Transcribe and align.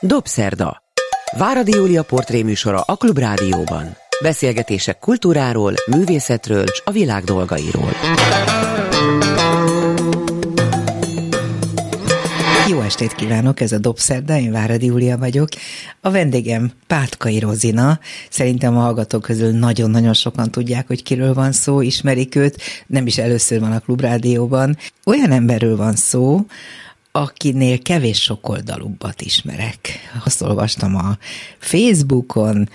Dobszerda. 0.00 0.82
Váradi 1.38 1.72
Júlia 1.72 2.02
portréműsora 2.02 2.80
a 2.80 2.96
Klubrádióban. 2.96 3.96
Beszélgetések 4.22 4.98
kultúráról, 4.98 5.74
művészetről 5.86 6.62
és 6.62 6.82
a 6.84 6.90
világ 6.90 7.24
dolgairól. 7.24 7.90
Jó 12.68 12.80
estét 12.80 13.14
kívánok, 13.14 13.60
ez 13.60 13.72
a 13.72 13.78
Dobszerda, 13.78 14.36
én 14.36 14.52
Váradi 14.52 14.86
Júlia 14.86 15.18
vagyok. 15.18 15.48
A 16.00 16.10
vendégem 16.10 16.72
Pátkai 16.86 17.38
Rozina, 17.38 17.98
szerintem 18.30 18.76
a 18.76 18.80
hallgatók 18.80 19.22
közül 19.22 19.50
nagyon-nagyon 19.50 20.14
sokan 20.14 20.50
tudják, 20.50 20.86
hogy 20.86 21.02
kiről 21.02 21.34
van 21.34 21.52
szó, 21.52 21.80
ismerik 21.80 22.34
őt, 22.34 22.56
nem 22.86 23.06
is 23.06 23.18
először 23.18 23.60
van 23.60 23.72
a 23.72 23.80
Klubrádióban. 23.80 24.76
Olyan 25.04 25.30
emberről 25.30 25.76
van 25.76 25.94
szó, 25.94 26.46
akinél 27.12 27.78
kevés 27.78 28.22
sokoldalúbbat 28.22 29.20
ismerek. 29.20 30.10
Azt 30.24 30.42
olvastam 30.42 30.94
a 30.94 31.18
Facebookon, 31.58 32.68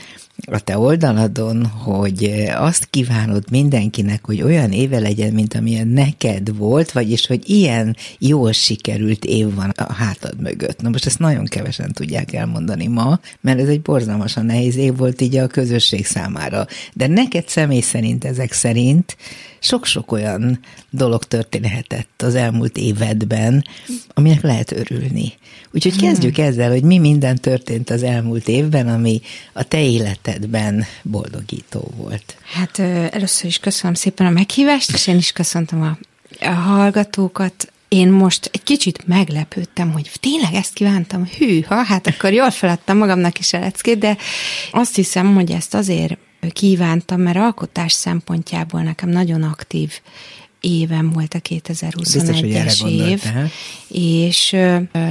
a 0.52 0.60
te 0.60 0.78
oldaladon, 0.78 1.66
hogy 1.66 2.44
azt 2.56 2.88
kívánod 2.90 3.52
mindenkinek, 3.52 4.26
hogy 4.26 4.42
olyan 4.42 4.72
éve 4.72 5.00
legyen, 5.00 5.34
mint 5.34 5.54
amilyen 5.54 5.88
neked 5.88 6.58
volt, 6.58 6.92
vagyis, 6.92 7.28
hogy 7.28 7.50
ilyen 7.50 7.96
jól 8.20 8.52
sikerült 8.52 9.26
év 9.26 9.54
van 9.54 9.70
a 9.70 9.94
hátad 9.94 10.42
mögött. 10.42 10.82
Na 10.82 10.90
most 10.90 11.06
ezt 11.06 11.20
nagyon 11.20 11.46
kevesen 11.46 11.92
tudják 11.92 12.34
elmondani 12.34 12.88
ma, 12.88 13.20
mert 13.42 13.60
ez 13.60 13.68
egy 13.68 13.82
borzalmasan 13.82 14.46
nehéz 14.46 14.76
év 14.76 14.96
volt 14.96 15.22
így 15.22 15.36
a 15.36 15.48
közösség 15.48 16.06
számára. 16.06 16.66
De 16.94 17.08
neked 17.08 17.48
személy 17.48 17.82
szerint 17.82 18.26
ezek 18.26 18.52
szerint 18.52 19.18
sok-sok 19.60 20.12
olyan 20.12 20.60
dolog 20.90 21.24
történhetett 21.24 22.22
az 22.22 22.36
elmúlt 22.36 22.78
évedben, 22.78 23.64
aminek 24.14 24.42
lehet 24.42 24.72
örülni. 24.72 25.34
Úgyhogy 25.74 25.96
kezdjük 25.96 26.36
hmm. 26.36 26.46
ezzel, 26.46 26.70
hogy 26.70 26.84
mi 26.84 26.98
minden 26.98 27.36
történt 27.36 27.90
az 27.90 28.04
elmúlt 28.04 28.48
évben, 28.48 28.88
ami 28.88 29.22
a 29.54 29.64
te 29.64 29.82
életedben 29.82 30.86
boldogító 31.02 31.92
volt. 31.98 32.36
Hát 32.54 32.80
először 33.14 33.46
is 33.46 33.58
köszönöm 33.58 33.94
szépen 33.94 34.26
a 34.26 34.30
meghívást, 34.30 34.92
és 34.94 35.08
én 35.08 35.18
is 35.18 35.32
köszöntöm 35.32 35.82
a, 35.82 35.98
a 36.46 36.54
hallgatókat. 36.54 37.72
Én 37.88 38.10
most 38.10 38.50
egy 38.54 38.64
kicsit 38.64 39.08
meglepődtem, 39.08 39.92
hogy 39.92 40.12
tényleg 40.20 40.54
ezt 40.54 40.74
kívántam, 40.74 41.30
hűha, 41.38 41.84
hát 41.84 42.08
akkor 42.08 42.34
jól 42.34 42.52
feladtam 42.52 42.98
magamnak 42.98 43.40
is 43.40 43.54
a 43.54 43.60
leckét, 43.60 43.98
de 43.98 44.18
azt 44.72 44.96
hiszem, 44.96 45.34
hogy 45.34 45.52
ezt 45.52 45.74
azért 45.74 46.18
kívántam, 46.52 47.22
mert 47.22 47.38
alkotás 47.38 47.92
szempontjából 47.94 48.82
nekem 48.82 49.10
nagyon 49.10 49.44
aktív 49.44 49.92
évem 50.66 51.12
volt 51.12 51.34
a 51.34 51.40
2021-es 51.40 52.90
év, 52.90 53.24
és 53.88 54.56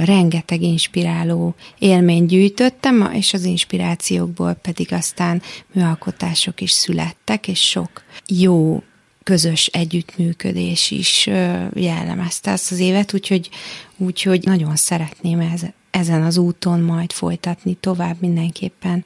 rengeteg 0.05 0.61
inspiráló 0.61 1.55
élményt 1.79 2.27
gyűjtöttem, 2.27 3.11
és 3.13 3.33
az 3.33 3.43
inspirációkból 3.43 4.53
pedig 4.53 4.93
aztán 4.93 5.41
műalkotások 5.73 6.61
is 6.61 6.71
születtek, 6.71 7.47
és 7.47 7.59
sok 7.59 8.03
jó 8.27 8.83
közös 9.23 9.65
együttműködés 9.65 10.91
is 10.91 11.25
jellemezte 11.73 12.51
ezt 12.51 12.71
az 12.71 12.79
évet, 12.79 13.13
úgyhogy, 13.13 13.49
úgyhogy 13.97 14.43
nagyon 14.43 14.75
szeretném 14.75 15.39
ez, 15.39 15.61
ezen 15.93 16.23
az 16.23 16.37
úton 16.37 16.79
majd 16.79 17.11
folytatni 17.11 17.77
tovább 17.79 18.15
mindenképpen 18.19 19.05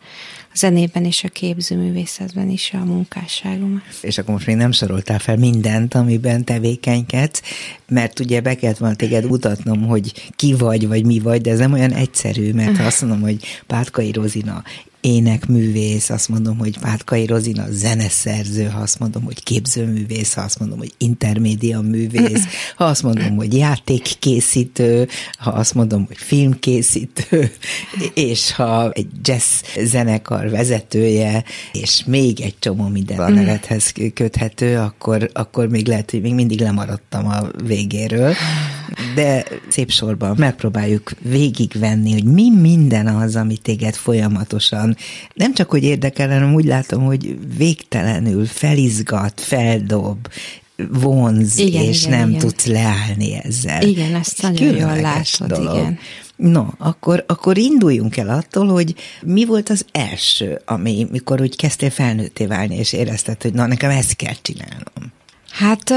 a 0.54 0.58
zenében 0.58 1.06
és 1.06 1.24
a 1.24 1.28
képzőművészetben 1.28 2.50
is 2.50 2.72
a 2.74 2.86
munkásságomat. 2.86 3.82
És 4.02 4.18
akkor 4.18 4.34
most 4.34 4.46
még 4.46 4.56
nem 4.56 4.72
soroltál 4.72 5.20
fel 5.20 5.38
mindent, 5.38 5.94
amiben 5.94 6.44
tevékenykedsz, 6.44 7.42
mert 7.88 8.20
ugye 8.20 8.42
be 8.42 8.56
kellett 8.56 8.78
volna 8.78 8.96
téged 8.96 9.26
mutatnom, 9.26 9.88
hogy 9.88 10.32
ki 10.36 10.54
vagy, 10.54 10.88
vagy 10.88 11.06
mi 11.06 11.20
vagy, 11.20 11.42
de 11.42 11.52
ez 11.52 11.60
nem 11.60 11.74
olyan 11.74 11.94
egyszerű, 11.94 12.54
mert 12.54 12.78
ha 12.78 12.86
azt 12.92 13.02
mondom, 13.02 13.22
hogy 13.22 13.46
Pátkai 13.66 14.12
Rozina 14.12 14.64
énekművész, 15.08 16.10
azt 16.10 16.30
mondom, 16.30 16.58
hogy 16.58 16.80
Pátkai 16.80 17.26
Rozina 17.26 17.66
zeneszerző, 17.70 18.64
ha 18.64 18.80
azt 18.80 19.00
mondom, 19.00 19.24
hogy 19.24 19.44
képzőművész, 19.44 20.34
ha 20.34 20.42
azt 20.42 20.60
mondom, 20.60 20.78
hogy 20.78 20.94
intermédia 20.98 21.82
művész, 21.82 22.44
ha 22.76 22.86
azt 22.86 23.04
mondom, 23.04 23.36
hogy 23.36 23.54
játékkészítő, 23.54 25.08
ha 25.38 25.50
azt 25.52 25.74
mondom, 25.74 26.06
hogy 26.06 26.18
filmkészítő, 26.18 27.52
és 28.14 28.52
ha 28.52 28.92
egy 28.92 29.08
jazz 29.22 29.62
zenekar 29.84 30.50
vezetője, 30.50 31.44
és 31.74 32.04
még 32.06 32.42
egy 32.42 32.56
csomó 32.60 32.88
minden 32.88 33.20
a 33.20 33.30
nevethez 33.30 33.94
köthető, 34.14 34.78
akkor, 34.78 35.30
akkor 35.34 35.68
még 35.68 35.88
lehet, 35.88 36.12
hogy 36.12 36.22
még 36.22 36.34
mindig 36.34 36.60
lemaradtam 36.60 37.28
a 37.28 37.42
végéről. 37.64 38.34
De 39.16 39.46
szép 39.68 39.92
sorban 39.92 40.36
megpróbáljuk 40.38 41.12
végigvenni, 41.22 42.12
hogy 42.12 42.24
mi 42.24 42.50
minden 42.52 43.08
az, 43.08 43.36
ami 43.36 43.58
téged 43.58 43.96
folyamatosan 43.96 44.97
nem 45.34 45.54
csak, 45.54 45.70
hogy 45.70 45.84
érdekel, 45.84 46.28
hanem 46.28 46.54
úgy 46.54 46.66
látom, 46.66 47.04
hogy 47.04 47.38
végtelenül 47.58 48.46
felizgat, 48.46 49.42
feldob, 49.42 50.28
vonz, 50.92 51.58
igen, 51.58 51.84
és 51.84 52.06
igen, 52.06 52.20
nem 52.20 52.30
igen. 52.30 52.40
tudsz 52.40 52.66
leállni 52.66 53.34
ezzel. 53.44 53.82
Igen, 53.82 54.16
ezt 54.16 54.42
nagyon 54.42 54.76
jól 54.76 55.02
látod, 55.02 55.48
dolog. 55.48 55.76
igen. 55.76 56.00
No, 56.36 56.66
akkor, 56.78 57.24
akkor 57.28 57.58
induljunk 57.58 58.18
el 58.18 58.30
attól, 58.30 58.68
hogy 58.68 58.96
mi 59.22 59.46
volt 59.46 59.70
az 59.70 59.86
első, 59.92 60.62
ami, 60.66 61.08
mikor 61.12 61.42
úgy 61.42 61.56
kezdtél 61.56 61.90
felnőtté 61.90 62.46
válni, 62.46 62.76
és 62.76 62.94
érezted, 62.94 63.42
hogy 63.42 63.54
na, 63.54 63.66
nekem 63.66 63.90
ezt 63.90 64.16
kell 64.16 64.36
csinálnom. 64.42 65.12
Hát 65.50 65.90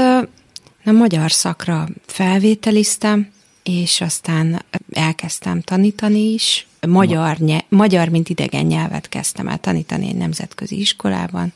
a 0.85 0.91
magyar 0.91 1.31
szakra 1.31 1.87
felvételiztem, 2.05 3.31
és 3.63 4.01
aztán 4.01 4.65
elkezdtem 4.91 5.61
tanítani 5.61 6.33
is. 6.33 6.67
Magyar, 6.87 7.37
nye, 7.37 7.59
magyar, 7.69 8.07
mint 8.07 8.29
idegen 8.29 8.65
nyelvet 8.65 9.09
kezdtem 9.09 9.47
el 9.47 9.57
tanítani 9.57 10.07
egy 10.07 10.15
nemzetközi 10.15 10.79
iskolában. 10.79 11.53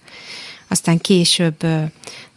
Aztán 0.67 0.97
később 0.97 1.57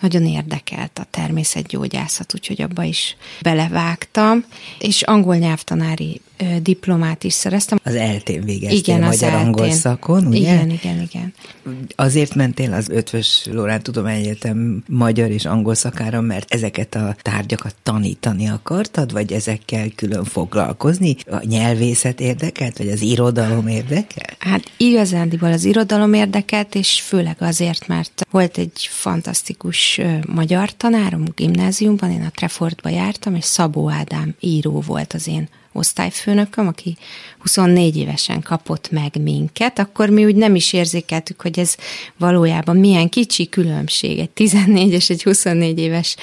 nagyon 0.00 0.26
érdekelt 0.26 0.98
a 0.98 1.06
természetgyógyászat, 1.10 2.34
úgyhogy 2.34 2.62
abba 2.62 2.82
is 2.82 3.16
belevágtam, 3.42 4.44
és 4.78 5.02
angol 5.02 5.36
nyelvtanári 5.36 6.20
diplomát 6.62 7.24
is 7.24 7.32
szereztem. 7.32 7.78
Az 7.82 7.94
eltén 7.94 8.44
végeztél 8.44 8.78
igen, 8.78 9.00
magyar-angol 9.00 9.70
szakon, 9.70 10.26
ugye? 10.26 10.38
Igen, 10.38 10.70
igen, 10.70 11.00
igen. 11.00 11.34
Azért 11.96 12.34
mentél 12.34 12.72
az 12.72 12.88
Ötvös 12.88 13.46
Lórán 13.50 13.82
Tudományegyetem 13.82 14.82
magyar 14.88 15.30
és 15.30 15.44
angol 15.44 15.74
szakára, 15.74 16.20
mert 16.20 16.54
ezeket 16.54 16.94
a 16.94 17.16
tárgyakat 17.22 17.74
tanítani 17.82 18.48
akartad, 18.48 19.12
vagy 19.12 19.32
ezekkel 19.32 19.88
külön 19.96 20.24
foglalkozni? 20.24 21.16
A 21.30 21.44
nyelvészet 21.46 22.20
érdekelt, 22.20 22.78
vagy 22.78 22.88
az 22.88 23.00
irodalom 23.00 23.66
érdekelt? 23.66 24.36
Hát 24.38 24.62
igazándiból 24.76 25.52
az 25.52 25.64
irodalom 25.64 26.12
érdekelt, 26.12 26.74
és 26.74 27.00
főleg 27.00 27.36
azért, 27.38 27.86
mert 27.86 28.26
volt 28.30 28.58
egy 28.58 28.88
fantasztikus 28.90 29.87
magyar 30.26 30.76
tanárom 30.76 31.24
gimnáziumban, 31.34 32.10
én 32.10 32.24
a 32.24 32.30
Trefordba 32.30 32.88
jártam, 32.88 33.34
és 33.34 33.44
Szabó 33.44 33.90
Ádám 33.90 34.34
író 34.40 34.80
volt 34.86 35.12
az 35.12 35.28
én 35.28 35.48
osztályfőnököm, 35.72 36.66
aki 36.66 36.96
24 37.38 37.96
évesen 37.96 38.42
kapott 38.42 38.90
meg 38.90 39.22
minket, 39.22 39.78
akkor 39.78 40.08
mi 40.08 40.24
úgy 40.24 40.34
nem 40.34 40.54
is 40.54 40.72
érzékeltük, 40.72 41.40
hogy 41.40 41.58
ez 41.58 41.74
valójában 42.16 42.76
milyen 42.76 43.08
kicsi 43.08 43.48
különbség 43.48 44.18
egy 44.18 44.30
14 44.30 44.92
és 44.92 45.10
egy 45.10 45.22
24 45.22 45.78
éves 45.78 46.16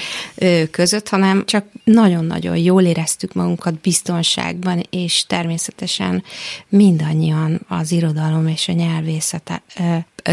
között, 0.72 1.10
hanem 1.10 1.46
csak 1.46 1.66
nagyon-nagyon 1.84 2.58
jól 2.58 2.84
éreztük 2.84 3.34
magunkat 3.34 3.80
biztonságban, 3.80 4.84
és 4.90 5.26
természetesen 5.28 6.24
mindannyian 6.70 7.66
az 7.68 7.92
irodalom 7.92 8.48
és 8.48 8.68
a 8.68 8.72
nyelvészet 8.72 9.62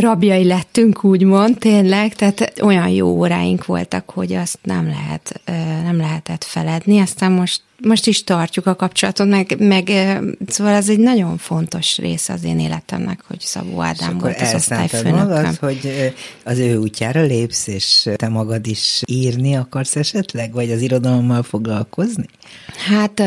rabjai 0.01 0.45
lettünk, 0.45 1.05
úgymond, 1.05 1.59
tényleg, 1.59 2.15
tehát 2.15 2.53
olyan 2.63 2.89
jó 2.89 3.09
óráink 3.09 3.67
voltak, 3.67 4.11
hogy 4.11 4.33
azt 4.33 4.59
nem 4.63 4.87
lehet, 4.87 5.41
nem 5.83 5.97
lehetett 5.97 6.45
feledni, 6.45 7.01
aztán 7.01 7.33
most 7.33 7.63
most 7.85 8.07
is 8.07 8.25
tartjuk 8.25 8.67
a 8.67 8.77
kapcsolatot, 8.77 9.29
meg, 9.29 9.55
meg 9.59 9.91
szóval 10.47 10.73
ez 10.73 10.89
egy 10.89 10.99
nagyon 10.99 11.39
fontos 11.39 11.99
része 11.99 12.33
az 12.33 12.45
én 12.45 12.61
életemnek, 12.61 13.21
hogy 13.29 13.41
Szabó 13.41 13.81
Ádám 13.81 14.19
volt 14.19 14.41
az 14.41 14.55
osztályfőnököm. 14.55 15.29
magad, 15.29 15.57
hogy 15.57 16.13
az 16.45 16.59
ő 16.59 16.77
útjára 16.77 17.23
lépsz, 17.23 17.67
és 17.67 18.09
te 18.17 18.29
magad 18.29 18.67
is 18.67 19.03
írni 19.07 19.57
akarsz 19.57 19.97
esetleg, 19.97 20.53
vagy 20.53 20.71
az 20.71 20.81
irodalommal 20.81 21.43
foglalkozni? 21.43 22.27
Hát 22.89 23.23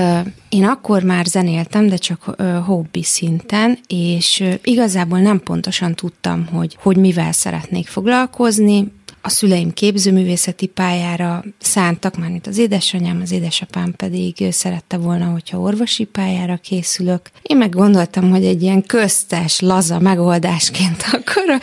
én 0.50 0.66
akkor 0.66 1.04
már 1.04 1.26
zenéltem, 1.26 1.88
de 1.88 1.96
csak 1.96 2.36
hobbi 2.66 3.04
szinten, 3.04 3.80
és 3.88 4.44
igazából 4.64 5.20
nem 5.20 5.40
pontosan 5.40 5.96
tudtam, 5.96 6.46
hogy, 6.46 6.78
hogy 6.82 6.98
mivel 6.98 7.32
szeretnék 7.32 7.88
foglalkozni, 7.88 8.92
a 9.26 9.30
szüleim 9.30 9.74
képzőművészeti 9.74 10.66
pályára 10.68 11.44
szántak, 11.60 12.18
már 12.18 12.30
mint 12.30 12.48
az 12.48 12.58
édesanyám, 12.58 13.20
az 13.22 13.32
édesapám 13.32 13.94
pedig 13.96 14.52
szerette 14.52 14.98
volna, 14.98 15.26
hogyha 15.26 15.60
orvosi 15.60 16.04
pályára 16.04 16.56
készülök. 16.58 17.30
Én 17.42 17.58
meg 17.58 17.70
gondoltam, 17.70 18.30
hogy 18.30 18.46
egy 18.46 18.62
ilyen 18.62 18.84
köztes, 18.84 19.60
laza 19.60 20.00
megoldásként 20.00 21.04
akkor 21.12 21.50
a, 21.50 21.60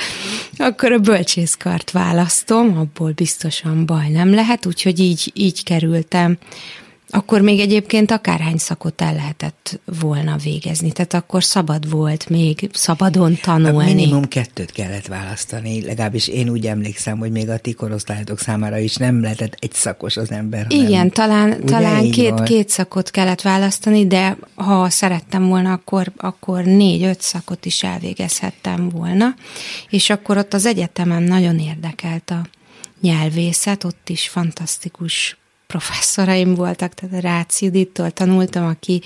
akkor 0.63 0.93
a 0.93 0.99
bölcsészkart 0.99 1.91
választom, 1.91 2.79
abból 2.79 3.13
biztosan 3.13 3.87
baj 3.87 4.09
nem 4.09 4.35
lehet, 4.35 4.67
úgyhogy 4.67 4.99
így, 4.99 5.31
így 5.35 5.65
kerültem 5.65 6.39
akkor 7.15 7.41
még 7.41 7.61
egyébként 7.61 8.11
akárhány 8.11 8.57
szakot 8.57 9.01
el 9.01 9.15
lehetett 9.15 9.81
volna 10.01 10.37
végezni, 10.37 10.93
tehát 10.93 11.15
akkor 11.15 11.45
szabad 11.45 11.91
volt 11.91 12.29
még 12.29 12.71
szabadon 12.73 13.39
tanulni. 13.43 13.91
A 13.91 13.95
minimum 13.95 14.29
kettőt 14.29 14.71
kellett 14.71 15.07
választani, 15.07 15.85
legalábbis 15.85 16.29
én 16.29 16.49
úgy 16.49 16.67
emlékszem, 16.67 17.19
hogy 17.19 17.31
még 17.31 17.49
a 17.49 17.59
ti 17.59 17.73
korosztályatok 17.73 18.39
számára 18.39 18.79
is 18.79 18.97
nem 18.97 19.21
lehetett 19.21 19.57
egy 19.59 19.73
szakos 19.73 20.17
az 20.17 20.31
ember. 20.31 20.67
Igen, 20.69 21.11
talán, 21.11 21.65
talán 21.65 22.11
két, 22.11 22.43
két 22.43 22.69
szakot 22.69 23.11
kellett 23.11 23.41
választani, 23.41 24.07
de 24.07 24.37
ha 24.55 24.91
szerettem 24.91 25.49
volna, 25.49 25.73
akkor, 25.73 26.13
akkor 26.17 26.65
négy-öt 26.65 27.21
szakot 27.21 27.67
is 27.67 27.83
elvégezhettem 27.83 28.89
volna, 28.89 29.35
és 29.91 30.11
akkor 30.11 30.37
ott 30.37 30.55
az 30.55 30.67
egyetemen 30.67 31.23
nagyon 31.23 31.59
érdekelt 31.59 32.31
a 32.31 32.47
nyelvészet, 33.01 33.85
ott 33.85 34.09
is 34.09 34.29
fantasztikus 34.29 35.37
professzoraim 35.73 36.55
voltak, 36.55 36.95
tehát 36.95 37.23
Rácz 37.23 37.61
Judittól 37.61 38.11
tanultam, 38.11 38.67
aki 38.67 39.03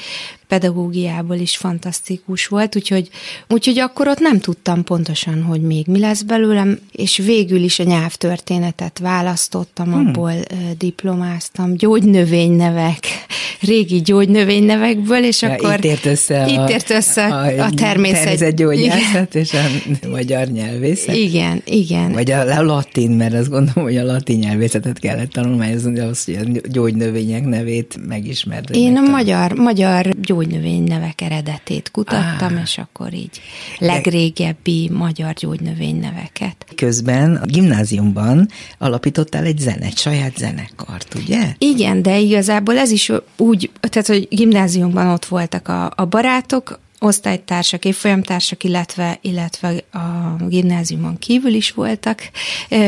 pedagógiából 0.48 1.37
is 1.37 1.56
fantasztikus 1.56 2.46
volt, 2.46 2.76
úgyhogy, 2.76 3.08
úgyhogy 3.48 3.78
akkor 3.78 4.08
ott 4.08 4.19
nem 4.19 4.40
tudtam 4.40 4.84
pontosan, 4.84 5.43
hogy 5.43 5.60
még 5.60 5.87
mi 5.87 5.98
lesz 5.98 6.22
belőlem, 6.22 6.78
és 6.93 7.16
végül 7.16 7.62
is 7.62 7.78
a 7.78 7.82
nyelvtörténetet 7.82 8.98
választottam, 8.98 9.93
hmm. 9.93 10.06
abból 10.06 10.32
diplomáztam, 10.78 11.76
gyógynövénynevek, 11.76 12.98
régi 13.60 14.00
gyógynövénynevekből, 14.00 15.25
és 15.25 15.43
ja, 15.43 15.52
akkor 15.52 15.75
itt 15.75 15.84
ért 15.84 16.04
össze, 16.04 16.46
itt 16.49 16.69
ért 16.69 16.90
össze 16.90 17.25
a, 17.25 17.44
a, 17.44 17.64
a 17.64 17.70
természet. 17.70 18.22
természetgyógyászat 18.22 19.34
és 19.34 19.52
a 19.52 20.08
magyar 20.08 20.46
nyelvészet. 20.46 21.14
Igen, 21.14 21.62
igen. 21.64 22.12
Vagy 22.12 22.31
a, 22.31 22.56
a 22.56 22.62
latin, 22.62 23.10
mert 23.10 23.34
azt 23.34 23.49
gondolom, 23.49 23.84
hogy 23.84 23.96
a 23.96 24.04
latin 24.04 24.38
nyelvészetet 24.38 24.99
kellett 24.99 25.31
tanulmányozni, 25.31 25.99
ahhoz, 25.99 26.25
hogy 26.25 26.34
a 26.34 26.69
gyógynövények 26.69 27.44
nevét 27.44 27.99
megismerd. 28.08 28.69
Én 28.72 28.96
a 28.96 29.00
magyar, 29.00 29.52
magyar 29.52 30.06
gyógynövénynevek 30.36 31.20
eredetét 31.20 31.90
kutattam, 31.90 32.54
ah. 32.54 32.60
és 32.62 32.78
akkor 32.78 33.14
így 33.14 33.40
legrégebbi 33.78 34.90
magyar 34.92 35.32
gyógynövényneveket. 35.32 36.66
Közben 36.74 37.36
a 37.36 37.46
gimnáziumban 37.46 38.48
alapítottál 38.78 39.44
egy 39.44 39.58
zene, 39.58 39.84
egy 39.84 39.96
saját 39.98 40.36
zenekart, 40.36 41.14
ugye? 41.14 41.54
Igen, 41.58 42.02
de 42.02 42.18
igazából 42.18 42.78
ez 42.78 42.90
is 42.90 43.12
úgy, 43.36 43.70
tehát, 43.80 44.06
hogy 44.06 44.28
gimnáziumban 44.30 45.06
ott 45.06 45.24
voltak 45.24 45.68
a, 45.68 45.92
a 45.96 46.04
barátok, 46.04 46.80
osztálytársak, 46.98 47.84
évfolyamtársak, 47.84 48.64
illetve, 48.64 49.18
illetve 49.20 49.68
a 49.92 50.36
gimnáziumon 50.48 51.18
kívül 51.18 51.54
is 51.54 51.70
voltak 51.70 52.20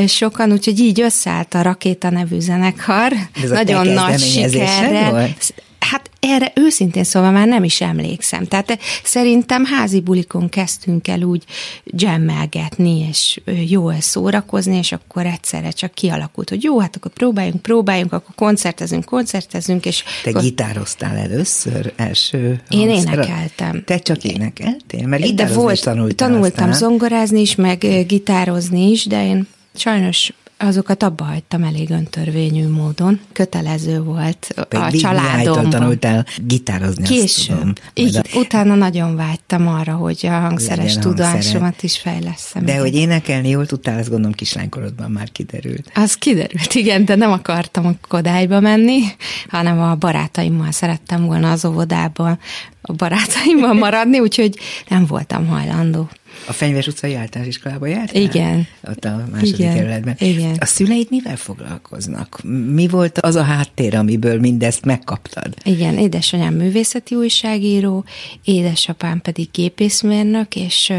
sokan, 0.06 0.52
úgyhogy 0.52 0.78
így 0.78 1.00
összeállt 1.00 1.54
a 1.54 1.62
Rakéta 1.62 2.10
nevű 2.10 2.38
zenekar. 2.38 3.12
Ez 3.42 3.50
Nagyon 3.50 3.86
nagy 3.86 4.18
sikerrel. 4.18 5.10
Volt? 5.10 5.54
Hát 5.78 6.07
erre 6.20 6.52
őszintén 6.54 7.04
szóval 7.04 7.30
már 7.30 7.46
nem 7.46 7.64
is 7.64 7.80
emlékszem. 7.80 8.44
Tehát 8.44 8.78
szerintem 9.04 9.64
házi 9.64 10.00
bulikon 10.00 10.48
kezdtünk 10.48 11.08
el 11.08 11.22
úgy 11.22 11.44
gemmelgetni, 11.84 13.06
és 13.08 13.40
jól 13.66 13.94
szórakozni, 14.00 14.76
és 14.76 14.92
akkor 14.92 15.26
egyszerre 15.26 15.70
csak 15.70 15.94
kialakult, 15.94 16.48
hogy 16.48 16.62
jó, 16.62 16.80
hát 16.80 16.96
akkor 16.96 17.10
próbáljunk, 17.10 17.62
próbáljunk, 17.62 18.12
akkor 18.12 18.34
koncertezünk, 18.34 19.04
koncertezünk, 19.04 19.86
és... 19.86 20.02
Te 20.22 20.30
akkor... 20.30 20.42
gitároztál 20.42 21.16
először, 21.16 21.92
első 21.96 22.60
Én 22.68 22.88
hangszere? 22.88 23.12
énekeltem. 23.12 23.82
Te 23.84 23.98
csak 23.98 24.24
énekeltél? 24.24 25.06
Mert 25.06 25.34
de 25.34 25.46
volt, 25.46 25.84
tanultam 26.16 26.42
aztán. 26.42 26.72
zongorázni 26.72 27.40
is, 27.40 27.54
meg 27.54 28.04
gitározni 28.06 28.90
is, 28.90 29.06
de 29.06 29.26
én 29.26 29.46
sajnos 29.74 30.32
azokat 30.58 31.02
abba 31.02 31.24
hagytam 31.24 31.62
elég 31.62 31.90
öntörvényű 31.90 32.68
módon. 32.68 33.20
Kötelező 33.32 34.02
volt 34.02 34.54
Pedig 34.68 35.04
a 35.04 35.08
családomban. 35.08 35.70
tanultál 35.70 36.26
gitározni, 36.46 37.04
Később. 37.04 37.56
Tudom, 37.56 37.72
Így, 37.94 38.16
a... 38.16 38.22
utána 38.34 38.74
nagyon 38.74 39.16
vágytam 39.16 39.68
arra, 39.68 39.94
hogy 39.94 40.26
a 40.26 40.30
hangszeres 40.38 40.96
tudásomat 40.98 41.82
is 41.82 41.98
fejleszem. 41.98 42.64
De 42.64 42.78
hogy 42.78 42.94
énekelni 42.94 43.48
jól 43.48 43.66
tudtál, 43.66 43.98
azt 43.98 44.08
gondolom 44.08 44.32
kislánykorodban 44.32 45.10
már 45.10 45.32
kiderült. 45.32 45.90
Az 45.94 46.14
kiderült, 46.14 46.74
igen, 46.74 47.04
de 47.04 47.14
nem 47.14 47.32
akartam 47.32 47.86
a 47.86 47.92
kodályba 48.08 48.60
menni, 48.60 49.00
hanem 49.48 49.80
a 49.80 49.94
barátaimmal 49.94 50.70
szerettem 50.70 51.24
volna 51.26 51.50
az 51.50 51.64
óvodában 51.64 52.38
a 52.80 52.92
barátaimmal 52.92 53.72
maradni, 53.72 54.18
úgyhogy 54.20 54.58
nem 54.88 55.06
voltam 55.06 55.46
hajlandó. 55.46 56.08
A 56.48 56.52
Fenyves 56.52 56.86
utcai 56.86 57.14
általános 57.14 57.54
iskolába 57.54 57.86
jártál? 57.86 58.22
Igen. 58.22 58.66
Ott 58.88 59.04
a 59.04 59.24
második 59.30 59.58
Igen. 59.58 59.74
kerületben. 59.74 60.16
Igen. 60.18 60.56
A 60.58 60.64
szüleid 60.64 61.06
mivel 61.10 61.36
foglalkoznak? 61.36 62.40
Mi 62.72 62.88
volt 62.88 63.18
az 63.18 63.34
a 63.34 63.42
háttér, 63.42 63.94
amiből 63.94 64.40
mindezt 64.40 64.84
megkaptad? 64.84 65.54
Igen, 65.62 65.98
édesanyám 65.98 66.54
művészeti 66.54 67.14
újságíró, 67.14 68.04
édesapám 68.44 69.20
pedig 69.20 69.48
gépészmérnök, 69.52 70.56
és 70.56 70.92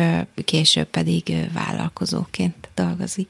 később 0.46 0.88
pedig 0.88 1.36
vállalkozóként 1.54 2.70
dolgozik. 2.76 3.30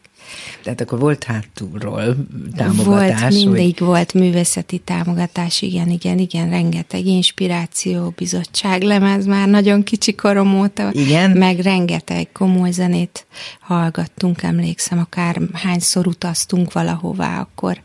Tehát 0.64 0.82
akkor 0.82 1.00
volt 1.00 1.24
hátulról 1.24 2.16
támogatás? 2.56 3.20
Volt, 3.22 3.34
mindig 3.34 3.78
hogy... 3.78 3.88
volt 3.88 4.14
művészeti 4.14 4.78
támogatás, 4.78 5.62
igen, 5.62 5.90
igen, 5.90 6.20
igen, 6.20 6.50
rengeteg 6.50 7.06
inspiráció, 7.06 8.14
bizottság, 8.18 8.82
lemez 8.82 9.26
már 9.26 9.48
nagyon 9.48 9.84
kicsi 9.84 10.16
korom 10.16 10.60
óta, 10.60 10.90
igen? 10.94 11.32
meg 11.32 11.60
rengeteg 11.60 12.32
komoly 12.32 12.72
zenét 12.72 13.26
hallgattunk, 13.60 14.44
emlékszem, 14.44 15.00
akár 15.00 15.42
hányszor 15.54 16.08
utaztunk 16.08 16.74
valahová, 16.74 17.40
akkor 17.40 17.82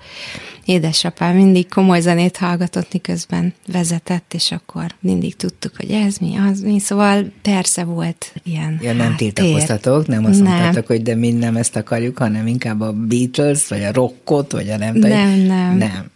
édesapám 0.65 1.35
mindig 1.35 1.69
komoly 1.69 2.01
zenét 2.01 2.37
hallgatott, 2.37 2.93
miközben 2.93 3.55
vezetett, 3.73 4.35
és 4.35 4.53
akkor 4.53 4.87
mindig 5.01 5.37
tudtuk, 5.37 5.73
hogy 5.77 5.91
ez 5.91 6.17
mi, 6.17 6.37
az 6.51 6.61
mi, 6.61 6.79
szóval 6.79 7.33
persze 7.43 7.85
volt 7.85 8.33
ilyen 8.43 8.79
Ja, 8.83 8.93
nem 8.93 9.17
tiltakoztatok, 9.17 10.07
nem 10.07 10.25
azt 10.25 10.41
nem. 10.41 10.49
mondtátok, 10.49 10.87
hogy 10.87 11.03
de 11.03 11.15
mi 11.15 11.31
nem 11.31 11.57
ezt 11.57 11.77
akarjuk, 11.77 12.19
hanem 12.19 12.34
inkább 12.47 12.81
a 12.81 12.93
Beatles, 12.93 13.69
vagy 13.69 13.83
a 13.83 13.93
rockot, 13.93 14.53
vagy 14.53 14.69
a 14.69 14.77
nem 14.77 14.95
Nem, 14.95 15.39
nem. 15.39 15.77
Nem. 15.77 16.11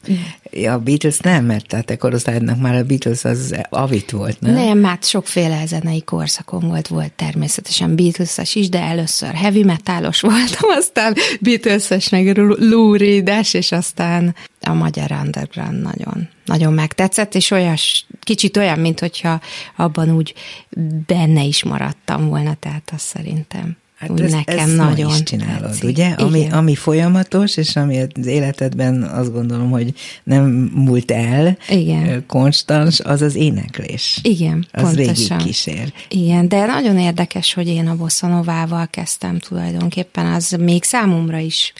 Ja, 0.50 0.72
a 0.72 0.78
Beatles 0.78 1.18
nem, 1.18 1.44
mert 1.44 1.66
tehát 1.66 1.86
te 1.86 1.96
korosztályodnak 1.96 2.60
már 2.60 2.74
a 2.74 2.84
Beatles 2.84 3.24
az 3.24 3.54
avit 3.68 4.10
volt, 4.10 4.40
nem? 4.40 4.52
Nem, 4.52 4.84
hát 4.84 5.04
sokféle 5.04 5.66
zenei 5.66 6.02
korszakon 6.02 6.68
volt, 6.68 6.88
volt 6.88 7.12
természetesen 7.12 7.96
beatles 7.96 8.54
is, 8.54 8.68
de 8.68 8.80
először 8.80 9.34
heavy 9.34 9.64
metalos 9.64 10.20
voltam, 10.20 10.70
aztán 10.78 11.14
Beatles-es, 11.40 12.08
meg 12.08 12.36
Lou 12.58 12.94
és 13.52 13.72
aztán 13.72 14.34
a 14.60 14.72
magyar 14.72 15.10
underground 15.10 15.82
nagyon, 15.82 16.28
nagyon 16.44 16.72
megtetszett, 16.72 17.34
és 17.34 17.50
olyas, 17.50 18.06
kicsit 18.20 18.56
olyan, 18.56 18.78
mint 18.78 19.00
hogyha 19.00 19.40
abban 19.76 20.10
úgy 20.10 20.34
benne 21.06 21.42
is 21.42 21.62
maradtam 21.62 22.28
volna, 22.28 22.54
tehát 22.54 22.90
azt 22.94 23.06
szerintem. 23.06 23.76
Hát 23.98 24.10
úgy 24.10 24.20
ezt, 24.20 24.34
nekem 24.34 24.58
ezt 24.58 24.76
nagyon 24.76 25.10
is 25.10 25.22
csinálod, 25.22 25.62
tetszik. 25.70 25.88
ugye? 25.88 26.08
Ami, 26.08 26.48
ami 26.50 26.74
folyamatos, 26.74 27.56
és 27.56 27.76
ami 27.76 28.00
az 28.14 28.26
életedben 28.26 29.02
azt 29.02 29.32
gondolom, 29.32 29.70
hogy 29.70 29.94
nem 30.24 30.70
múlt 30.74 31.10
el, 31.10 31.58
Igen. 31.68 32.24
konstans, 32.26 33.00
az 33.00 33.22
az 33.22 33.34
éneklés. 33.34 34.18
Igen, 34.22 34.66
az 34.72 34.82
pontosan. 34.82 35.14
végig 35.38 35.46
kísér. 35.46 35.92
Igen, 36.08 36.48
de 36.48 36.66
nagyon 36.66 36.98
érdekes, 36.98 37.54
hogy 37.54 37.66
én 37.68 37.86
a 37.88 37.96
bosszanovával 37.96 38.86
kezdtem 38.90 39.38
tulajdonképpen, 39.38 40.26
az 40.26 40.56
még 40.60 40.84
számomra 40.84 41.38
is 41.38 41.72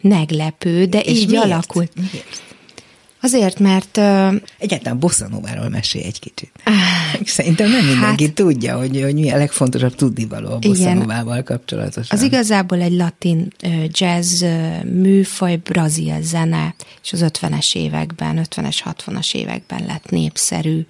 meglepő, 0.00 0.84
de 0.84 1.00
és 1.00 1.18
így 1.18 1.28
miért? 1.30 1.44
alakult. 1.44 1.92
Miért? 1.96 2.42
Azért, 3.22 3.58
mert... 3.58 3.96
Uh, 3.96 4.34
Egyáltalán 4.58 4.98
bosszanóváról 4.98 5.68
mesélj 5.68 6.04
egy 6.04 6.18
kicsit. 6.18 6.50
Szerintem 7.24 7.70
nem 7.70 7.86
mindenki 7.86 8.24
hát, 8.24 8.34
tudja, 8.34 8.76
hogy, 8.76 9.00
hogy 9.02 9.14
mi 9.14 9.30
a 9.30 9.36
legfontosabb 9.36 9.94
tudnivaló 9.94 10.50
a 10.52 10.58
bosszanóvával 10.58 11.42
kapcsolatosan. 11.42 12.18
Az 12.18 12.22
igazából 12.24 12.80
egy 12.80 12.92
latin 12.92 13.52
uh, 13.62 13.84
jazz 13.88 14.42
uh, 14.42 14.84
műfaj, 14.84 15.56
brazil 15.56 16.22
zene, 16.22 16.74
és 17.02 17.12
az 17.12 17.24
50-es 17.28 17.76
években, 17.76 18.46
50-es, 18.50 18.78
60-as 18.84 19.34
években 19.34 19.84
lett 19.86 20.10
népszerű 20.10 20.86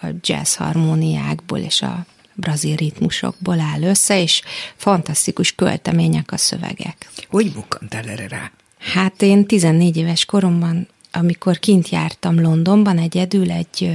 a 0.00 0.06
jazz 0.20 0.54
harmóniákból 0.54 1.58
és 1.58 1.82
a 1.82 2.06
brazil 2.34 2.76
ritmusokból 2.76 3.60
áll 3.60 3.82
össze, 3.82 4.22
és 4.22 4.42
fantasztikus 4.76 5.52
költemények 5.52 6.32
a 6.32 6.36
szövegek. 6.36 7.10
Hogy 7.28 7.52
bukkantál 7.52 8.08
erre 8.08 8.28
rá? 8.28 8.50
Hát 8.78 9.22
én 9.22 9.46
14 9.46 9.96
éves 9.96 10.24
koromban 10.24 10.88
amikor 11.16 11.58
kint 11.58 11.88
jártam 11.88 12.40
Londonban 12.40 12.98
egyedül 12.98 13.50
egy 13.50 13.92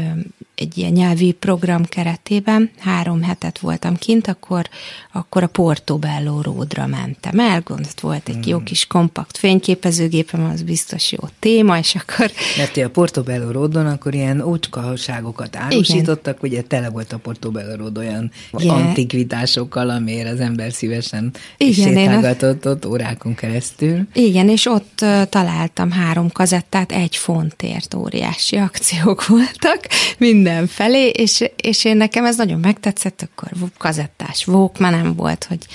egy 0.59 0.77
ilyen 0.77 0.91
nyelvi 0.91 1.31
program 1.31 1.85
keretében, 1.85 2.71
három 2.77 3.21
hetet 3.21 3.59
voltam 3.59 3.95
kint, 3.95 4.27
akkor, 4.27 4.69
akkor 5.11 5.43
a 5.43 5.47
Portobello 5.47 6.41
Ródra 6.41 6.87
mentem 6.87 7.39
el, 7.39 7.61
gondolt 7.65 7.99
volt 7.99 8.29
egy 8.29 8.37
mm. 8.37 8.41
jó 8.45 8.59
kis 8.59 8.87
kompakt 8.87 9.37
fényképezőgépem, 9.37 10.49
az 10.53 10.61
biztos 10.61 11.11
jó 11.11 11.19
téma, 11.39 11.77
és 11.77 11.95
akkor... 11.95 12.31
Mert 12.57 12.77
a 12.77 12.89
Portobello 12.89 13.51
Ródon 13.51 13.85
akkor 13.85 14.13
ilyen 14.13 14.41
ócskaságokat 14.41 15.55
árusítottak, 15.55 16.37
Igen. 16.41 16.51
ugye 16.51 16.67
tele 16.67 16.89
volt 16.89 17.13
a 17.13 17.17
Portobello 17.17 17.75
Ród 17.75 17.97
olyan 17.97 18.31
Igen. 18.57 18.75
antikvitásokkal, 18.75 19.89
amire 19.89 20.29
az 20.29 20.39
ember 20.39 20.71
szívesen 20.71 21.33
Igen, 21.57 21.73
sétálgatott 21.73 22.67
ott 22.67 22.85
órákon 22.85 23.35
keresztül. 23.35 24.07
Igen, 24.13 24.49
és 24.49 24.65
ott 24.65 25.05
találtam 25.29 25.91
három 25.91 26.29
kazettát, 26.31 26.91
egy 26.91 27.08
egy 27.09 27.15
fontért 27.15 27.93
óriási 27.93 28.55
akciók 28.55 29.27
voltak 29.27 29.87
mindenfelé, 30.17 31.07
és, 31.07 31.43
és 31.55 31.85
én 31.85 31.97
nekem 31.97 32.25
ez 32.25 32.35
nagyon 32.37 32.59
megtetszett, 32.59 33.21
akkor 33.21 33.51
kazettás 33.77 34.45
már 34.79 34.91
nem 34.91 35.15
volt, 35.15 35.43
hogy 35.43 35.65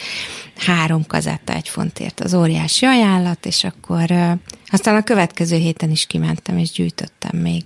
három 0.57 1.07
kazetta 1.07 1.55
egy 1.55 1.69
fontért 1.69 2.21
az 2.21 2.35
óriási 2.35 2.87
ajánlat, 2.87 3.47
és 3.47 3.65
akkor 3.65 4.11
aztán 4.67 4.97
a 4.97 5.03
következő 5.03 5.57
héten 5.57 5.91
is 5.91 6.07
kimentem, 6.07 6.59
és 6.59 6.71
gyűjtöttem 6.71 7.39
még 7.41 7.63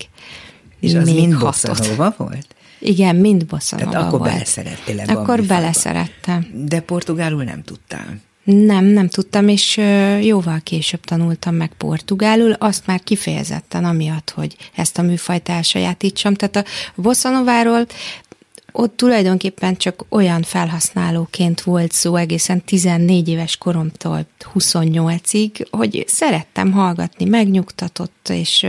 És 0.81 0.95
az 0.95 1.05
még 1.05 1.15
mind 1.15 1.33
hatot. 1.33 2.17
volt? 2.17 2.47
Igen, 2.79 3.17
mind 3.17 3.47
bosszanova 3.47 3.91
Tehát 3.91 4.07
akkor 4.07 4.19
volt. 4.19 4.33
beleszerettél 4.33 5.01
ebbe 5.01 5.13
Akkor 5.13 5.43
beleszerettem. 5.43 6.47
De 6.55 6.81
portugálul 6.81 7.45
nem 7.45 7.63
tudtál. 7.63 8.21
Nem, 8.51 8.85
nem 8.85 9.09
tudtam, 9.09 9.49
és 9.49 9.77
jóval 10.21 10.61
később 10.63 11.01
tanultam 11.01 11.55
meg 11.55 11.71
portugálul, 11.77 12.53
azt 12.53 12.87
már 12.87 13.03
kifejezetten 13.03 13.85
amiatt, 13.85 14.31
hogy 14.31 14.57
ezt 14.75 14.99
a 14.99 15.03
műfajt 15.03 15.49
elsajátítsam. 15.49 16.35
Tehát 16.35 16.57
a 16.57 16.65
bosszanováról 16.95 17.87
ott 18.73 18.97
tulajdonképpen 18.97 19.77
csak 19.77 20.05
olyan 20.09 20.43
felhasználóként 20.43 21.61
volt 21.61 21.93
szó 21.93 22.17
egészen 22.17 22.65
14 22.65 23.29
éves 23.29 23.57
koromtól 23.57 24.27
28-ig, 24.55 25.67
hogy 25.71 26.05
szerettem 26.07 26.73
hallgatni, 26.73 27.25
megnyugtatott, 27.25 28.29
és 28.29 28.67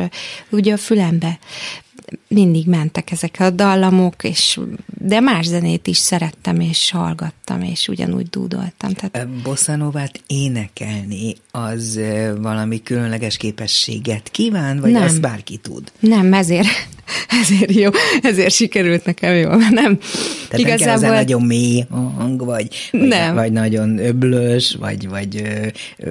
ugye 0.49 0.73
a 0.73 0.77
fülembe 0.77 1.39
mindig 2.27 2.67
mentek 2.67 3.11
ezek 3.11 3.35
a 3.39 3.49
dallamok, 3.49 4.23
és, 4.23 4.59
de 4.97 5.19
más 5.19 5.45
zenét 5.45 5.87
is 5.87 5.97
szerettem, 5.97 6.59
és 6.59 6.91
hallgattam, 6.91 7.61
és 7.61 7.87
ugyanúgy 7.87 8.27
dúdoltam. 8.29 8.93
Tehát 8.93 9.29
Bossanovát 9.29 10.23
énekelni, 10.27 11.35
az 11.51 11.99
valami 12.37 12.83
különleges 12.83 13.37
képességet 13.37 14.29
kíván, 14.29 14.79
vagy 14.79 14.91
Nem. 14.91 15.03
azt 15.03 15.21
bárki 15.21 15.57
tud? 15.57 15.91
nem, 15.99 16.33
ezért, 16.33 16.67
ezért 17.41 17.71
jó, 17.73 17.89
ezért 18.21 18.53
sikerült 18.53 19.05
nekem 19.05 19.33
jól, 19.35 19.57
mert 19.57 19.73
nem. 19.73 19.97
Tehát 20.49 20.67
nem 20.67 20.77
kell 20.77 20.91
hozzá 20.91 21.09
nagyon 21.09 21.41
mély 21.41 21.85
hang, 22.17 22.45
vagy, 22.45 22.59
vagy, 22.91 23.07
Nem. 23.07 23.35
vagy 23.35 23.51
nagyon 23.51 23.97
öblös, 23.97 24.75
vagy, 24.79 25.07
vagy 25.09 25.43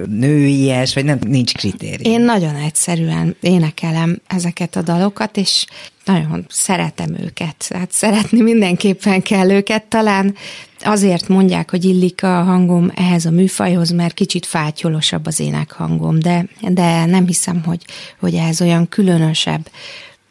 nőies, 0.07 0.93
vagy 0.93 1.05
nem, 1.05 1.19
nincs 1.27 1.53
kritérium. 1.53 2.13
Én 2.13 2.21
nagyon 2.21 2.55
egyszerűen 2.55 3.35
énekelem 3.41 4.21
ezeket 4.27 4.75
a 4.75 4.81
dalokat, 4.81 5.37
és 5.37 5.65
nagyon 6.05 6.45
szeretem 6.49 7.15
őket. 7.23 7.67
Hát 7.73 7.91
szeretni 7.91 8.41
mindenképpen 8.41 9.21
kell 9.21 9.49
őket. 9.49 9.83
Talán 9.83 10.35
azért 10.81 11.27
mondják, 11.27 11.69
hogy 11.69 11.85
illik 11.85 12.23
a 12.23 12.43
hangom 12.43 12.91
ehhez 12.95 13.25
a 13.25 13.31
műfajhoz, 13.31 13.89
mert 13.89 14.13
kicsit 14.13 14.45
fátyolosabb 14.45 15.25
az 15.25 15.39
énekhangom, 15.39 16.19
de, 16.19 16.45
de 16.61 17.05
nem 17.05 17.25
hiszem, 17.25 17.63
hogy, 17.65 17.85
hogy 18.19 18.35
ehhez 18.35 18.61
olyan 18.61 18.89
különösebb 18.89 19.69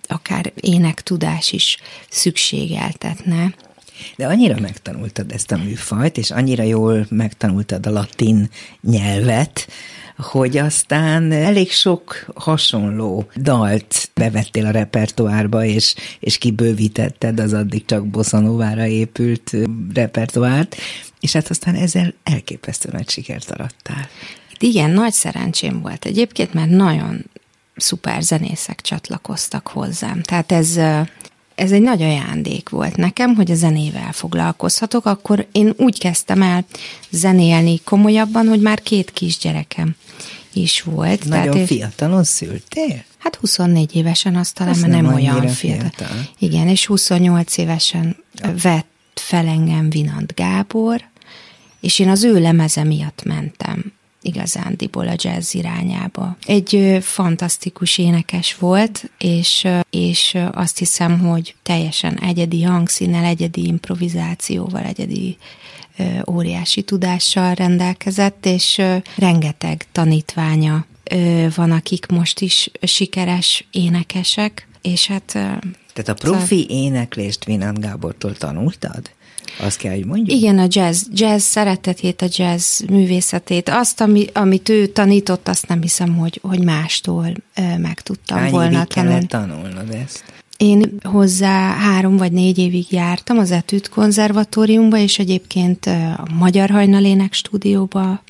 akár 0.09 0.53
énektudás 0.61 1.53
is 1.53 1.79
szükségeltetne. 2.09 3.55
De 4.17 4.27
annyira 4.27 4.61
megtanultad 4.61 5.33
ezt 5.33 5.53
a 5.53 5.57
műfajt, 5.57 6.17
és 6.19 6.31
annyira 6.31 6.63
jól 6.63 7.07
megtanultad 7.11 7.87
a 7.87 7.91
latin 7.91 8.51
nyelvet, 8.81 9.69
hogy 10.17 10.57
aztán 10.57 11.33
elég 11.33 11.71
sok 11.71 12.27
hasonló 12.35 13.29
dalt 13.37 14.11
bevettél 14.15 14.67
a 14.67 14.71
repertoárba, 14.71 15.65
és, 15.65 15.95
és 16.21 16.39
kibővítetted 16.39 17.41
az 17.41 17.53
addig 17.53 17.85
csak 17.85 18.07
bosszanovára 18.07 18.87
épült 18.87 19.57
repertoárt, 19.95 20.77
és 21.21 21.33
hát 21.33 21.51
aztán 21.51 21.75
ezzel 21.75 22.15
elképesztő 22.23 22.89
nagy 22.93 23.09
sikert 23.09 23.51
arattál. 23.51 24.09
Igen, 24.59 24.91
nagy 24.91 25.13
szerencsém 25.13 25.81
volt 25.81 26.05
egyébként, 26.05 26.55
mert 26.55 26.71
nagyon 26.71 27.25
szuper 27.79 28.23
zenészek 28.23 28.81
csatlakoztak 28.81 29.67
hozzám. 29.67 30.23
Tehát 30.23 30.53
ez, 30.53 30.77
ez 31.55 31.73
egy 31.73 31.83
nagy 31.83 32.03
ajándék 32.03 32.69
volt 32.69 32.97
nekem, 32.97 33.35
hogy 33.35 33.51
a 33.51 33.55
zenével 33.55 34.13
foglalkozhatok. 34.13 35.07
Akkor 35.07 35.47
én 35.53 35.73
úgy 35.77 35.99
kezdtem 35.99 36.43
el 36.43 36.65
zenélni 37.11 37.81
komolyabban, 37.85 38.47
hogy 38.47 38.61
már 38.61 38.83
két 38.83 39.13
kisgyerekem 39.13 39.97
is 40.53 40.83
volt. 40.83 41.25
Nagyon 41.25 41.57
én- 41.57 41.67
fiatalon 41.67 42.25
szültél? 42.25 43.05
Hát 43.19 43.37
24 43.37 43.95
évesen 43.97 44.37
azt 44.37 44.55
talán, 44.55 44.79
mert 44.79 44.93
nem, 44.93 45.05
nem 45.05 45.15
olyan 45.15 45.49
fiatal. 45.49 45.91
fiatal. 45.91 46.29
Igen, 46.39 46.69
és 46.69 46.87
28 46.87 47.57
évesen 47.57 48.17
vett 48.63 48.87
fel 49.15 49.47
engem 49.47 49.91
Vinant 49.91 50.35
Gábor, 50.35 51.03
és 51.81 51.99
én 51.99 52.09
az 52.09 52.25
ő 52.25 52.41
lemeze 52.41 52.85
miatt 52.85 53.23
mentem 53.25 53.93
igazándiból 54.23 55.09
a 55.09 55.15
jazz 55.17 55.55
irányába. 55.55 56.37
Egy 56.47 56.99
fantasztikus 57.01 57.99
énekes 57.99 58.57
volt, 58.57 59.11
és, 59.19 59.67
és 59.91 60.39
azt 60.53 60.79
hiszem, 60.79 61.19
hogy 61.19 61.55
teljesen 61.63 62.19
egyedi 62.19 62.63
hangszínnel, 62.63 63.25
egyedi 63.25 63.67
improvizációval, 63.67 64.83
egyedi 64.83 65.37
óriási 66.31 66.83
tudással 66.83 67.55
rendelkezett, 67.55 68.47
és 68.47 68.83
rengeteg 69.17 69.87
tanítványa 69.93 70.87
van, 71.55 71.71
akik 71.71 72.07
most 72.07 72.41
is 72.41 72.71
sikeres 72.83 73.67
énekesek, 73.71 74.69
és 74.83 75.07
hát 75.07 75.25
Tehát 75.93 76.09
a 76.09 76.15
profi 76.15 76.67
éneklést 76.69 77.45
Vinant 77.45 77.81
Gábortól 77.81 78.37
tanultad? 78.37 79.11
Azt 79.61 79.79
kell, 79.79 79.95
hogy 79.95 80.05
mondjuk? 80.05 80.39
Igen, 80.39 80.59
a 80.59 80.67
jazz, 80.69 81.03
jazz 81.13 81.43
szeretetét, 81.43 82.23
a 82.23 82.27
jazz 82.31 82.81
művészetét, 82.91 83.69
azt, 83.69 84.01
ami, 84.01 84.27
amit 84.33 84.69
ő 84.69 84.87
tanított, 84.87 85.49
azt 85.49 85.69
nem 85.69 85.81
hiszem, 85.81 86.17
hogy, 86.17 86.41
hogy 86.43 86.65
mástól 86.65 87.27
ö, 87.57 87.79
meg 87.79 88.01
tudtam 88.01 88.39
Hány 88.39 88.51
volna 88.51 88.85
kellett 88.85 89.29
tanulnod 89.29 89.91
ezt? 90.05 90.25
Én 90.57 90.99
hozzá 91.03 91.77
három 91.77 92.17
vagy 92.17 92.33
négy 92.33 92.59
évig 92.59 92.87
jártam 92.91 93.39
az 93.39 93.51
Etüt 93.51 93.89
konzervatóriumba, 93.89 94.97
és 94.97 95.19
egyébként 95.19 95.87
a 96.17 96.27
Magyar 96.39 96.71
Hajnalének 96.71 97.33
stúdióba 97.33 98.23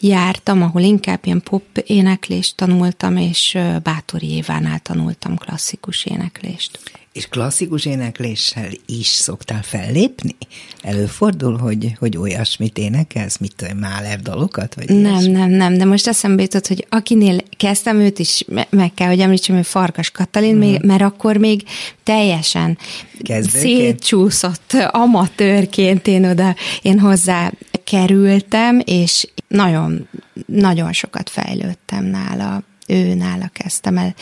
jártam, 0.00 0.62
ahol 0.62 0.82
inkább 0.82 1.20
ilyen 1.22 1.42
pop 1.42 1.64
éneklést 1.86 2.56
tanultam, 2.56 3.16
és 3.16 3.58
Bátori 3.82 4.30
Évánál 4.30 4.78
tanultam 4.78 5.36
klasszikus 5.36 6.04
éneklést. 6.04 6.78
És 7.12 7.26
klasszikus 7.26 7.84
énekléssel 7.84 8.68
is 8.86 9.06
szoktál 9.06 9.62
fellépni? 9.62 10.36
Előfordul, 10.82 11.56
hogy, 11.58 11.92
hogy 11.98 12.16
olyasmit 12.16 12.78
énekelsz, 12.78 13.38
mit 13.38 13.52
tudom, 13.56 13.78
Málev 13.78 14.20
dalokat? 14.20 14.74
Vagy 14.74 14.88
Nem, 14.88 14.98
ilyesmi? 15.12 15.30
nem, 15.30 15.50
nem, 15.50 15.78
de 15.78 15.84
most 15.84 16.06
eszembe 16.06 16.42
jutott, 16.42 16.66
hogy 16.66 16.86
akinél 16.88 17.38
kezdtem, 17.56 18.00
őt 18.00 18.18
is 18.18 18.44
me- 18.48 18.70
meg 18.70 18.94
kell, 18.94 19.08
hogy 19.08 19.20
említsem, 19.20 19.56
hogy 19.56 19.66
Farkas 19.66 20.10
Katalin, 20.10 20.56
még, 20.56 20.80
mert 20.82 21.02
akkor 21.02 21.36
még 21.36 21.64
teljesen 22.02 22.78
Kezdőként? 23.22 23.64
szétcsúszott 23.76 24.72
amatőrként 24.90 26.06
én 26.06 26.24
oda, 26.24 26.54
én 26.82 26.98
hozzá 26.98 27.52
kerültem, 27.94 28.80
és 28.84 29.28
nagyon, 29.48 30.08
nagyon 30.46 30.92
sokat 30.92 31.30
fejlődtem 31.30 32.04
nála, 32.04 32.62
ő 32.86 33.14
nála 33.14 33.50
kezdtem 33.52 33.98
el 33.98 34.14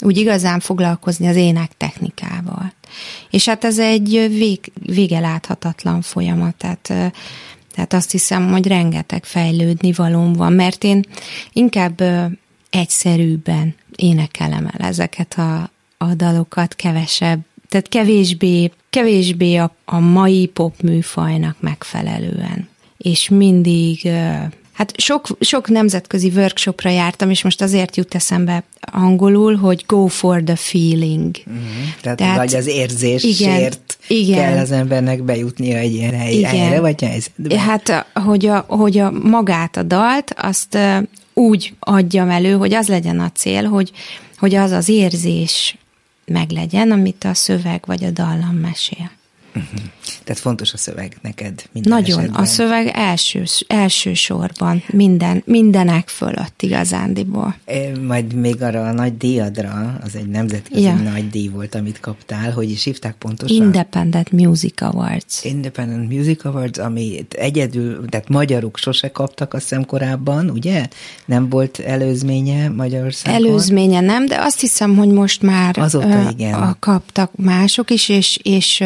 úgy 0.00 0.16
igazán 0.16 0.60
foglalkozni 0.60 1.26
az 1.26 1.36
ének 1.36 1.70
technikával. 1.76 2.72
És 3.30 3.48
hát 3.48 3.64
ez 3.64 3.78
egy 3.78 4.10
vég, 4.28 4.72
vége 4.82 5.20
láthatatlan 5.20 6.02
folyamat, 6.02 6.54
tehát 6.54 7.12
tehát 7.74 7.92
azt 7.92 8.10
hiszem, 8.10 8.50
hogy 8.50 8.66
rengeteg 8.66 9.24
fejlődni 9.24 9.92
valóm 9.92 10.32
van, 10.32 10.52
mert 10.52 10.84
én 10.84 11.04
inkább 11.52 12.02
egyszerűbben 12.70 13.74
énekelem 13.96 14.70
el 14.72 14.86
ezeket 14.86 15.34
a, 15.34 15.70
a 15.98 16.14
dalokat, 16.14 16.74
kevesebb, 16.74 17.40
tehát 17.68 17.88
kevésbé, 17.88 18.70
kevésbé 18.90 19.56
a, 19.56 19.74
a 19.84 19.98
mai 19.98 20.46
pop 20.46 20.82
műfajnak 20.82 21.56
megfelelően. 21.60 22.68
És 23.04 23.28
mindig, 23.28 24.08
hát 24.72 24.92
sok, 24.96 25.26
sok 25.40 25.68
nemzetközi 25.68 26.32
workshopra 26.34 26.90
jártam, 26.90 27.30
és 27.30 27.42
most 27.42 27.62
azért 27.62 27.96
jut 27.96 28.14
eszembe 28.14 28.64
angolul, 28.80 29.56
hogy 29.56 29.84
go 29.86 30.06
for 30.06 30.42
the 30.42 30.56
feeling. 30.56 31.36
Mhm. 31.46 31.56
Tehát, 32.00 32.18
Tehát- 32.18 32.36
vagy 32.36 32.54
az 32.54 32.66
érzésért 32.66 33.98
igen. 34.08 34.38
kell 34.38 34.58
az 34.58 34.70
embernek 34.70 35.22
bejutnia 35.22 35.76
egy 35.76 35.92
ilyen 35.92 36.14
hely, 36.14 36.32
Igen. 36.34 36.50
helyre, 36.50 36.80
vagy 36.80 37.02
helyzetbe. 37.02 37.58
Hát, 37.58 38.06
hogy 38.14 38.46
a, 38.46 38.64
hogy 38.68 38.98
a 38.98 39.10
magát 39.10 39.76
a 39.76 39.82
dalt, 39.82 40.34
azt 40.36 40.78
úgy 41.34 41.74
adjam 41.78 42.30
elő, 42.30 42.52
hogy 42.52 42.74
az 42.74 42.88
legyen 42.88 43.20
a 43.20 43.30
cél, 43.34 43.64
hogy, 43.64 43.92
hogy 44.38 44.54
az 44.54 44.70
az 44.70 44.88
érzés 44.88 45.76
meglegyen, 46.26 46.90
amit 46.90 47.24
a 47.24 47.34
szöveg 47.34 47.82
vagy 47.86 48.04
a 48.04 48.10
dallam 48.10 48.56
mesél. 48.56 49.10
Tehát 50.24 50.40
fontos 50.40 50.72
a 50.72 50.76
szöveg 50.76 51.16
neked 51.22 51.62
minden 51.72 51.92
Nagyon, 51.92 52.18
esetben. 52.18 52.42
a 52.42 52.44
szöveg 52.44 52.90
első, 52.94 53.44
első 53.66 54.14
sorban, 54.14 54.82
minden, 54.92 55.42
mindenek 55.46 56.08
fölött 56.08 56.62
igazándiból. 56.62 57.56
Majd 58.06 58.34
még 58.34 58.62
arra 58.62 58.88
a 58.88 58.92
nagy 58.92 59.16
díjadra, 59.16 59.98
az 60.04 60.16
egy 60.16 60.26
nemzetközi 60.26 60.82
ja. 60.82 60.94
nagy 60.94 61.30
díj 61.30 61.48
volt, 61.48 61.74
amit 61.74 62.00
kaptál, 62.00 62.52
hogy 62.52 62.70
is 62.70 62.84
hívták 62.84 63.14
pontosan? 63.14 63.56
Independent 63.56 64.32
Music 64.32 64.82
Awards. 64.82 65.44
Independent 65.44 66.12
Music 66.12 66.44
Awards, 66.44 66.78
ami 66.78 67.26
egyedül, 67.30 68.04
tehát 68.08 68.28
magyarok 68.28 68.78
sose 68.78 69.10
kaptak, 69.10 69.54
azt 69.54 69.62
hiszem 69.62 69.84
korábban, 69.84 70.50
ugye? 70.50 70.88
Nem 71.24 71.48
volt 71.48 71.78
előzménye 71.78 72.68
Magyarországon? 72.68 73.44
Előzménye 73.44 74.00
nem, 74.00 74.26
de 74.26 74.36
azt 74.40 74.60
hiszem, 74.60 74.96
hogy 74.96 75.08
most 75.08 75.42
már 75.42 75.78
Azóta, 75.78 76.30
igen. 76.30 76.54
A, 76.54 76.76
kaptak 76.78 77.30
mások 77.36 77.90
is, 77.90 78.08
és, 78.08 78.38
és 78.42 78.84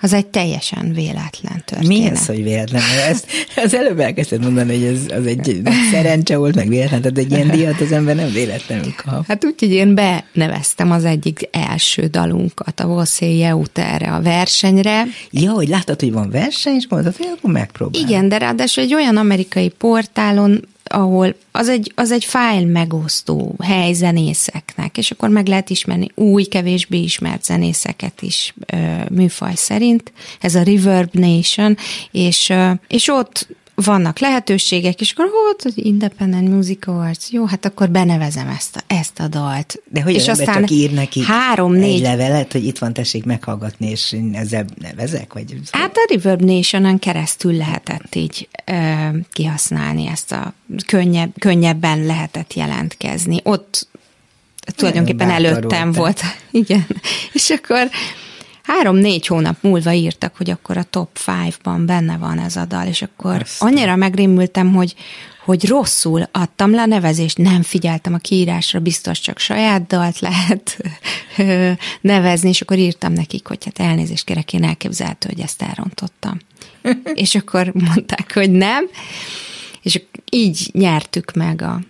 az 0.00 0.12
egy 0.12 0.26
teljesen 0.26 0.92
véletlen 0.92 1.62
történet. 1.64 1.86
Mi 1.86 2.04
ez, 2.04 2.26
hogy 2.26 2.42
véletlen? 2.42 2.82
Ezt, 3.08 3.26
az 3.64 3.74
előbb 3.74 4.00
elkezdted 4.00 4.42
mondani, 4.42 4.74
hogy 4.74 4.96
ez 4.96 5.18
az 5.18 5.26
egy 5.26 5.62
szerencse 5.92 6.36
volt, 6.36 6.54
meg 6.54 6.68
véletlen, 6.68 7.02
tehát 7.02 7.18
egy 7.18 7.30
ilyen 7.32 7.50
díjat 7.50 7.80
az 7.80 7.92
ember 7.92 8.16
nem 8.16 8.32
véletlenül 8.32 8.94
kap. 9.04 9.26
Hát 9.26 9.44
úgy, 9.44 9.54
hogy 9.58 9.72
én 9.72 9.94
beneveztem 9.94 10.90
az 10.90 11.04
egyik 11.04 11.48
első 11.50 12.06
dalunkat, 12.06 12.80
a 12.80 12.86
Voszé 12.86 13.48
erre 13.72 14.12
a 14.12 14.22
versenyre. 14.22 15.04
Ja, 15.30 15.50
hogy 15.50 15.68
láttad, 15.68 16.00
hogy 16.00 16.12
van 16.12 16.30
verseny, 16.30 16.74
és 16.74 16.86
mondtad, 16.88 17.16
hogy 17.16 17.28
akkor 17.36 17.52
megpróbálom. 17.52 18.08
Igen, 18.08 18.28
de 18.28 18.38
ráadásul 18.38 18.82
egy 18.82 18.94
olyan 18.94 19.16
amerikai 19.16 19.68
portálon 19.68 20.68
ahol 20.92 21.34
az 21.50 21.68
egy, 21.68 21.92
az 21.94 22.10
egy 22.10 22.24
fájl 22.24 22.66
megosztó 22.66 23.54
hely 23.62 23.92
zenészeknek, 23.92 24.98
és 24.98 25.10
akkor 25.10 25.28
meg 25.28 25.46
lehet 25.46 25.70
ismerni 25.70 26.10
új, 26.14 26.44
kevésbé 26.44 26.98
ismert 26.98 27.44
zenészeket 27.44 28.22
is 28.22 28.54
műfaj 29.10 29.54
szerint. 29.54 30.12
Ez 30.40 30.54
a 30.54 30.62
Reverb 30.62 31.14
Nation, 31.14 31.76
és, 32.10 32.52
és 32.88 33.08
ott 33.08 33.48
vannak 33.84 34.18
lehetőségek, 34.18 35.00
és 35.00 35.12
akkor 35.12 35.30
ott 35.50 35.62
az 35.62 35.72
Independent 35.74 36.48
Music 36.48 36.86
Awards, 36.86 37.30
jó, 37.30 37.44
hát 37.44 37.64
akkor 37.64 37.90
benevezem 37.90 38.48
ezt 38.48 38.76
a, 38.76 38.80
ezt 38.86 39.20
a 39.20 39.28
dalt. 39.28 39.82
De 39.88 40.02
hogy 40.02 40.14
és 40.14 40.28
aztán 40.28 40.60
csak 40.60 40.70
ír 40.70 40.92
neki 40.92 41.22
három, 41.22 41.74
egy 41.74 41.80
négy... 41.80 42.00
levelet, 42.00 42.52
hogy 42.52 42.64
itt 42.64 42.78
van, 42.78 42.92
tessék 42.92 43.24
meghallgatni, 43.24 43.90
és 43.90 44.12
én 44.12 44.34
ezzel 44.34 44.64
nevezek? 44.80 45.32
Vagy... 45.32 45.56
Hát 45.70 45.96
a 45.96 46.14
Reverb 46.14 46.42
nation 46.42 46.98
keresztül 46.98 47.56
lehetett 47.56 48.14
így 48.14 48.48
ö, 48.64 49.08
kihasználni 49.32 50.06
ezt 50.06 50.32
a 50.32 50.54
könnyebb, 50.86 51.30
könnyebben 51.38 52.06
lehetett 52.06 52.54
jelentkezni. 52.54 53.40
Ott 53.42 53.88
tulajdonképpen 54.76 55.30
előttem 55.30 55.92
volt. 55.92 56.22
Igen. 56.50 56.86
És 57.32 57.50
akkor 57.50 57.88
három-négy 58.62 59.26
hónap 59.26 59.56
múlva 59.62 59.92
írtak, 59.92 60.36
hogy 60.36 60.50
akkor 60.50 60.76
a 60.76 60.82
top 60.82 61.08
five-ban 61.12 61.86
benne 61.86 62.16
van 62.16 62.38
ez 62.38 62.56
a 62.56 62.64
dal, 62.64 62.86
és 62.86 63.02
akkor 63.02 63.40
Aztán. 63.40 63.68
annyira 63.68 63.96
megrémültem, 63.96 64.74
hogy, 64.74 64.94
hogy 65.44 65.66
rosszul 65.66 66.28
adtam 66.32 66.70
le 66.70 66.82
a 66.82 66.86
nevezést, 66.86 67.38
nem 67.38 67.62
figyeltem 67.62 68.14
a 68.14 68.18
kiírásra, 68.18 68.78
biztos 68.80 69.20
csak 69.20 69.38
saját 69.38 69.86
dalt 69.86 70.18
lehet 70.18 70.76
nevezni, 72.00 72.48
és 72.48 72.60
akkor 72.60 72.78
írtam 72.78 73.12
nekik, 73.12 73.46
hogy 73.46 73.64
hát 73.64 73.78
elnézést 73.88 74.24
kérek, 74.24 74.52
én 74.52 74.64
elképzelhető, 74.64 75.28
hogy 75.28 75.40
ezt 75.40 75.62
elrontottam. 75.62 76.38
és 77.14 77.34
akkor 77.34 77.72
mondták, 77.74 78.32
hogy 78.34 78.50
nem, 78.50 78.84
és 79.82 80.02
így 80.30 80.70
nyertük 80.72 81.32
meg 81.32 81.62
a 81.62 81.80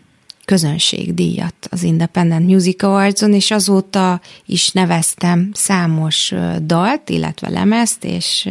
közönségdíjat 0.50 1.54
az 1.70 1.82
Independent 1.82 2.46
Music 2.46 2.82
Awards-on, 2.82 3.34
és 3.34 3.50
azóta 3.50 4.20
is 4.46 4.70
neveztem 4.70 5.50
számos 5.52 6.34
dalt, 6.62 7.08
illetve 7.08 7.48
lemezt, 7.48 8.04
és 8.04 8.48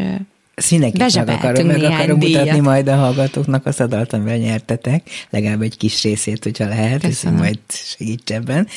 mindenképp 0.70 1.14
meg 1.16 1.28
akarom, 1.28 1.68
meg 1.68 1.84
akarom 1.84 2.18
mutatni 2.18 2.60
majd 2.60 2.88
a 2.88 2.96
hallgatóknak 2.96 3.66
a 3.66 3.88
dalt, 3.88 4.14
amivel 4.14 4.38
nyertetek, 4.38 5.10
legalább 5.30 5.62
egy 5.62 5.78
kis 5.78 6.04
részét, 6.04 6.44
hogyha 6.44 6.68
lehet, 6.68 7.04
és 7.04 7.22
majd 7.22 7.60
segíts 7.68 8.32
ebben. 8.32 8.68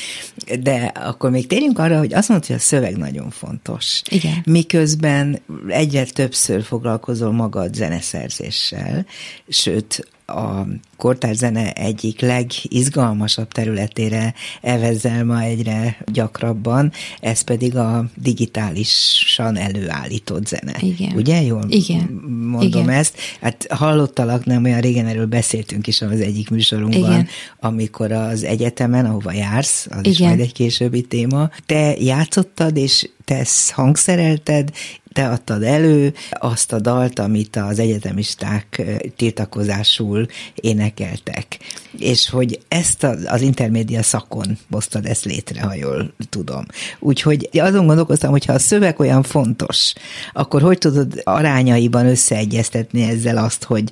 De 0.61 0.91
akkor 0.95 1.29
még 1.29 1.47
térjünk 1.47 1.79
arra, 1.79 1.97
hogy 1.97 2.13
azt 2.13 2.29
mondod, 2.29 2.47
hogy 2.47 2.55
a 2.55 2.59
szöveg 2.59 2.97
nagyon 2.97 3.29
fontos. 3.29 4.01
Igen. 4.09 4.41
Miközben 4.45 5.39
egyre 5.67 6.03
többször 6.03 6.63
foglalkozol 6.63 7.31
magad 7.31 7.73
zeneszerzéssel, 7.73 9.05
sőt, 9.47 10.07
a 10.25 10.65
kortárs 10.97 11.37
zene 11.37 11.73
egyik 11.73 12.21
legizgalmasabb 12.21 13.47
területére 13.47 14.33
evezel 14.61 15.25
ma 15.25 15.41
egyre 15.41 15.97
gyakrabban, 16.05 16.91
ez 17.19 17.41
pedig 17.41 17.75
a 17.77 18.05
digitálisan 18.15 19.55
előállított 19.57 20.47
zene. 20.47 20.75
Igen. 20.79 21.15
Ugye? 21.15 21.41
Jól 21.41 21.65
Igen. 21.67 22.09
mondom 22.51 22.81
Igen. 22.81 22.89
ezt. 22.89 23.17
Hát 23.41 23.67
hallottalak, 23.69 24.45
nem 24.45 24.63
olyan 24.63 24.81
régen 24.81 25.07
erről 25.07 25.25
beszéltünk 25.25 25.87
is 25.87 26.01
az 26.01 26.19
egyik 26.19 26.49
műsorunkban, 26.49 27.11
Igen. 27.11 27.27
amikor 27.59 28.11
az 28.11 28.43
egyetemen, 28.43 29.05
ahova 29.05 29.33
jársz, 29.33 29.87
az 29.89 29.99
Igen. 29.99 30.11
is 30.11 30.19
majd 30.19 30.39
egy 30.39 30.53
későbbi 30.53 31.01
téma, 31.01 31.49
te 31.65 31.95
játszottad, 31.97 32.77
és 32.77 33.09
te 33.25 33.45
hangszerelted, 33.71 34.71
te 35.13 35.29
adtad 35.29 35.63
elő 35.63 36.13
azt 36.31 36.73
a 36.73 36.79
dalt, 36.79 37.19
amit 37.19 37.55
az 37.55 37.79
egyetemisták 37.79 38.81
tiltakozásul 39.15 40.27
énekeltek. 40.55 41.59
És 41.97 42.29
hogy 42.29 42.59
ezt 42.67 43.03
az, 43.03 43.41
intermédia 43.41 44.03
szakon 44.03 44.57
hoztad 44.71 45.05
ezt 45.05 45.25
létre, 45.25 45.61
ha 45.61 45.73
jól 45.73 46.13
tudom. 46.29 46.65
Úgyhogy 46.99 47.49
azon 47.53 47.85
gondolkoztam, 47.85 48.31
hogy 48.31 48.45
ha 48.45 48.53
a 48.53 48.59
szöveg 48.59 48.99
olyan 48.99 49.23
fontos, 49.23 49.93
akkor 50.33 50.61
hogy 50.61 50.77
tudod 50.77 51.21
arányaiban 51.23 52.05
összeegyeztetni 52.05 53.01
ezzel 53.01 53.37
azt, 53.37 53.63
hogy 53.63 53.91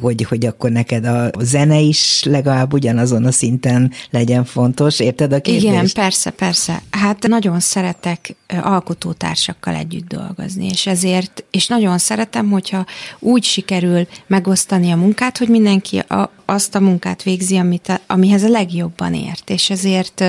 hogy, 0.00 0.22
hogy 0.22 0.46
akkor 0.46 0.70
neked 0.70 1.04
a 1.04 1.30
zene 1.38 1.78
is 1.78 2.22
legalább 2.24 2.72
ugyanazon 2.72 3.24
a 3.24 3.32
szinten 3.32 3.92
legyen 4.10 4.44
fontos, 4.44 5.00
érted 5.00 5.32
a 5.32 5.40
kérdést? 5.40 5.66
Igen, 5.66 5.90
persze, 5.94 6.30
persze. 6.30 6.82
Hát 6.90 7.26
nagyon 7.26 7.60
szeretek 7.60 8.34
alkotótársakkal 8.62 9.74
együtt 9.74 10.08
dolgozni, 10.08 10.66
és 10.66 10.86
ezért, 10.86 11.44
és 11.50 11.66
nagyon 11.66 11.98
szeretem, 11.98 12.50
hogyha 12.50 12.84
úgy 13.18 13.42
sikerül 13.42 14.06
megosztani 14.26 14.90
a 14.90 14.96
munkát, 14.96 15.38
hogy 15.38 15.48
mindenki 15.48 15.98
a, 15.98 16.30
azt 16.44 16.74
a 16.74 16.80
munkát 16.80 17.22
végzi, 17.22 17.56
amit 17.56 17.88
a, 17.88 18.00
amihez 18.06 18.42
a 18.42 18.48
legjobban 18.48 19.14
ért, 19.14 19.50
és 19.50 19.70
ezért 19.70 20.24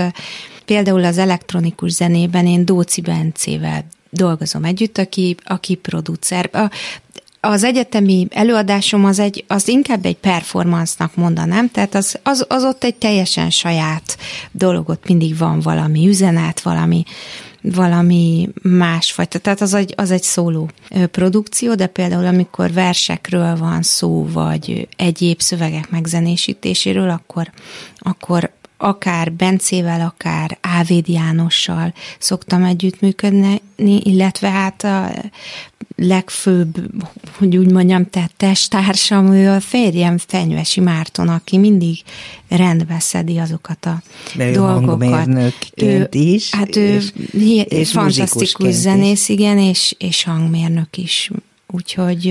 például 0.65 1.03
az 1.03 1.17
elektronikus 1.17 1.91
zenében 1.91 2.47
én 2.47 2.65
Dóci 2.65 3.01
Bencével 3.01 3.85
dolgozom 4.09 4.63
együtt, 4.63 4.97
aki, 4.97 5.35
aki 5.43 5.75
producer. 5.75 6.49
A, 6.53 6.71
az 7.39 7.63
egyetemi 7.63 8.27
előadásom 8.29 9.05
az, 9.05 9.19
egy, 9.19 9.43
az 9.47 9.67
inkább 9.67 10.05
egy 10.05 10.17
performance-nak 10.17 11.15
mondanám, 11.15 11.69
tehát 11.71 11.95
az, 11.95 12.19
az, 12.23 12.45
az 12.49 12.63
ott 12.63 12.83
egy 12.83 12.95
teljesen 12.95 13.49
saját 13.49 14.17
dolog, 14.51 14.89
ott 14.89 15.07
mindig 15.07 15.37
van 15.37 15.59
valami 15.59 16.07
üzenet, 16.07 16.61
valami, 16.61 17.03
valami 17.61 18.49
másfajta. 18.61 19.39
Tehát 19.39 19.61
az 19.61 19.73
egy, 19.73 19.93
az 19.97 20.11
egy 20.11 20.23
szóló 20.23 20.69
produkció, 21.11 21.75
de 21.75 21.87
például 21.87 22.25
amikor 22.25 22.71
versekről 22.71 23.57
van 23.57 23.81
szó, 23.81 24.27
vagy 24.31 24.87
egyéb 24.95 25.41
szövegek 25.41 25.89
megzenésítéséről, 25.89 27.09
akkor, 27.09 27.51
akkor 27.97 28.51
akár 28.77 29.31
Bencével, 29.31 30.01
akár 30.01 30.57
Ávéd 30.61 31.07
Jánossal 31.07 31.93
szoktam 32.19 32.63
együttműködni, 32.63 33.61
illetve 34.03 34.49
hát 34.49 34.83
a 34.83 35.11
legfőbb, 35.95 36.77
hogy 37.37 37.57
úgy 37.57 37.71
mondjam, 37.71 38.09
tehát 38.09 38.31
testtársam, 38.37 39.33
ő 39.33 39.49
a 39.49 39.59
férjem 39.59 40.17
Fenyvesi 40.17 40.79
Márton, 40.79 41.27
aki 41.27 41.57
mindig 41.57 41.97
rendbe 42.49 42.99
szedi 42.99 43.37
azokat 43.37 43.85
a 43.85 44.01
De 44.35 44.51
dolgokat. 44.51 45.27
Ő 45.75 46.07
is. 46.11 46.49
Hát 46.55 46.75
ő 46.75 47.01
és, 47.31 47.65
és 47.67 47.91
fantasztikus 47.91 48.73
zenész, 48.73 49.29
igen, 49.29 49.57
és, 49.57 49.95
és 49.97 50.23
hangmérnök 50.23 50.97
is 50.97 51.31
Úgyhogy... 51.73 52.27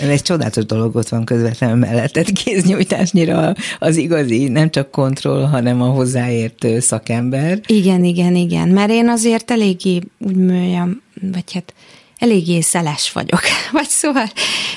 Ez 0.00 0.08
egy 0.08 0.22
csodálatos 0.22 0.64
dolog 0.64 0.96
ott 0.96 1.08
van 1.08 1.24
közvetlenül 1.24 1.76
melletted 1.76 2.32
kéznyújtásnyira 2.32 3.54
az 3.78 3.96
igazi, 3.96 4.48
nem 4.48 4.70
csak 4.70 4.90
kontroll, 4.90 5.46
hanem 5.46 5.82
a 5.82 5.86
hozzáértő 5.86 6.80
szakember. 6.80 7.60
Igen, 7.66 8.04
igen, 8.04 8.34
igen, 8.34 8.68
mert 8.68 8.90
én 8.90 9.08
azért 9.08 9.50
eléggé, 9.50 10.00
úgy 10.18 10.36
mondjam, 10.36 11.02
vagy 11.32 11.52
hát 11.52 11.74
eléggé 12.18 12.60
szeles 12.60 13.12
vagyok. 13.12 13.40
Vagy 13.72 13.88
szóval 13.88 14.30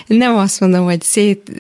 nem 0.08 0.36
azt 0.36 0.60
mondom, 0.60 0.84
hogy 0.84 1.02
szét, 1.02 1.52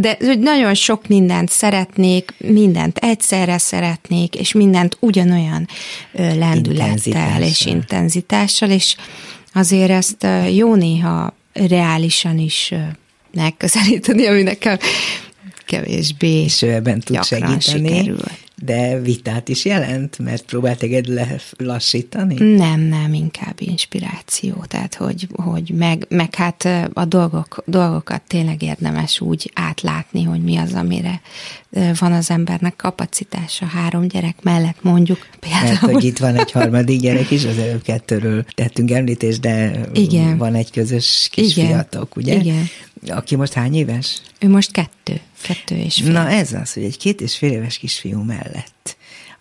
de 0.00 0.16
hogy 0.20 0.38
nagyon 0.38 0.74
sok 0.74 1.06
mindent 1.06 1.50
szeretnék, 1.50 2.34
mindent 2.38 2.98
egyszerre 2.98 3.58
szeretnék, 3.58 4.34
és 4.34 4.52
mindent 4.52 4.96
ugyanolyan 5.00 5.68
lendülettel 6.12 7.42
és 7.42 7.66
intenzitással, 7.66 8.70
és 8.70 8.96
azért 9.52 9.90
ezt 9.90 10.26
jó 10.52 10.74
néha 10.74 11.38
reálisan 11.52 12.38
is 12.38 12.74
megközelíteni, 13.32 14.26
ami 14.26 14.42
nekem 14.42 14.78
kevésbé 15.66 16.42
És 16.42 16.62
ő 16.62 16.72
ebben 16.72 17.00
tud 17.00 17.24
segíteni. 17.24 17.60
Sikerül. 17.60 18.18
De 18.64 19.00
vitát 19.00 19.48
is 19.48 19.64
jelent, 19.64 20.18
mert 20.18 20.42
próbált 20.42 20.78
téged 20.78 21.06
lassítani? 21.56 22.34
Nem, 22.34 22.80
nem, 22.80 23.12
inkább 23.12 23.54
inspiráció. 23.58 24.64
Tehát, 24.68 24.94
hogy, 24.94 25.28
hogy 25.32 25.72
meg, 25.74 26.06
meg 26.08 26.34
hát 26.34 26.68
a 26.92 27.04
dolgok, 27.04 27.62
dolgokat 27.66 28.22
tényleg 28.22 28.62
érdemes 28.62 29.20
úgy 29.20 29.50
átlátni, 29.54 30.22
hogy 30.22 30.42
mi 30.42 30.56
az, 30.56 30.72
amire 30.74 31.20
van 31.98 32.12
az 32.12 32.30
embernek 32.30 32.76
kapacitása 32.76 33.66
három 33.66 34.08
gyerek 34.08 34.42
mellett 34.42 34.82
mondjuk. 34.82 35.28
Például. 35.40 35.64
Mert 35.64 35.78
hogy 35.78 36.04
itt 36.04 36.18
van 36.18 36.36
egy 36.36 36.52
harmadik 36.52 37.00
gyerek 37.00 37.30
is, 37.30 37.44
az 37.44 37.58
előbb 37.58 37.82
kettőről 37.82 38.44
tettünk 38.54 38.90
említést, 38.90 39.40
de 39.40 39.80
Igen. 39.92 40.38
van 40.38 40.54
egy 40.54 40.70
közös 40.70 41.28
kisfiatok, 41.32 42.16
ugye? 42.16 42.34
Igen. 42.34 42.68
Aki 43.08 43.36
most 43.36 43.52
hány 43.52 43.74
éves? 43.74 44.20
Ő 44.38 44.48
most 44.48 44.70
kettő, 44.70 45.20
kettő 45.42 45.76
és 45.76 45.94
fél. 45.94 46.12
Na 46.12 46.28
ez 46.28 46.52
az, 46.52 46.72
hogy 46.72 46.82
egy 46.84 46.98
két 46.98 47.20
és 47.20 47.36
fél 47.36 47.52
éves 47.52 47.78
kisfiú 47.78 48.22
mellett 48.22 48.98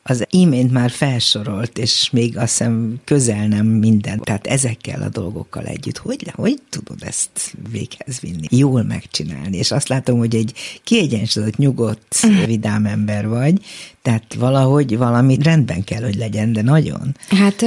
az 0.09 0.25
imént 0.29 0.71
már 0.71 0.91
felsorolt, 0.91 1.77
és 1.77 2.09
még 2.11 2.37
azt 2.37 2.57
hiszem 2.57 2.99
közel 3.05 3.47
nem 3.47 3.65
minden. 3.65 4.19
Tehát 4.19 4.47
ezekkel 4.47 5.01
a 5.01 5.09
dolgokkal 5.09 5.65
együtt, 5.65 5.97
hogy, 5.97 6.31
hogy 6.35 6.61
tudod 6.69 7.03
ezt 7.03 7.53
véghez 7.71 8.19
vinni? 8.19 8.47
Jól 8.49 8.83
megcsinálni. 8.83 9.57
És 9.57 9.71
azt 9.71 9.87
látom, 9.87 10.17
hogy 10.17 10.35
egy 10.35 10.53
kiegyensúlyozott, 10.83 11.57
nyugodt, 11.57 12.27
vidám 12.45 12.85
ember 12.85 13.27
vagy, 13.27 13.65
tehát 14.01 14.33
valahogy 14.33 14.97
valami 14.97 15.37
rendben 15.41 15.83
kell, 15.83 16.03
hogy 16.03 16.15
legyen, 16.15 16.53
de 16.53 16.61
nagyon. 16.61 17.15
Hát 17.29 17.65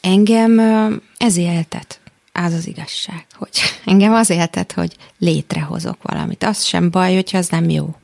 engem 0.00 0.60
ez 1.16 1.36
éltet 1.36 2.00
az 2.32 2.52
az 2.52 2.66
igazság, 2.66 3.26
hogy 3.32 3.50
engem 3.84 4.12
az 4.12 4.30
éltet, 4.30 4.72
hogy 4.72 4.96
létrehozok 5.18 6.02
valamit. 6.02 6.44
Az 6.44 6.64
sem 6.64 6.90
baj, 6.90 7.14
hogyha 7.14 7.38
az 7.38 7.48
nem 7.48 7.70
jó, 7.70 7.94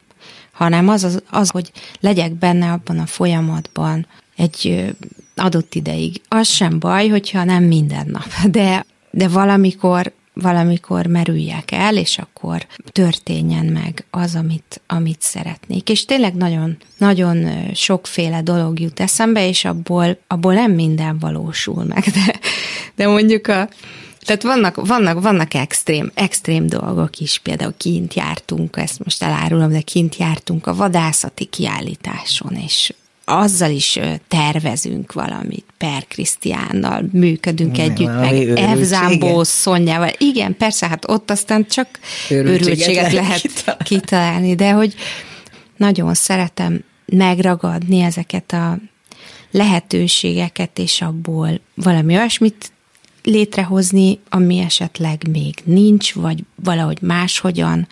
hanem 0.53 0.89
az, 0.89 1.05
az, 1.05 1.23
az 1.31 1.51
hogy 1.51 1.73
legyek 2.01 2.33
benne 2.33 2.73
abban 2.73 2.99
a 2.99 3.07
folyamatban 3.07 4.07
egy 4.37 4.95
adott 5.37 5.75
ideig. 5.75 6.21
Az 6.29 6.49
sem 6.49 6.79
baj, 6.79 7.09
hogyha 7.09 7.45
nem 7.45 7.65
minden 7.65 8.07
nap, 8.07 8.29
de, 8.57 8.87
de 9.11 9.29
valamikor 9.29 10.13
valamikor 10.41 11.07
merüljek 11.07 11.71
el, 11.71 11.97
és 11.97 12.19
akkor 12.19 12.67
történjen 12.93 13.65
meg 13.65 14.05
az, 14.11 14.35
amit, 14.35 14.81
amit 14.87 15.23
szeretnék. 15.23 15.89
És 15.89 16.05
tényleg 16.05 16.35
nagyon, 16.35 16.77
nagyon 16.99 17.49
sokféle 17.75 18.43
dolog 18.43 18.81
jut 18.81 19.01
eszembe, 19.01 19.49
és 19.49 19.65
abból, 19.65 20.19
abból 20.27 20.55
nem 20.55 20.73
minden 20.73 21.19
valósul 21.19 21.85
meg, 21.85 22.05
de, 22.25 22.39
de 22.95 23.07
mondjuk 23.07 23.47
a, 23.47 23.69
tehát 24.29 24.43
vannak, 24.43 24.87
vannak, 24.87 25.23
vannak 25.23 25.55
extrém, 25.55 26.11
extrém 26.15 26.67
dolgok 26.67 27.19
is, 27.19 27.39
például 27.39 27.75
kint 27.77 28.15
jártunk, 28.15 28.77
ezt 28.77 29.05
most 29.05 29.23
elárulom, 29.23 29.71
de 29.71 29.81
kint 29.81 30.17
jártunk 30.17 30.67
a 30.67 30.75
vadászati 30.75 31.45
kiállításon, 31.45 32.55
és 32.55 32.93
azzal 33.25 33.71
is 33.71 33.99
tervezünk 34.29 35.13
valamit, 35.13 35.65
Per 35.79 36.07
Krisztiánnal 36.07 37.09
működünk 37.13 37.77
Mi, 37.77 37.83
együtt, 37.83 38.15
meg 38.21 38.49
Evzámbó 38.49 39.43
Szonyával. 39.43 40.11
Igen, 40.19 40.57
persze, 40.57 40.89
hát 40.89 41.11
ott 41.11 41.31
aztán 41.31 41.67
csak 41.67 41.89
őrültséget, 42.31 42.63
őrültséget 42.63 43.13
lehet 43.13 43.41
kitalálni. 43.41 43.85
kitalálni, 43.85 44.55
de 44.55 44.71
hogy 44.71 44.95
nagyon 45.77 46.15
szeretem 46.15 46.85
megragadni 47.07 48.01
ezeket 48.01 48.53
a 48.53 48.79
lehetőségeket, 49.51 50.79
és 50.79 51.01
abból 51.01 51.61
valami 51.75 52.17
olyasmit 52.17 52.73
létrehozni, 53.29 54.19
ami 54.29 54.59
esetleg 54.59 55.29
még 55.31 55.55
nincs, 55.65 56.15
vagy 56.15 56.45
valahogy 56.55 56.99
máshogyan 57.03 57.89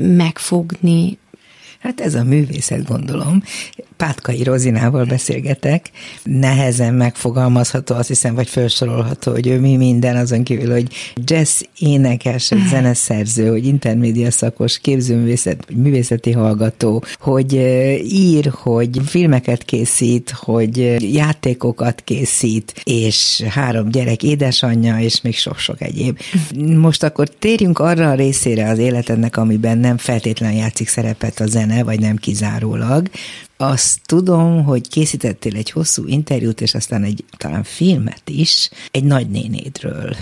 megfogni. 0.00 1.18
Hát 1.78 2.00
ez 2.00 2.14
a 2.14 2.24
művészet, 2.24 2.84
gondolom. 2.84 3.42
Pátkai 3.96 4.42
Rozinával 4.42 5.04
beszélgetek, 5.04 5.90
nehezen 6.22 6.94
megfogalmazható, 6.94 7.94
azt 7.94 8.08
hiszem, 8.08 8.34
vagy 8.34 8.48
felsorolható, 8.48 9.32
hogy 9.32 9.46
ő 9.46 9.60
mi 9.60 9.76
minden, 9.76 10.16
azon 10.16 10.42
kívül, 10.42 10.72
hogy 10.72 10.88
jazz 11.14 11.60
énekes, 11.78 12.52
zeneszerző, 12.70 13.48
hogy 13.48 13.66
intermédia 13.66 14.30
szakos, 14.30 14.78
képzőművészet, 14.78 15.64
művészeti 15.74 16.32
hallgató, 16.32 17.04
hogy 17.18 17.52
ír, 18.02 18.50
hogy 18.52 19.00
filmeket 19.06 19.62
készít, 19.62 20.30
hogy 20.30 20.96
játékokat 21.14 22.00
készít, 22.04 22.80
és 22.84 23.42
három 23.48 23.88
gyerek 23.88 24.22
édesanyja, 24.22 24.98
és 24.98 25.20
még 25.20 25.36
sok-sok 25.36 25.80
egyéb. 25.80 26.18
Most 26.86 27.02
akkor 27.02 27.28
térjünk 27.28 27.78
arra 27.78 28.10
a 28.10 28.14
részére 28.14 28.70
az 28.70 28.78
életednek, 28.78 29.36
amiben 29.36 29.78
nem 29.78 29.96
feltétlenül 29.96 30.58
játszik 30.58 30.88
szerepet 30.88 31.40
a 31.40 31.46
zene, 31.46 31.84
vagy 31.84 32.00
nem 32.00 32.16
kizárólag, 32.16 33.08
azt 33.56 34.00
tudom, 34.06 34.64
hogy 34.64 34.88
készítettél 34.88 35.56
egy 35.56 35.70
hosszú 35.70 36.06
interjút, 36.06 36.60
és 36.60 36.74
aztán 36.74 37.02
egy 37.02 37.24
talán 37.36 37.62
filmet 37.62 38.22
is, 38.28 38.70
egy 38.90 39.04
nagynénédről. 39.04 40.16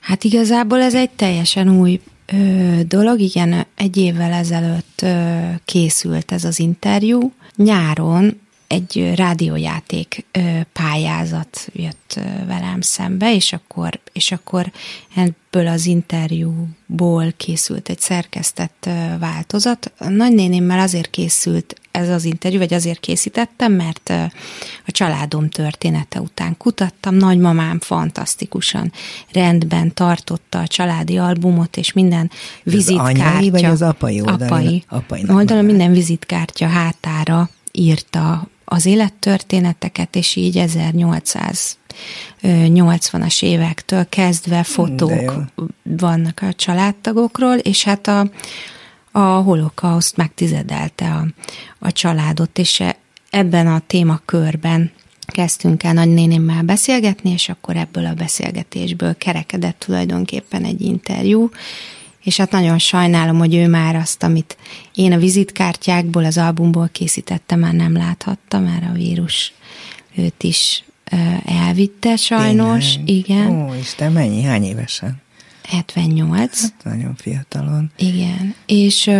Hát 0.00 0.24
igazából 0.24 0.80
ez 0.80 0.94
egy 0.94 1.10
teljesen 1.10 1.78
új 1.78 2.00
ö, 2.26 2.80
dolog, 2.86 3.20
igen, 3.20 3.66
egy 3.74 3.96
évvel 3.96 4.32
ezelőtt 4.32 5.00
ö, 5.02 5.38
készült 5.64 6.32
ez 6.32 6.44
az 6.44 6.58
interjú. 6.58 7.32
Nyáron 7.56 8.40
egy 8.68 9.12
rádiójáték 9.14 10.26
pályázat 10.72 11.68
jött 11.72 12.20
velem 12.46 12.80
szembe, 12.80 13.34
és 13.34 13.52
akkor, 13.52 14.00
és 14.12 14.32
akkor 14.32 14.72
ebből 15.14 15.66
az 15.66 15.86
interjúból 15.86 17.32
készült 17.36 17.88
egy 17.88 18.00
szerkesztett 18.00 18.88
változat. 19.18 19.92
A 19.98 20.08
nagynénémmel 20.08 20.78
azért 20.78 21.10
készült 21.10 21.80
ez 21.90 22.08
az 22.08 22.24
interjú, 22.24 22.58
vagy 22.58 22.74
azért 22.74 23.00
készítettem, 23.00 23.72
mert 23.72 24.08
a 24.86 24.90
családom 24.90 25.48
története 25.48 26.20
után 26.20 26.56
kutattam. 26.56 27.14
Nagymamám 27.14 27.80
fantasztikusan 27.80 28.92
rendben 29.32 29.94
tartotta 29.94 30.58
a 30.58 30.66
családi 30.66 31.18
albumot, 31.18 31.76
és 31.76 31.92
minden 31.92 32.30
vizitkártya. 32.62 33.24
Az 33.24 33.30
anyai 33.30 33.50
vagy 33.50 33.64
az 33.64 33.82
apai 33.82 34.20
oldalon? 34.20 34.46
Apai. 34.46 34.84
apai 34.88 35.24
oldalon 35.28 35.64
minden 35.64 35.92
vizitkártya 35.92 36.66
hátára 36.66 37.50
írta 37.72 38.48
az 38.68 38.86
élettörténeteket, 38.86 40.16
és 40.16 40.36
így 40.36 40.62
1880-as 42.42 43.42
évektől 43.42 44.08
kezdve 44.08 44.62
fotók 44.62 45.42
vannak 45.82 46.42
a 46.42 46.52
családtagokról, 46.52 47.56
és 47.56 47.84
hát 47.84 48.06
a, 48.06 48.30
a 49.10 49.18
holokauszt 49.18 50.16
megtizedelte 50.16 51.12
a, 51.12 51.26
a 51.78 51.92
családot, 51.92 52.58
és 52.58 52.80
e, 52.80 52.96
ebben 53.30 53.66
a 53.66 53.82
témakörben 53.86 54.90
kezdtünk 55.26 55.82
el 55.82 55.92
nagynénémmel 55.92 56.62
beszélgetni, 56.62 57.30
és 57.30 57.48
akkor 57.48 57.76
ebből 57.76 58.06
a 58.06 58.14
beszélgetésből 58.14 59.16
kerekedett 59.16 59.78
tulajdonképpen 59.78 60.64
egy 60.64 60.80
interjú, 60.80 61.50
és 62.28 62.36
hát 62.36 62.50
nagyon 62.50 62.78
sajnálom, 62.78 63.38
hogy 63.38 63.54
ő 63.54 63.68
már 63.68 63.96
azt, 63.96 64.22
amit 64.22 64.56
én 64.94 65.12
a 65.12 65.18
vizitkártyákból, 65.18 66.24
az 66.24 66.38
albumból 66.38 66.88
készítettem, 66.92 67.58
már 67.58 67.72
nem 67.72 67.96
láthatta, 67.96 68.58
már 68.58 68.82
a 68.82 68.92
vírus 68.92 69.52
őt 70.16 70.42
is 70.42 70.84
elvitte 71.44 72.16
sajnos. 72.16 72.92
Tényleg? 72.92 73.08
Igen. 73.08 73.50
Ó, 73.50 73.74
Isten, 73.74 74.12
mennyi? 74.12 74.42
Hány 74.42 74.64
évesen? 74.64 75.20
78. 75.68 76.60
Hát 76.60 76.84
nagyon 76.84 77.14
fiatalon. 77.14 77.90
Igen. 77.96 78.54
És 78.66 79.10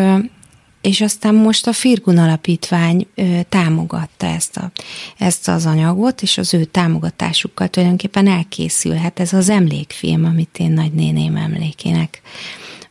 és 0.80 1.00
aztán 1.00 1.34
most 1.34 1.66
a 1.66 1.72
Firgun 1.72 2.18
Alapítvány 2.18 3.06
támogatta 3.48 4.26
ezt, 4.26 4.56
a, 4.56 4.70
ezt 5.18 5.48
az 5.48 5.66
anyagot, 5.66 6.22
és 6.22 6.38
az 6.38 6.54
ő 6.54 6.64
támogatásukkal 6.64 7.68
tulajdonképpen 7.68 8.26
elkészülhet 8.26 9.20
ez 9.20 9.32
az 9.32 9.48
emlékfilm, 9.48 10.24
amit 10.24 10.58
én 10.58 10.70
nagynéném 10.70 11.36
emlékének 11.36 12.22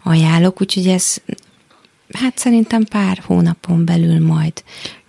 ajánlok, 0.07 0.61
úgyhogy 0.61 0.87
ez 0.87 1.17
hát 2.13 2.37
szerintem 2.37 2.83
pár 2.83 3.23
hónapon 3.25 3.85
belül 3.85 4.25
majd 4.25 4.63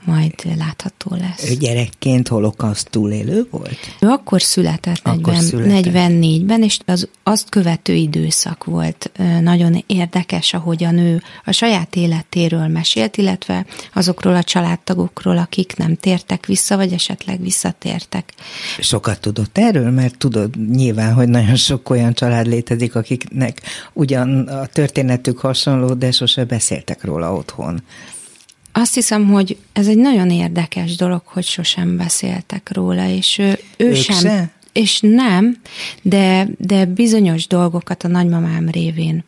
majd 0.08 0.32
látható 0.58 1.16
lesz. 1.20 1.50
Ő 1.50 1.54
gyerekként 1.54 2.28
holokauszt 2.28 2.90
túlélő 2.90 3.46
volt? 3.50 3.78
Ő 4.00 4.06
akkor 4.06 4.42
született, 4.42 5.00
akkor 5.02 5.32
40, 5.32 5.42
született. 5.42 5.92
44-ben, 5.92 6.62
és 6.62 6.78
az 6.84 7.08
azt 7.22 7.48
követő 7.48 7.94
időszak 7.94 8.64
volt 8.64 9.10
nagyon 9.40 9.84
érdekes, 9.86 10.54
ahogyan 10.54 10.98
ő 10.98 11.22
a 11.44 11.52
saját 11.52 11.96
életéről 11.96 12.66
mesélt, 12.66 13.16
illetve 13.16 13.66
azokról 13.94 14.34
a 14.34 14.42
családtagokról, 14.42 15.38
akik 15.38 15.76
nem 15.76 15.96
tértek 15.96 16.46
vissza, 16.46 16.76
vagy 16.76 16.92
esetleg 16.92 17.40
visszatértek. 17.40 18.32
Sokat 18.80 19.20
tudott 19.20 19.58
erről, 19.58 19.90
mert 19.90 20.18
tudod 20.18 20.70
nyilván, 20.70 21.12
hogy 21.14 21.28
nagyon 21.28 21.56
sok 21.56 21.90
olyan 21.90 22.12
család 22.12 22.46
létezik, 22.46 22.94
akiknek 22.94 23.60
ugyan 23.92 24.48
a 24.48 24.66
történetük 24.66 25.38
hasonló, 25.38 25.94
de 25.94 26.10
sose 26.10 26.44
beszéltek 26.44 27.04
róla 27.04 27.34
otthon. 27.34 27.82
Azt 28.78 28.94
hiszem, 28.94 29.28
hogy 29.28 29.56
ez 29.72 29.88
egy 29.88 29.96
nagyon 29.96 30.30
érdekes 30.30 30.96
dolog, 30.96 31.22
hogy 31.24 31.44
sosem 31.44 31.96
beszéltek 31.96 32.70
róla, 32.72 33.08
és 33.08 33.38
ő, 33.38 33.58
ő 33.76 33.94
sem. 33.94 34.16
Se? 34.16 34.50
És 34.72 35.00
nem, 35.00 35.60
de, 36.02 36.48
de 36.58 36.84
bizonyos 36.84 37.46
dolgokat 37.46 38.04
a 38.04 38.08
nagymamám 38.08 38.68
révén 38.68 39.24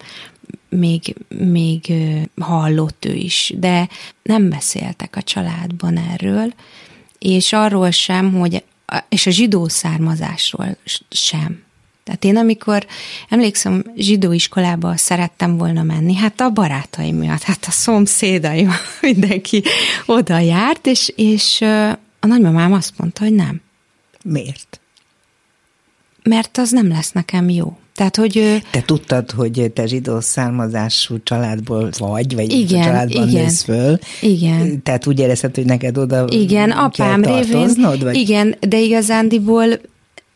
még, 0.68 1.14
még 1.28 1.92
hallott 2.40 3.04
ő 3.04 3.14
is, 3.14 3.52
de 3.58 3.88
nem 4.22 4.48
beszéltek 4.48 5.16
a 5.16 5.22
családban 5.22 5.96
erről, 5.96 6.54
és 7.18 7.52
arról 7.52 7.90
sem, 7.90 8.32
hogy, 8.32 8.64
és 9.08 9.26
a 9.26 9.30
zsidó 9.30 9.68
származásról 9.68 10.76
sem. 11.10 11.62
Tehát 12.10 12.24
én 12.24 12.36
amikor 12.36 12.86
emlékszem, 13.28 13.84
zsidó 13.96 14.32
iskolába 14.32 14.96
szerettem 14.96 15.56
volna 15.56 15.82
menni, 15.82 16.14
hát 16.14 16.40
a 16.40 16.50
barátaim 16.50 17.16
miatt, 17.16 17.42
hát 17.42 17.64
a 17.66 17.70
szomszédaim, 17.70 18.70
mindenki 19.00 19.62
oda 20.06 20.38
járt, 20.38 20.86
és, 20.86 21.12
és 21.16 21.60
a 22.20 22.26
nagymamám 22.26 22.72
azt 22.72 22.92
mondta, 22.96 23.22
hogy 23.22 23.34
nem. 23.34 23.60
Miért? 24.24 24.80
Mert 26.22 26.58
az 26.58 26.70
nem 26.70 26.88
lesz 26.88 27.12
nekem 27.12 27.48
jó. 27.48 27.76
Tehát, 27.94 28.16
hogy... 28.16 28.62
Te 28.70 28.82
tudtad, 28.82 29.30
hogy 29.30 29.70
te 29.74 29.86
zsidó 29.86 30.20
származású 30.20 31.22
családból 31.22 31.90
vagy, 31.98 32.34
vagy 32.34 32.52
igen, 32.52 32.80
a 32.80 32.84
családban 32.84 33.28
igen, 33.28 33.42
nősz 33.42 33.62
föl. 33.62 33.98
Igen. 34.20 34.82
Tehát 34.82 35.06
úgy 35.06 35.18
érezted, 35.18 35.54
hogy 35.54 35.64
neked 35.64 35.98
oda 35.98 36.24
Igen, 36.28 36.70
apám 36.70 37.22
révén. 37.22 37.70
Vagy? 38.00 38.16
Igen, 38.16 38.56
de 38.60 38.78
igazándiból 38.78 39.80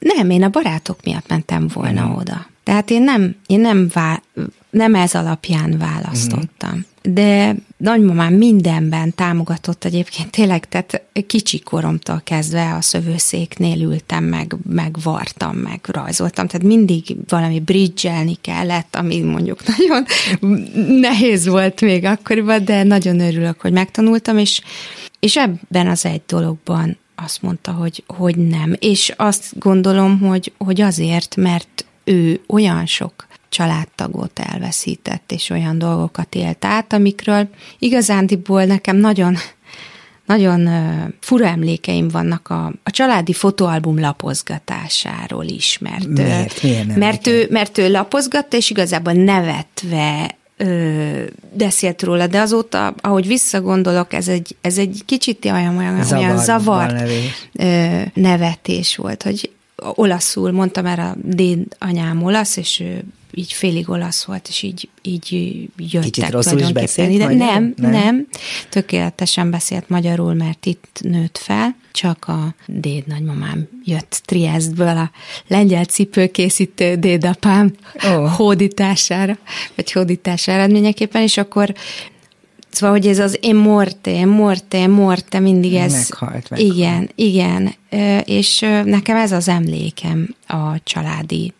nem, 0.05 0.31
én 0.31 0.43
a 0.43 0.49
barátok 0.49 0.99
miatt 1.05 1.29
mentem 1.29 1.69
volna 1.75 2.07
mm. 2.07 2.13
oda. 2.13 2.47
Tehát 2.63 2.91
én 2.91 3.03
nem, 3.03 3.37
én 3.47 3.61
nem, 3.61 3.89
vá, 3.93 4.23
nem 4.71 4.95
ez 4.95 5.15
alapján 5.15 5.79
választottam. 5.79 6.75
Mm 6.75 6.93
de 7.09 7.55
nagymamám 7.77 8.35
mindenben 8.35 9.15
támogatott 9.15 9.85
egyébként 9.85 10.31
tényleg, 10.31 10.69
tehát 10.69 11.03
kicsi 11.27 11.61
koromtól 11.61 12.21
kezdve 12.25 12.75
a 12.75 12.81
szövőszéknél 12.81 13.83
ültem, 13.83 14.25
meg, 14.25 14.57
meg 14.71 14.97
vartam, 15.03 15.57
meg 15.57 15.81
rajzoltam, 15.87 16.47
tehát 16.47 16.67
mindig 16.67 17.17
valami 17.29 17.61
bridgelni 17.61 18.37
kellett, 18.41 18.97
ami 18.97 19.21
mondjuk 19.21 19.59
nagyon 19.77 20.05
nehéz 21.01 21.47
volt 21.47 21.81
még 21.81 22.05
akkoriban, 22.05 22.65
de 22.65 22.83
nagyon 22.83 23.21
örülök, 23.21 23.61
hogy 23.61 23.73
megtanultam, 23.73 24.39
és, 24.39 24.61
és 25.21 25.37
ebben 25.37 25.87
az 25.87 26.05
egy 26.05 26.23
dologban 26.27 26.99
azt 27.15 27.43
mondta, 27.43 27.73
hogy, 27.73 28.05
hogy 28.07 28.37
nem. 28.37 28.75
És 28.79 29.13
azt 29.17 29.59
gondolom, 29.59 30.19
hogy, 30.21 30.53
hogy 30.59 30.81
azért, 30.81 31.37
mert 31.37 31.85
ő 32.05 32.41
olyan 32.47 32.87
sok 32.87 33.27
családtagot 33.49 34.39
elveszített, 34.39 35.33
és 35.33 35.51
olyan 35.51 35.79
dolgokat 35.79 36.35
élt 36.35 36.65
át, 36.65 36.93
amikről 36.93 37.49
igazándiból 37.79 38.65
nekem 38.65 38.97
nagyon 38.97 39.37
nagyon 40.27 40.69
fura 41.21 41.47
emlékeim 41.47 42.09
vannak 42.09 42.49
a, 42.49 42.73
a 42.83 42.91
családi 42.91 43.33
fotóalbum 43.33 44.01
lapozgatásáról 44.01 45.45
is, 45.45 45.79
mert, 45.79 46.07
Miért? 46.07 46.63
Milyen 46.63 46.87
mert, 46.87 47.27
ő, 47.27 47.47
mert 47.51 47.79
ő 47.79 47.91
lapozgatta, 47.91 48.57
és 48.57 48.71
igazából 48.71 49.13
nevetve 49.13 50.37
ö, 50.57 51.23
beszélt 51.53 52.03
róla, 52.03 52.27
de 52.27 52.41
azóta, 52.41 52.95
ahogy 53.01 53.27
visszagondolok, 53.27 54.13
ez 54.13 54.29
egy, 54.29 54.57
ez 54.61 54.79
egy 54.79 55.03
kicsit 55.07 55.45
olyan, 55.45 55.77
olyan, 55.77 56.05
Zavar, 56.05 56.25
olyan 56.25 56.39
zavart 56.39 57.11
ö, 57.53 58.01
nevetés 58.15 58.97
volt, 58.97 59.23
hogy 59.23 59.51
olaszul 59.77 60.53
mondtam, 60.53 60.85
mert 60.85 60.99
a 60.99 61.15
déd 61.23 61.77
anyám 61.79 62.23
olasz, 62.23 62.57
és 62.57 62.81
ő 62.81 63.05
így 63.35 63.53
félig 63.53 63.91
olasz 63.91 64.25
volt, 64.25 64.49
és 64.49 64.63
így, 64.63 64.89
így 65.03 65.33
jöttek 65.77 66.11
Kicsit 66.11 66.31
rosszul 66.31 66.59
is 66.59 66.73
beszélt 66.73 67.11
ide. 67.11 67.27
Nem, 67.27 67.75
nem, 67.77 67.91
nem, 67.91 68.27
tökéletesen 68.69 69.51
beszélt 69.51 69.89
magyarul, 69.89 70.35
mert 70.35 70.67
itt 70.67 70.99
nőtt 71.01 71.39
fel, 71.39 71.77
csak 71.93 72.25
a 72.29 72.55
déd 72.67 73.07
nagymamám 73.07 73.69
jött 73.85 74.21
Triestből 74.25 74.97
a 74.97 75.11
lengyel 75.47 75.85
cipőkészítő 75.85 76.95
dédapám 76.95 77.73
oh. 78.05 78.31
hódítására, 78.31 79.39
vagy 79.75 79.93
hódítás 79.93 80.49
eredményeképpen, 80.49 81.23
és 81.23 81.37
akkor 81.37 81.75
Szóval, 82.75 82.97
hogy 82.97 83.07
ez 83.07 83.19
az 83.19 83.39
én 83.41 83.55
morte, 83.55 84.25
morte, 84.25 84.87
morte, 84.87 85.39
mindig 85.39 85.75
ez... 85.75 85.93
Meghalt, 85.93 86.51
meghalt. 86.51 86.73
Igen, 86.73 87.11
igen. 87.15 87.75
És 88.25 88.61
nekem 88.85 89.17
ez 89.17 89.33
az 89.33 89.49
emlékem 89.49 90.35
a 90.47 90.83
családi 90.85 91.53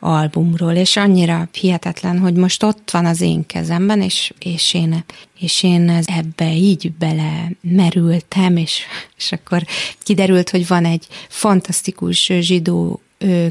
albumról, 0.00 0.72
és 0.72 0.96
annyira 0.96 1.48
hihetetlen, 1.52 2.18
hogy 2.18 2.34
most 2.34 2.62
ott 2.62 2.90
van 2.90 3.06
az 3.06 3.20
én 3.20 3.46
kezemben, 3.46 4.02
és, 4.02 4.32
és, 4.38 4.74
én, 4.74 5.04
és 5.38 5.62
én 5.62 6.02
ebbe 6.04 6.52
így 6.52 6.92
bele 6.92 7.50
merültem, 7.60 8.56
és, 8.56 8.80
és 9.16 9.32
akkor 9.32 9.62
kiderült, 10.02 10.50
hogy 10.50 10.66
van 10.66 10.84
egy 10.84 11.06
fantasztikus 11.28 12.32
zsidó 12.40 13.00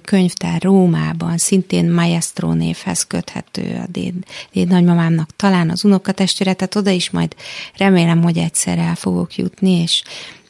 könyvtár 0.04 0.62
Rómában, 0.62 1.38
szintén 1.38 1.92
Maestro 1.92 2.54
névhez 2.54 3.04
köthető 3.04 3.82
a 3.84 3.88
déd, 3.92 4.14
déd 4.52 4.68
nagymamámnak, 4.68 5.30
talán 5.36 5.70
az 5.70 5.86
unokatestvére, 5.86 6.54
tehát 6.54 6.76
oda 6.76 6.90
is 6.90 7.10
majd 7.10 7.36
remélem, 7.78 8.22
hogy 8.22 8.38
egyszer 8.38 8.78
el 8.78 8.96
fogok 8.96 9.36
jutni, 9.36 9.72
és 9.72 10.04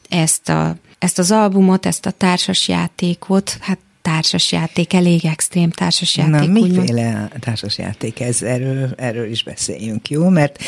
ezt 0.08 0.48
a 0.48 0.76
ezt 0.98 1.18
az 1.18 1.30
albumot, 1.30 1.86
ezt 1.86 2.06
a 2.06 2.10
társasjátékot, 2.10 3.56
hát 3.60 3.78
társasjáték, 4.08 4.92
elég 4.92 5.24
extrém 5.24 5.70
társasjáték. 5.70 6.50
Na, 6.50 6.60
miféle 6.60 7.28
társasjáték 7.40 8.20
ez? 8.20 8.42
Erről, 8.42 8.94
erről 8.96 9.30
is 9.30 9.42
beszéljünk, 9.42 10.10
jó? 10.10 10.28
Mert 10.28 10.58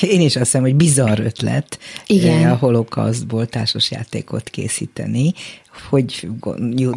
én 0.00 0.20
is 0.20 0.36
azt 0.36 0.44
hiszem, 0.44 0.60
hogy 0.60 0.74
bizarr 0.74 1.20
ötlet 1.20 1.78
Igen. 2.06 2.44
Eh, 2.44 2.52
a 2.52 2.56
holokausztból 2.56 3.46
társasjátékot 3.46 4.48
készíteni, 4.48 5.32
hogy 5.88 6.28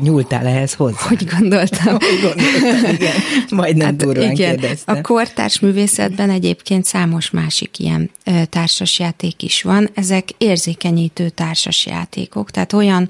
nyúltál 0.03 0.45
ehhez 0.45 0.73
hozzá? 0.73 1.07
Hogy 1.07 1.25
gondoltam? 1.39 1.97
hogy 1.99 2.19
gondoltam, 2.21 2.93
igen. 2.93 3.13
Majdnem 3.49 3.85
hát 3.85 3.95
durván 3.95 4.31
igen. 4.31 4.57
kérdeztem. 4.57 4.95
A 4.95 5.01
kortárs 5.01 5.59
művészetben 5.59 6.29
egyébként 6.29 6.85
számos 6.85 7.29
másik 7.29 7.79
ilyen 7.79 8.11
társasjáték 8.49 9.43
is 9.43 9.61
van. 9.61 9.89
Ezek 9.93 10.29
érzékenyítő 10.37 11.29
társasjátékok, 11.29 12.51
tehát 12.51 12.73
olyan 12.73 13.09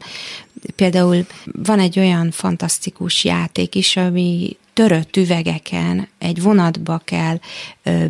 Például 0.76 1.26
van 1.46 1.80
egy 1.80 2.00
olyan 2.00 2.32
fantasztikus 2.32 3.24
játék 3.24 3.76
is, 3.76 3.98
ami 3.98 4.58
törött 4.74 5.18
üvegeken 5.18 6.08
egy 6.18 6.42
vonatba 6.42 7.02
kell 7.04 7.40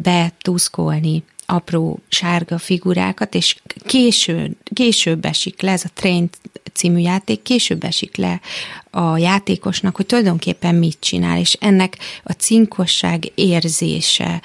betúszkolni 0.01 1.23
apró 1.45 1.99
sárga 2.07 2.57
figurákat, 2.57 3.35
és 3.35 3.55
késő, 3.85 4.57
később 4.73 5.25
esik 5.25 5.61
le, 5.61 5.71
ez 5.71 5.83
a 5.85 5.89
Train 5.93 6.29
című 6.73 6.99
játék, 6.99 7.41
később 7.41 7.83
esik 7.83 8.15
le 8.15 8.41
a 8.89 9.17
játékosnak, 9.17 9.95
hogy 9.95 10.05
tulajdonképpen 10.05 10.75
mit 10.75 10.97
csinál, 10.99 11.39
és 11.39 11.57
ennek 11.59 11.97
a 12.23 12.31
cinkosság 12.31 13.31
érzése, 13.35 14.41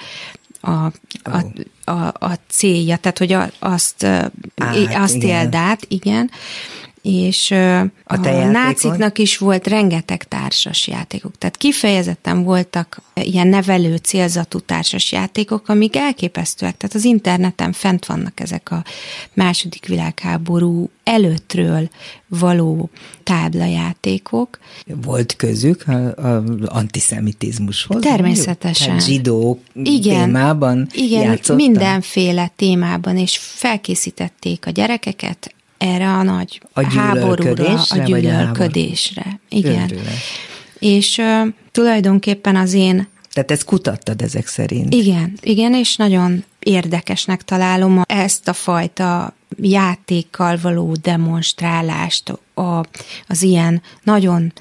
a, 0.61 0.85
a, 1.23 1.45
a, 1.83 2.07
a 2.07 2.39
célja, 2.47 2.97
tehát 2.97 3.17
hogy 3.17 3.37
azt, 3.59 4.03
Át, 4.03 4.93
azt 4.93 5.15
igen. 5.15 5.41
éld 5.41 5.55
át, 5.55 5.85
igen, 5.87 6.31
és 7.01 7.51
a, 7.51 7.79
a 8.03 8.15
náciknak 8.51 9.17
is 9.17 9.37
volt 9.37 9.67
rengeteg 9.67 10.23
társas 10.23 10.87
játékok. 10.87 11.37
Tehát 11.37 11.57
kifejezetten 11.57 12.43
voltak 12.43 13.01
ilyen 13.13 13.47
nevelő 13.47 13.95
célzatú 13.95 14.59
társas 14.59 15.11
játékok, 15.11 15.69
amik 15.69 15.95
elképesztőek. 15.95 16.77
Tehát 16.77 16.95
az 16.95 17.03
interneten 17.03 17.71
fent 17.71 18.05
vannak 18.05 18.39
ezek 18.39 18.71
a 18.71 18.83
második 19.33 19.85
világháború 19.85 20.89
előttről 21.03 21.89
való 22.27 22.89
táblajátékok. 23.23 24.59
Volt 24.85 25.35
közük 25.35 25.85
az 26.15 26.43
antiszemitizmushoz? 26.65 28.01
Természetesen. 28.01 28.87
Tehát 28.87 29.05
zsidó 29.05 29.59
igen, 29.73 30.25
témában 30.25 30.87
Igen, 30.91 31.21
játszottak? 31.21 31.55
mindenféle 31.55 32.51
témában, 32.55 33.17
és 33.17 33.37
felkészítették 33.37 34.65
a 34.65 34.69
gyerekeket 34.69 35.53
erre 35.81 36.11
a 36.11 36.23
nagy 36.23 36.61
a 36.73 36.93
háborúra, 36.93 37.83
a 37.89 37.97
gyűlölködésre. 37.97 39.39
Igen. 39.49 39.83
Őrület. 39.83 40.13
És 40.79 41.17
uh, 41.17 41.47
tulajdonképpen 41.71 42.55
az 42.55 42.73
én 42.73 43.09
tehát 43.33 43.51
ezt 43.51 43.65
kutattad 43.65 44.21
ezek 44.21 44.47
szerint. 44.47 44.93
Igen, 44.93 45.33
igen, 45.41 45.73
és 45.73 45.95
nagyon 45.95 46.43
érdekesnek 46.59 47.43
találom 47.43 48.01
ezt 48.05 48.47
a 48.47 48.53
fajta 48.53 49.33
játékkal 49.61 50.57
való 50.61 50.95
demonstrálást 51.01 52.29
a, 52.53 52.85
az 53.27 53.41
ilyen 53.41 53.81
nagyon 54.03 54.53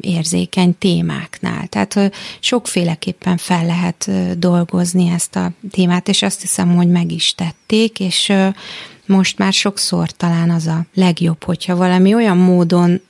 érzékeny 0.00 0.78
témáknál. 0.78 1.66
Tehát 1.66 2.12
sokféleképpen 2.40 3.36
fel 3.36 3.66
lehet 3.66 4.10
dolgozni 4.38 5.08
ezt 5.08 5.36
a 5.36 5.50
témát, 5.70 6.08
és 6.08 6.22
azt 6.22 6.40
hiszem, 6.40 6.74
hogy 6.74 6.88
meg 6.88 7.12
is 7.12 7.34
tették, 7.34 8.00
és 8.00 8.32
most 9.06 9.38
már 9.38 9.52
sokszor 9.52 10.10
talán 10.10 10.50
az 10.50 10.66
a 10.66 10.86
legjobb, 10.94 11.44
hogyha 11.44 11.76
valami 11.76 12.14
olyan 12.14 12.36
módon 12.36 13.00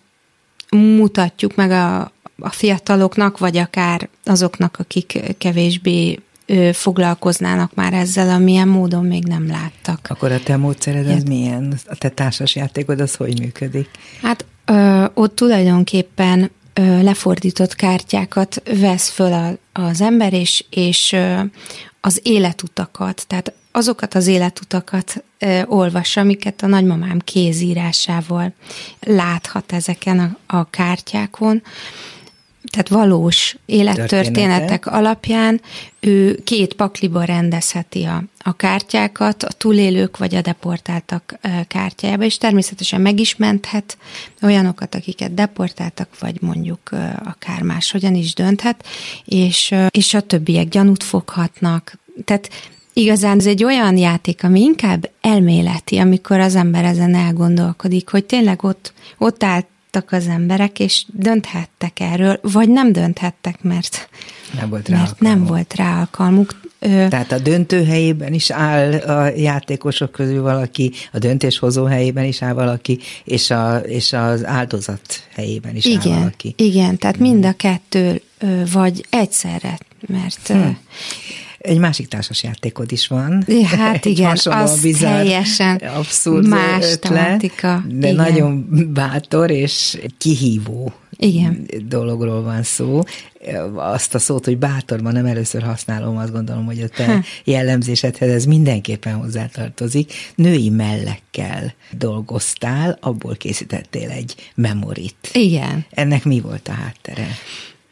mutatjuk 0.71 1.55
meg 1.55 1.71
a, 1.71 2.01
a 2.39 2.51
fiataloknak, 2.51 3.39
vagy 3.39 3.57
akár 3.57 4.09
azoknak, 4.25 4.77
akik 4.79 5.21
kevésbé 5.39 6.19
foglalkoznának 6.73 7.75
már 7.75 7.93
ezzel, 7.93 8.29
amilyen 8.29 8.69
módon 8.69 9.05
még 9.05 9.25
nem 9.25 9.47
láttak. 9.47 10.07
Akkor 10.09 10.33
a 10.33 10.41
te 10.41 10.57
módszered 10.57 11.09
az 11.09 11.23
milyen? 11.23 11.79
A 11.87 11.95
te 11.95 12.09
társas 12.09 12.55
játékod 12.55 13.01
az 13.01 13.15
hogy 13.15 13.41
működik? 13.41 13.89
Hát 14.23 14.45
ö, 14.65 15.05
ott 15.15 15.37
tulajdonképpen 15.37 16.51
lefordított 16.83 17.75
kártyákat 17.75 18.63
vesz 18.81 19.09
föl 19.09 19.33
a, 19.33 19.81
az 19.81 20.01
ember, 20.01 20.33
és, 20.33 20.65
és 20.71 21.17
az 22.01 22.21
életutakat, 22.23 23.25
tehát 23.27 23.53
azokat 23.73 24.15
az 24.15 24.27
életutakat 24.27 25.25
ö, 25.39 25.63
olvassa, 25.67 26.21
amiket 26.21 26.63
a 26.63 26.67
nagymamám 26.67 27.19
kézírásával 27.19 28.53
láthat 29.01 29.73
ezeken 29.73 30.19
a, 30.19 30.57
a 30.57 30.71
kártyákon, 30.71 31.63
tehát 32.77 33.07
valós 33.07 33.57
élettörténetek 33.67 34.69
Története. 34.69 34.91
alapján 34.91 35.61
ő 36.01 36.41
két 36.45 36.75
pakliba 36.75 37.25
rendezheti 37.25 38.05
a, 38.05 38.23
a 38.39 38.57
kártyákat, 38.57 39.43
a 39.43 39.53
túlélők 39.53 40.19
vagy 40.19 40.35
a 40.35 40.41
deportáltak 40.41 41.39
kártyájába, 41.69 42.25
és 42.25 42.39
természetesen 42.39 43.01
meg 43.01 43.21
is 43.21 43.37
menthet 43.37 43.99
olyanokat, 44.43 44.95
akiket 44.95 45.35
deportáltak, 45.35 46.09
vagy 46.21 46.37
mondjuk 46.41 46.91
akár 47.25 47.63
máshogyan 47.63 48.15
is 48.15 48.35
dönthet, 48.35 48.85
és, 49.25 49.75
és 49.91 50.15
a 50.15 50.21
többiek 50.21 50.69
gyanút 50.69 51.03
foghatnak. 51.03 51.99
Tehát 52.25 52.51
Igazán 52.93 53.39
ez 53.39 53.47
egy 53.47 53.65
olyan 53.65 53.97
játék, 53.97 54.45
ami 54.45 54.61
inkább 54.61 55.11
elméleti, 55.21 55.99
amikor 55.99 56.41
az 56.41 56.55
ember 56.55 56.85
ezen 56.85 57.15
elgondolkodik, 57.15 58.11
hogy 58.11 58.25
tényleg 58.25 58.65
ott, 58.65 58.93
ott 59.19 59.43
álltak 59.97 60.13
az 60.13 60.27
emberek, 60.29 60.79
és 60.81 61.05
dönthettek 61.13 62.01
erről, 62.01 62.39
vagy 62.43 62.69
nem 62.69 62.93
dönthettek, 62.93 63.63
mert, 63.63 64.09
Nem 64.61 64.69
volt 64.69 64.89
rá 64.89 64.97
mert 64.97 65.21
nem 65.21 65.31
alkalmuk. 65.31 65.49
volt 65.49 65.75
rá 65.75 65.99
alkalmuk. 65.99 66.61
Tehát 66.81 67.33
a 67.33 67.39
döntő 67.39 67.85
helyében 67.85 68.33
is 68.33 68.51
áll 68.51 68.93
a 68.93 69.27
játékosok 69.37 70.13
közül 70.13 70.43
valaki, 70.43 70.93
a 71.13 71.19
döntéshozó 71.19 71.85
helyében 71.85 72.25
is 72.25 72.43
áll 72.43 72.53
valaki, 72.53 72.99
és, 73.25 73.51
a, 73.51 73.77
és 73.77 74.13
az 74.13 74.45
áldozat 74.45 75.23
helyében 75.35 75.77
is 75.77 75.87
áll 75.87 75.93
igen, 75.93 76.19
valaki. 76.19 76.55
igen, 76.57 76.99
tehát 76.99 77.19
mind 77.19 77.45
a 77.45 77.53
kettő, 77.53 78.23
vagy 78.73 79.07
egyszerre, 79.11 79.79
mert 80.07 80.51
ö, 80.51 80.69
Egy 81.67 81.79
másik 81.79 82.09
társas 82.09 82.43
játékod 82.43 82.93
is 82.93 83.07
van. 83.07 83.45
Hát 83.65 84.05
igen, 84.15 84.29
hasonlóan 84.29 84.65
az 84.65 84.83
bizarr, 84.83 85.13
teljesen 85.13 85.77
abszurd 85.77 86.49
más 86.49 86.93
ötlet, 86.93 87.01
tematika. 87.01 87.85
De 87.89 88.09
Igen. 88.11 88.15
nagyon 88.15 88.69
bátor 88.93 89.51
és 89.51 89.99
kihívó 90.19 90.93
Igen. 91.17 91.67
dologról 91.89 92.43
van 92.43 92.63
szó. 92.63 93.03
Azt 93.75 94.15
a 94.15 94.19
szót, 94.19 94.45
hogy 94.45 94.59
bátor, 94.59 95.01
ma 95.01 95.13
nem 95.13 95.27
először 95.27 95.63
használom, 95.63 96.17
azt 96.17 96.33
gondolom, 96.33 96.65
hogy 96.65 96.81
a 96.81 96.89
te 96.89 97.25
jellemzésedhez 97.45 98.31
ez 98.31 98.45
mindenképpen 98.45 99.15
hozzátartozik. 99.15 100.13
Női 100.35 100.71
mellekkel 100.71 101.75
dolgoztál, 101.91 102.99
abból 103.01 103.35
készítettél 103.35 104.11
egy 104.11 104.35
memorit. 104.55 105.31
igen. 105.33 105.85
Ennek 105.91 106.25
mi 106.25 106.41
volt 106.41 106.69
a 106.69 106.73
háttere? 106.73 107.27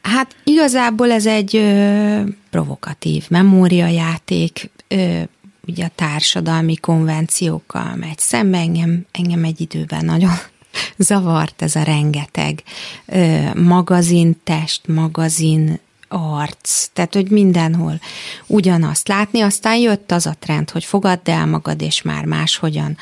Hát 0.05 0.37
igazából 0.45 1.11
ez 1.11 1.27
egy 1.27 1.57
ö, 1.57 2.21
provokatív 2.51 3.25
memóriajáték, 3.29 4.71
ö, 4.89 5.21
ugye 5.67 5.85
a 5.85 5.91
társadalmi 5.95 6.77
konvenciókkal 6.77 7.95
megy 7.95 8.19
szembe, 8.19 8.59
engem, 8.59 9.07
engem 9.13 9.45
egy 9.45 9.61
időben 9.61 10.05
nagyon 10.05 10.33
zavart 10.97 11.63
ez 11.63 11.77
a 11.77 11.83
rengeteg 11.83 12.63
ö, 13.07 13.39
magazin 13.55 14.41
test, 14.45 14.87
magazin 14.87 15.81
arc, 16.09 16.89
tehát 16.93 17.15
hogy 17.15 17.31
mindenhol 17.31 18.01
ugyanazt 18.47 19.09
látni, 19.09 19.41
aztán 19.41 19.77
jött 19.77 20.13
az 20.13 20.27
a 20.27 20.35
trend, 20.39 20.71
hogy 20.71 20.85
fogadd 20.85 21.31
el 21.31 21.47
magad, 21.47 21.83
és 21.83 22.03
már 22.03 22.25
máshogyan 22.25 22.97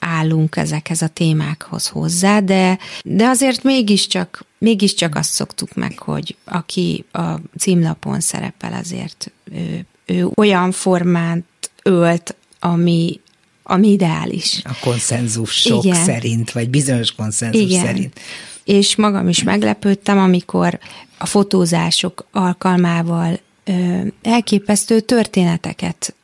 állunk 0.00 0.56
ezekhez 0.56 1.02
a 1.02 1.08
témákhoz 1.08 1.86
hozzá, 1.88 2.40
de, 2.40 2.78
de 3.04 3.26
azért 3.26 3.62
mégiscsak, 3.62 4.44
mégiscsak 4.58 5.14
azt 5.14 5.32
szoktuk 5.32 5.74
meg, 5.74 5.98
hogy 5.98 6.36
aki 6.44 7.04
a 7.12 7.34
címlapon 7.58 8.20
szerepel, 8.20 8.72
azért 8.72 9.32
ő, 9.52 9.86
ő 10.06 10.28
olyan 10.34 10.72
formát 10.72 11.42
ölt, 11.82 12.36
ami, 12.60 13.20
ami 13.62 13.88
ideális. 13.88 14.60
A 14.64 14.76
konszenzus 14.80 15.52
sok 15.52 15.84
Igen. 15.84 16.04
szerint, 16.04 16.52
vagy 16.52 16.70
bizonyos 16.70 17.12
konszenzus 17.12 17.60
Igen. 17.60 17.84
szerint. 17.84 18.20
És 18.64 18.96
magam 18.96 19.28
is 19.28 19.42
meglepődtem, 19.42 20.18
amikor 20.18 20.78
a 21.18 21.26
fotózások 21.26 22.26
alkalmával 22.32 23.40
ö, 23.64 24.00
elképesztő 24.22 25.00
történeteket 25.00 26.14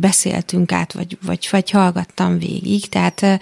beszéltünk 0.00 0.72
át, 0.72 0.92
vagy, 0.92 1.18
vagy, 1.26 1.48
vagy 1.50 1.70
hallgattam 1.70 2.38
végig. 2.38 2.88
Tehát, 2.88 3.40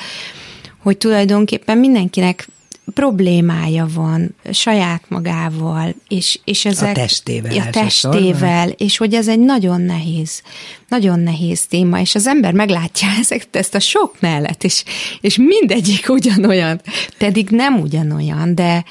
hogy 0.79 0.97
tulajdonképpen 0.97 1.79
mindenkinek 1.79 2.49
problémája 2.95 3.89
van 3.95 4.35
saját 4.53 5.03
magával, 5.09 5.95
és, 6.09 6.39
és 6.45 6.65
ezek... 6.65 6.95
testével 6.95 7.59
A 7.59 7.71
testével, 7.71 8.69
és 8.69 8.97
hogy 8.97 9.15
ez 9.15 9.29
egy 9.29 9.39
nagyon 9.39 9.81
nehéz, 9.81 10.43
nagyon 10.89 11.21
nehéz 11.21 11.67
téma, 11.67 12.01
és 12.01 12.15
az 12.15 12.27
ember 12.27 12.53
meglátja 12.53 13.09
ezeket, 13.21 13.57
ezt 13.57 13.75
a 13.75 13.81
sok 13.81 14.21
mellett, 14.21 14.65
és, 14.65 14.85
és 15.21 15.37
mindegyik 15.37 16.09
ugyanolyan, 16.09 16.81
pedig 17.19 17.49
nem 17.51 17.81
ugyanolyan, 17.81 18.55
de, 18.55 18.85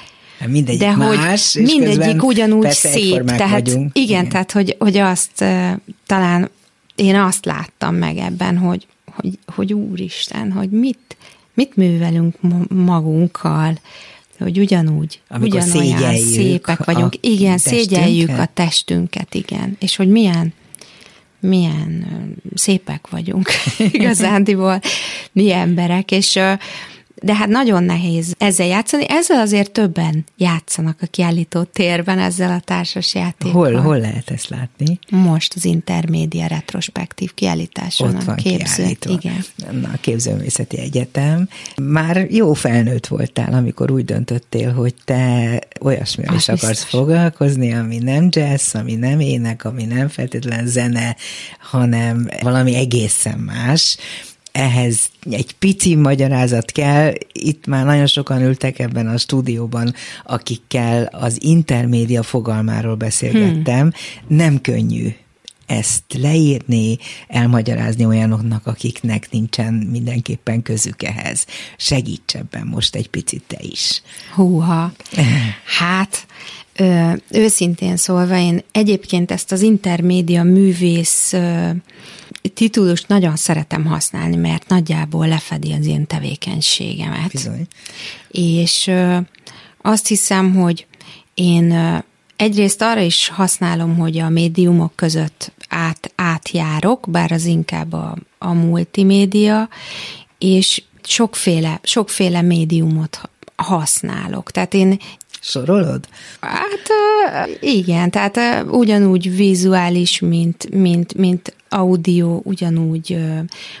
Mindegyik 0.46 0.80
de 0.80 0.92
hogy 0.92 1.16
más, 1.16 1.54
és 1.54 1.72
mindegyik 1.72 2.22
ugyanúgy 2.22 2.70
szép. 2.70 3.24
Tehát, 3.24 3.50
vagyunk. 3.50 3.90
Igen, 3.96 4.08
igen, 4.08 4.28
tehát 4.28 4.52
hogy, 4.52 4.76
hogy 4.78 4.96
azt 4.96 5.30
uh, 5.40 5.70
talán 6.06 6.50
én 6.98 7.16
azt 7.16 7.44
láttam 7.44 7.94
meg 7.94 8.16
ebben, 8.16 8.58
hogy, 8.58 8.86
hogy, 9.04 9.38
hogy 9.54 9.72
úristen, 9.72 10.52
hogy 10.52 10.70
mit, 10.70 11.16
mit 11.54 11.76
művelünk 11.76 12.40
ma- 12.40 12.74
magunkkal, 12.84 13.78
hogy 14.38 14.58
ugyanúgy, 14.58 15.20
Amikor 15.28 15.58
ugyanolyan 15.60 15.96
szégyeljük 15.96 16.28
szépek 16.28 16.84
vagyunk. 16.84 17.14
Igen, 17.20 17.52
testünket? 17.52 17.88
szégyeljük 17.88 18.38
a 18.38 18.48
testünket, 18.54 19.34
igen. 19.34 19.76
És 19.80 19.96
hogy 19.96 20.08
milyen 20.08 20.54
milyen 21.40 22.06
szépek 22.54 23.08
vagyunk 23.10 23.48
igazándiból, 23.92 24.80
mi 25.32 25.52
emberek, 25.52 26.10
és 26.10 26.38
de 27.22 27.34
hát 27.34 27.48
nagyon 27.48 27.84
nehéz 27.84 28.34
ezzel 28.38 28.66
játszani. 28.66 29.04
Ezzel 29.08 29.40
azért 29.40 29.70
többen 29.70 30.24
játszanak 30.36 30.98
a 31.00 31.06
kiállító 31.06 31.62
térben 31.62 32.18
ezzel 32.18 32.50
a 32.50 32.60
társas 32.60 33.14
játékkal. 33.14 33.52
Hol, 33.52 33.74
hol 33.74 33.98
lehet 33.98 34.30
ezt 34.30 34.48
látni? 34.48 34.98
Most 35.10 35.54
az 35.56 35.64
Intermédia 35.64 36.46
retrospektív 36.46 37.34
kiállításon 37.34 38.08
Ott 38.08 38.22
a 38.22 38.24
van 38.24 38.36
képző. 38.36 38.74
kiállítva. 38.74 39.12
Igen. 39.12 39.44
Na, 39.80 39.88
a 39.88 39.96
Képzőművészeti 40.00 40.78
Egyetem. 40.78 41.48
Már 41.76 42.26
jó 42.30 42.52
felnőtt 42.52 43.06
voltál, 43.06 43.52
amikor 43.52 43.90
úgy 43.90 44.04
döntöttél, 44.04 44.72
hogy 44.72 44.94
te 45.04 45.58
olyasmivel 45.80 46.34
is 46.34 46.48
akarsz 46.48 46.68
biztos. 46.68 46.90
foglalkozni, 46.90 47.72
ami 47.74 47.98
nem 47.98 48.28
jazz, 48.30 48.74
ami 48.74 48.94
nem 48.94 49.20
ének, 49.20 49.64
ami 49.64 49.84
nem 49.84 50.08
feltétlen 50.08 50.66
zene, 50.66 51.16
hanem 51.58 52.28
valami 52.42 52.74
egészen 52.74 53.38
más. 53.38 53.96
Ehhez 54.58 55.10
egy 55.30 55.54
pici 55.58 55.94
magyarázat 55.94 56.70
kell. 56.70 57.12
Itt 57.32 57.66
már 57.66 57.84
nagyon 57.84 58.06
sokan 58.06 58.42
ültek 58.42 58.78
ebben 58.78 59.06
a 59.06 59.16
stúdióban, 59.16 59.94
akikkel 60.24 61.04
az 61.04 61.42
intermédia 61.42 62.22
fogalmáról 62.22 62.94
beszélgettem. 62.94 63.80
Hmm. 63.80 64.36
Nem 64.36 64.60
könnyű 64.60 65.08
ezt 65.66 66.02
leírni, 66.20 66.98
elmagyarázni 67.28 68.04
olyanoknak, 68.04 68.66
akiknek 68.66 69.30
nincsen 69.30 69.74
mindenképpen 69.74 70.62
közük 70.62 71.02
ehhez. 71.02 71.46
Segíts 71.76 72.34
ebben 72.34 72.66
most 72.66 72.94
egy 72.94 73.08
picit 73.08 73.42
te 73.46 73.58
is. 73.60 74.02
Húha. 74.34 74.92
Hát, 75.78 76.26
ö, 76.76 77.12
őszintén 77.30 77.96
szólva, 77.96 78.38
én 78.38 78.62
egyébként 78.72 79.30
ezt 79.30 79.52
az 79.52 79.62
intermédia 79.62 80.42
művész 80.42 81.32
ö, 81.32 81.70
titulust 82.58 83.08
nagyon 83.08 83.36
szeretem 83.36 83.84
használni, 83.84 84.36
mert 84.36 84.68
nagyjából 84.68 85.28
lefedi 85.28 85.72
az 85.72 85.86
én 85.86 86.06
tevékenységemet. 86.06 87.30
Bizony. 87.30 87.66
És 88.28 88.90
azt 89.82 90.06
hiszem, 90.06 90.54
hogy 90.54 90.86
én 91.34 91.72
egyrészt 92.36 92.82
arra 92.82 93.00
is 93.00 93.28
használom, 93.28 93.96
hogy 93.96 94.18
a 94.18 94.28
médiumok 94.28 94.92
között 94.94 95.52
át, 95.68 96.12
átjárok, 96.14 97.06
bár 97.10 97.32
az 97.32 97.44
inkább 97.44 97.92
a, 97.92 98.16
a 98.38 98.52
multimédia, 98.52 99.68
és 100.38 100.82
sokféle, 101.02 101.80
sokféle 101.82 102.42
médiumot 102.42 103.20
használok. 103.56 104.50
Tehát 104.50 104.74
én 104.74 104.98
Sorolod? 105.40 106.08
Hát 106.40 106.88
igen, 107.60 108.10
tehát 108.10 108.64
ugyanúgy 108.70 109.36
vizuális, 109.36 110.20
mint, 110.20 110.70
mint, 110.70 111.14
mint 111.14 111.56
audio, 111.68 112.40
ugyanúgy 112.44 113.18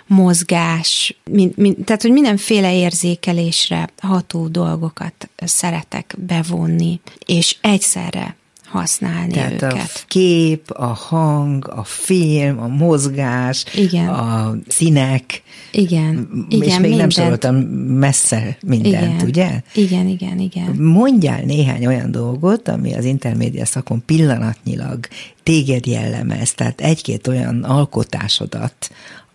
mozgás, 0.06 1.16
mint, 1.30 1.56
mint, 1.56 1.84
tehát 1.84 2.02
hogy 2.02 2.10
mindenféle 2.10 2.74
érzékelésre 2.74 3.88
ható 4.00 4.48
dolgokat 4.48 5.28
szeretek 5.36 6.14
bevonni, 6.18 7.00
és 7.26 7.56
egyszerre 7.60 8.36
használni 8.70 9.32
Tehát 9.32 9.52
őket. 9.52 9.72
a 9.72 9.84
kép, 10.06 10.70
a 10.70 10.86
hang, 10.86 11.68
a 11.68 11.84
film, 11.84 12.58
a 12.60 12.66
mozgás, 12.66 13.64
Igen. 13.74 14.08
a 14.08 14.54
színek, 14.68 15.42
Igen, 15.72 16.28
igen, 16.48 16.62
és 16.68 16.72
még 16.72 16.80
mindent. 16.80 16.96
nem 17.00 17.08
soroltam 17.10 17.54
messze 17.98 18.56
mindent, 18.66 19.14
igen. 19.14 19.26
ugye? 19.28 19.60
Igen, 19.74 20.06
igen, 20.06 20.38
igen. 20.38 20.74
Mondjál 20.76 21.40
néhány 21.42 21.86
olyan 21.86 22.10
dolgot, 22.10 22.68
ami 22.68 22.94
az 22.94 23.04
intermédia 23.04 23.64
szakon 23.64 24.02
pillanatnyilag 24.06 24.98
téged 25.42 25.86
jellemez, 25.86 26.52
tehát 26.54 26.80
egy-két 26.80 27.26
olyan 27.26 27.62
alkotásodat, 27.62 28.90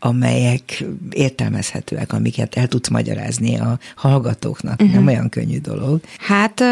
amelyek 0.06 0.84
értelmezhetőek, 1.12 2.14
amiket 2.14 2.56
el 2.56 2.68
tudsz 2.68 2.90
magyarázni 2.90 3.58
a 3.58 3.80
hallgatóknak. 3.96 4.82
Uh-huh. 4.82 4.96
Nem 4.96 5.08
olyan 5.08 5.30
könnyű 5.30 5.60
dolog. 5.60 6.00
Hát 6.20 6.64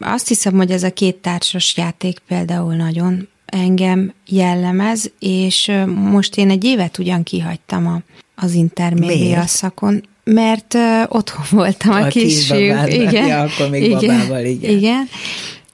azt 0.00 0.28
hiszem, 0.28 0.56
hogy 0.56 0.70
ez 0.70 0.82
a 0.82 0.92
két 0.92 1.16
társas 1.16 1.76
játék 1.76 2.18
például 2.28 2.74
nagyon 2.74 3.28
engem 3.46 4.12
jellemez, 4.26 5.10
és 5.18 5.72
most 5.94 6.36
én 6.36 6.50
egy 6.50 6.64
évet 6.64 6.98
ugyan 6.98 7.22
kihagytam 7.22 7.86
a, 7.86 8.00
az 8.34 8.52
intermédia 8.52 9.46
szakon, 9.46 10.08
mert 10.24 10.74
uh, 10.74 11.02
otthon 11.08 11.44
voltam 11.50 11.92
a, 11.92 12.04
a 12.04 12.08
kisfiúk. 12.08 12.92
Igen, 12.92 13.26
ja, 13.26 13.40
akkor 13.40 13.68
még 13.70 13.82
igen, 13.82 13.98
babával, 13.98 14.44
igen. 14.44 14.70
igen. 14.70 15.08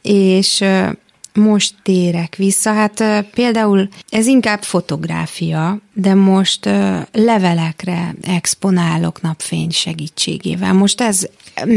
És 0.02 0.60
uh, 0.60 0.88
most 1.34 1.74
térek 1.82 2.36
vissza. 2.36 2.72
Hát 2.72 3.04
például 3.34 3.88
ez 4.08 4.26
inkább 4.26 4.62
fotográfia, 4.62 5.78
de 5.94 6.14
most 6.14 6.68
levelekre 7.12 8.14
exponálok 8.22 9.20
napfény 9.20 9.70
segítségével. 9.70 10.72
Most 10.72 11.00
ez, 11.00 11.26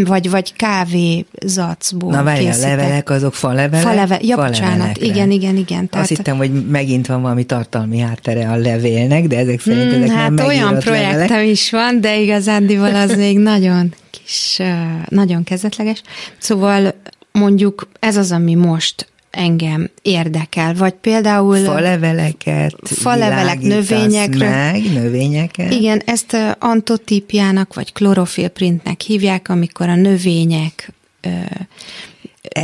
vagy, 0.03 0.29
vagy 0.29 0.53
kávézacból 0.53 2.11
Na 2.11 2.23
várj, 2.23 2.47
a 2.47 2.57
levelek 2.57 3.09
azok 3.09 3.33
falevelek? 3.33 3.85
Faleve, 3.85 4.19
ja, 4.21 4.35
bocsánat, 4.35 4.97
igen, 4.97 5.31
igen, 5.31 5.55
igen. 5.55 5.89
Tehát, 5.89 6.09
Azt 6.09 6.17
hittem, 6.17 6.37
hogy 6.37 6.67
megint 6.67 7.07
van 7.07 7.21
valami 7.21 7.43
tartalmi 7.43 7.99
háttere 7.99 8.49
a 8.49 8.55
levélnek, 8.55 9.27
de 9.27 9.37
ezek 9.37 9.61
szerint 9.61 9.91
hmm, 9.91 10.03
ezek 10.03 10.15
hát 10.15 10.31
nem 10.31 10.45
olyan 10.45 10.79
projektem 10.79 11.19
levelek. 11.19 11.47
is 11.47 11.71
van, 11.71 12.01
de 12.01 12.19
igazándiból 12.19 12.95
az 12.95 13.15
még 13.23 13.39
nagyon 13.39 13.93
kis, 14.11 14.61
nagyon 15.07 15.43
kezdetleges. 15.43 16.01
Szóval 16.37 16.93
mondjuk 17.31 17.87
ez 17.99 18.17
az, 18.17 18.31
ami 18.31 18.55
most 18.55 19.07
engem 19.35 19.89
érdekel, 20.01 20.73
vagy 20.73 20.93
például... 20.93 21.57
Faleveleket 21.57 22.75
Falevelek, 22.83 23.59
növényekről. 23.59 24.49
meg, 24.49 24.93
növényeket. 24.93 25.71
Igen, 25.71 26.01
ezt 26.05 26.37
antotípiának, 26.59 27.73
vagy 27.73 27.93
klorofilprintnek 27.93 29.01
hívják, 29.01 29.49
amikor 29.49 29.89
a 29.89 29.95
növények 29.95 30.93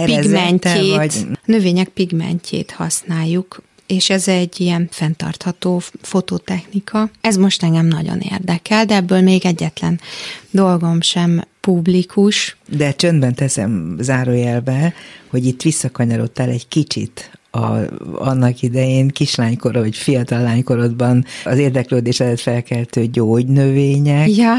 pigmentjét, 0.05 0.95
vagy... 0.95 1.27
növények 1.45 1.87
pigmentjét 1.87 2.71
használjuk, 2.71 3.61
és 3.87 4.09
ez 4.09 4.27
egy 4.27 4.59
ilyen 4.59 4.87
fenntartható 4.91 5.81
fototechnika. 6.01 7.09
Ez 7.21 7.37
most 7.37 7.63
engem 7.63 7.85
nagyon 7.85 8.19
érdekel, 8.19 8.85
de 8.85 8.95
ebből 8.95 9.21
még 9.21 9.45
egyetlen 9.45 9.99
dolgom 10.51 11.01
sem 11.01 11.43
publikus. 11.61 12.57
De 12.69 12.91
csöndben 12.91 13.35
teszem 13.35 13.95
zárójelbe, 13.99 14.93
hogy 15.29 15.45
itt 15.45 15.61
visszakanyarodtál 15.61 16.49
egy 16.49 16.67
kicsit 16.67 17.31
a, 17.51 17.77
annak 18.13 18.61
idején 18.61 19.07
kislánykor, 19.07 19.73
vagy 19.73 19.95
fiatal 19.95 20.41
lánykorodban 20.41 21.25
az 21.43 21.57
érdeklődésedet 21.57 22.41
felkeltő 22.41 23.05
gyógynövények. 23.05 24.35
Ja, 24.35 24.53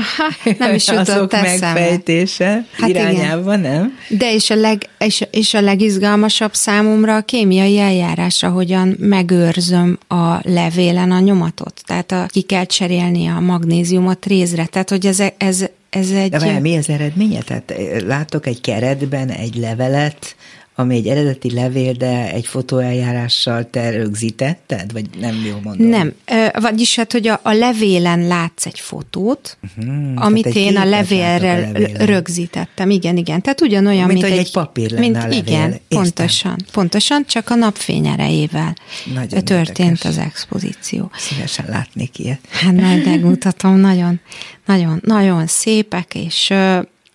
nem 0.58 0.74
is 0.74 0.88
jutott 0.96 1.32
megfejtése 1.32 2.66
hát 2.72 2.88
irányában, 2.88 3.58
igen. 3.58 3.72
nem? 3.72 3.98
De 4.18 4.34
és 4.34 4.50
a, 4.50 4.54
leg, 4.54 4.88
és, 4.98 5.26
és 5.30 5.54
a 5.54 5.60
legizgalmasabb 5.60 6.54
számomra 6.54 7.16
a 7.16 7.22
kémiai 7.22 7.78
eljárás, 7.78 8.42
ahogyan 8.42 8.96
megőrzöm 8.98 9.98
a 10.08 10.38
levélen 10.42 11.10
a 11.10 11.20
nyomatot. 11.20 11.82
Tehát 11.86 12.12
a, 12.12 12.26
ki 12.28 12.42
kell 12.42 12.64
cserélni 12.64 13.26
a 13.26 13.40
magnéziumot 13.40 14.26
rézre. 14.26 14.66
Tehát, 14.66 14.90
hogy 14.90 15.06
ez, 15.06 15.22
ez, 15.36 15.64
ez 15.92 16.10
egy... 16.10 16.30
De 16.30 16.58
mi 16.58 16.76
az 16.76 16.88
eredménye? 16.88 17.40
Tehát 17.40 17.70
eh, 17.70 18.00
látok 18.00 18.46
egy 18.46 18.60
keretben 18.60 19.28
egy 19.28 19.54
levelet, 19.54 20.36
ami 20.74 20.96
egy 20.96 21.06
eredeti 21.06 21.52
levél, 21.54 21.92
de 21.92 22.32
egy 22.32 22.46
fotóeljárással 22.46 23.70
te 23.70 23.90
rögzítetted, 23.90 24.92
vagy 24.92 25.06
nem 25.20 25.42
jó 25.46 25.58
mondom? 25.62 25.86
Nem, 25.86 26.14
vagyis 26.60 26.96
hát, 26.96 27.12
hogy 27.12 27.28
a, 27.28 27.40
a 27.42 27.52
levélen 27.52 28.26
látsz 28.26 28.66
egy 28.66 28.78
fotót, 28.80 29.58
uh-huh, 29.76 30.24
amit 30.24 30.46
én 30.46 30.76
a 30.76 30.84
levélre 30.84 31.70
a 31.98 32.04
rögzítettem. 32.04 32.90
Igen, 32.90 33.16
igen. 33.16 33.42
Tehát 33.42 33.60
ugyanolyan, 33.60 34.06
mint, 34.06 34.20
mint 34.22 34.32
egy, 34.32 34.38
egy 34.38 34.52
papír 34.52 34.90
lenne 34.90 35.00
mint, 35.00 35.16
a 35.16 35.20
levél. 35.20 35.38
Igen, 35.38 35.70
Értem. 35.70 35.80
pontosan. 35.88 36.56
Pontosan, 36.72 37.24
csak 37.26 37.50
a 37.50 37.54
napfény 37.54 38.06
erejével 38.06 38.76
Nagyon 39.14 39.44
történt 39.44 39.78
érdekes. 39.78 40.04
az 40.04 40.18
expozíció. 40.18 41.10
Szívesen 41.16 41.66
látnék 41.68 42.18
ilyet. 42.18 42.40
Hát 42.50 42.74
majd 42.74 43.04
megmutatom, 43.04 43.76
nagyon, 43.76 44.20
nagyon, 44.66 45.00
nagyon 45.04 45.46
szépek, 45.46 46.14
és 46.14 46.52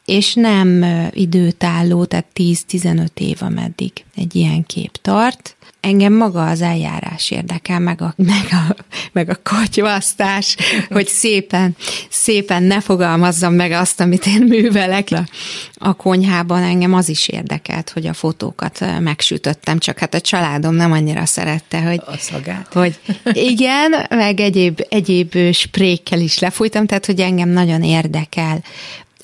és 0.07 0.33
nem 0.33 0.85
időtálló, 1.11 2.05
tehát 2.05 2.25
10-15 2.35 3.07
év, 3.13 3.37
ameddig 3.39 3.91
egy 4.15 4.35
ilyen 4.35 4.65
kép 4.65 4.91
tart. 5.01 5.55
Engem 5.79 6.13
maga 6.13 6.45
az 6.45 6.61
eljárás 6.61 7.31
érdekel, 7.31 7.79
meg 7.79 8.01
a, 8.01 8.13
meg 8.33 8.47
a, 8.51 8.75
meg 9.11 9.29
a 9.29 9.39
katyvasztás, 9.43 10.57
hogy 10.89 11.07
szépen, 11.07 11.75
szépen 12.09 12.63
ne 12.63 12.81
fogalmazzam 12.81 13.53
meg 13.53 13.71
azt, 13.71 13.99
amit 13.99 14.25
én 14.25 14.41
művelek. 14.41 15.07
A, 15.11 15.23
a 15.73 15.93
konyhában 15.93 16.63
engem 16.63 16.93
az 16.93 17.09
is 17.09 17.27
érdekelt, 17.27 17.89
hogy 17.89 18.07
a 18.07 18.13
fotókat 18.13 18.85
megsütöttem, 18.99 19.79
csak 19.79 19.99
hát 19.99 20.13
a 20.13 20.21
családom 20.21 20.73
nem 20.73 20.91
annyira 20.91 21.25
szerette, 21.25 21.81
hogy... 21.81 22.01
A 22.05 22.17
szagát. 22.17 22.73
Hogy 22.73 22.99
igen, 23.31 24.05
meg 24.09 24.39
egyéb, 24.39 24.85
egyéb 24.89 25.37
sprékkel 25.51 26.19
is 26.19 26.39
lefújtam, 26.39 26.85
tehát 26.85 27.05
hogy 27.05 27.19
engem 27.19 27.49
nagyon 27.49 27.83
érdekel 27.83 28.63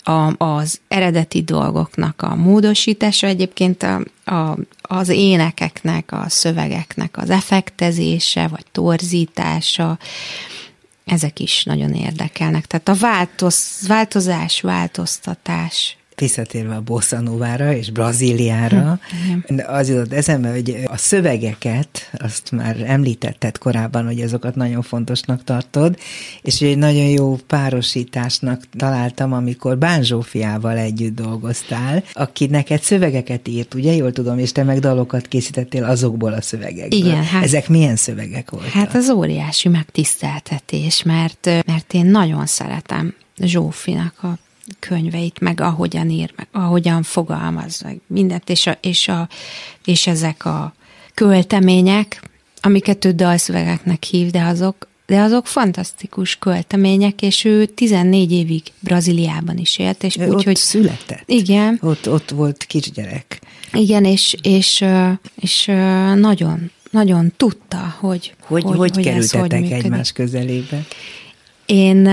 a, 0.04 0.43
az 0.45 0.80
eredeti 0.88 1.41
dolgoknak 1.41 2.22
a 2.22 2.36
módosítása, 2.36 3.28
egyébként 3.28 3.84
a, 3.84 4.01
a, 4.36 4.58
az 4.82 5.10
énekeknek, 5.10 6.12
a 6.12 6.26
szövegeknek 6.28 7.18
az 7.18 7.30
effektezése, 7.30 8.47
vagy 8.47 8.66
torzítása, 8.72 9.97
ezek 11.06 11.39
is 11.39 11.64
nagyon 11.64 11.93
érdekelnek. 11.93 12.66
Tehát 12.66 12.89
a 12.89 13.06
változ, 13.06 13.86
változás, 13.88 14.62
változtatás 14.62 15.97
visszatérve 16.20 16.76
a 16.76 16.82
Bossa 16.82 17.20
Novára 17.20 17.74
és 17.74 17.91
Brazíliára, 17.91 18.99
hm, 19.47 19.57
az 19.68 19.89
jutott 19.89 20.14
eszembe, 20.14 20.51
hogy 20.51 20.78
a 20.86 20.97
szövegeket, 20.97 22.09
azt 22.18 22.51
már 22.51 22.84
említetted 22.86 23.57
korábban, 23.57 24.05
hogy 24.05 24.22
azokat 24.22 24.55
nagyon 24.55 24.82
fontosnak 24.82 25.43
tartod, 25.43 25.97
és 26.41 26.61
egy 26.61 26.78
nagyon 26.78 27.07
jó 27.07 27.36
párosításnak 27.47 28.64
találtam, 28.78 29.34
amikor 29.34 29.78
Bán 29.78 30.03
Zsófiával 30.03 30.78
együtt 30.78 31.16
dolgoztál, 31.16 32.03
aki 32.14 32.45
neked 32.45 32.82
szövegeket 32.82 33.47
írt, 33.47 33.74
ugye, 33.74 33.93
jól 33.93 34.11
tudom, 34.11 34.39
és 34.39 34.51
te 34.51 34.64
meg 34.64 34.80
dalokat 34.80 35.28
készítettél 35.28 35.84
azokból 35.84 36.34
a 36.34 36.41
szövegekből. 36.41 36.99
Igen. 36.99 37.24
Hát, 37.24 37.43
Ezek 37.43 37.70
milyen 37.70 37.95
szövegek 37.95 38.49
voltak? 38.49 38.72
Hát 38.72 38.95
az 38.95 39.09
óriási 39.09 39.70
megtiszteltetés, 39.70 41.03
mert, 41.03 41.49
mert 41.66 41.93
én 41.93 42.05
nagyon 42.05 42.45
szeretem 42.45 43.14
Zsófinak 43.38 44.24
a 44.24 44.38
könyveit, 44.80 45.39
meg 45.39 45.61
ahogyan 45.61 46.09
ír, 46.09 46.34
meg 46.36 46.47
ahogyan 46.51 47.03
fogalmaz, 47.03 47.82
meg 47.82 47.99
mindent, 48.07 48.49
és, 48.49 48.68
a, 48.68 48.78
és, 48.82 49.07
a, 49.07 49.30
és 49.86 50.07
ezek 50.07 50.45
a 50.45 50.74
költemények, 51.14 52.22
amiket 52.61 53.05
ő 53.05 53.11
dalszövegeknek 53.11 54.03
hív, 54.03 54.32
de 54.32 54.41
azok, 54.41 54.88
de 55.05 55.20
azok 55.20 55.47
fantasztikus 55.47 56.36
költemények, 56.36 57.22
és 57.22 57.43
ő 57.43 57.66
14 57.66 58.32
évig 58.32 58.61
Brazíliában 58.80 59.57
is 59.57 59.78
élt, 59.78 60.03
és 60.03 60.18
úgy, 60.18 60.43
hogy 60.43 60.55
született. 60.55 61.24
Igen. 61.26 61.80
Ott, 61.82 62.09
ott 62.09 62.30
volt 62.30 62.64
kisgyerek. 62.64 63.41
Igen, 63.74 64.05
és, 64.05 64.36
és, 64.41 64.86
és 65.36 65.66
nagyon, 66.16 66.72
nagyon 66.91 67.34
tudta, 67.38 67.95
hogy 67.99 68.34
hogy, 68.39 68.64
hogy, 68.64 68.78
hogy, 68.78 69.03
kerültetek 69.03 69.59
hogy 69.59 69.72
egymás 69.72 70.11
közelébe. 70.11 70.86
Én 71.74 72.07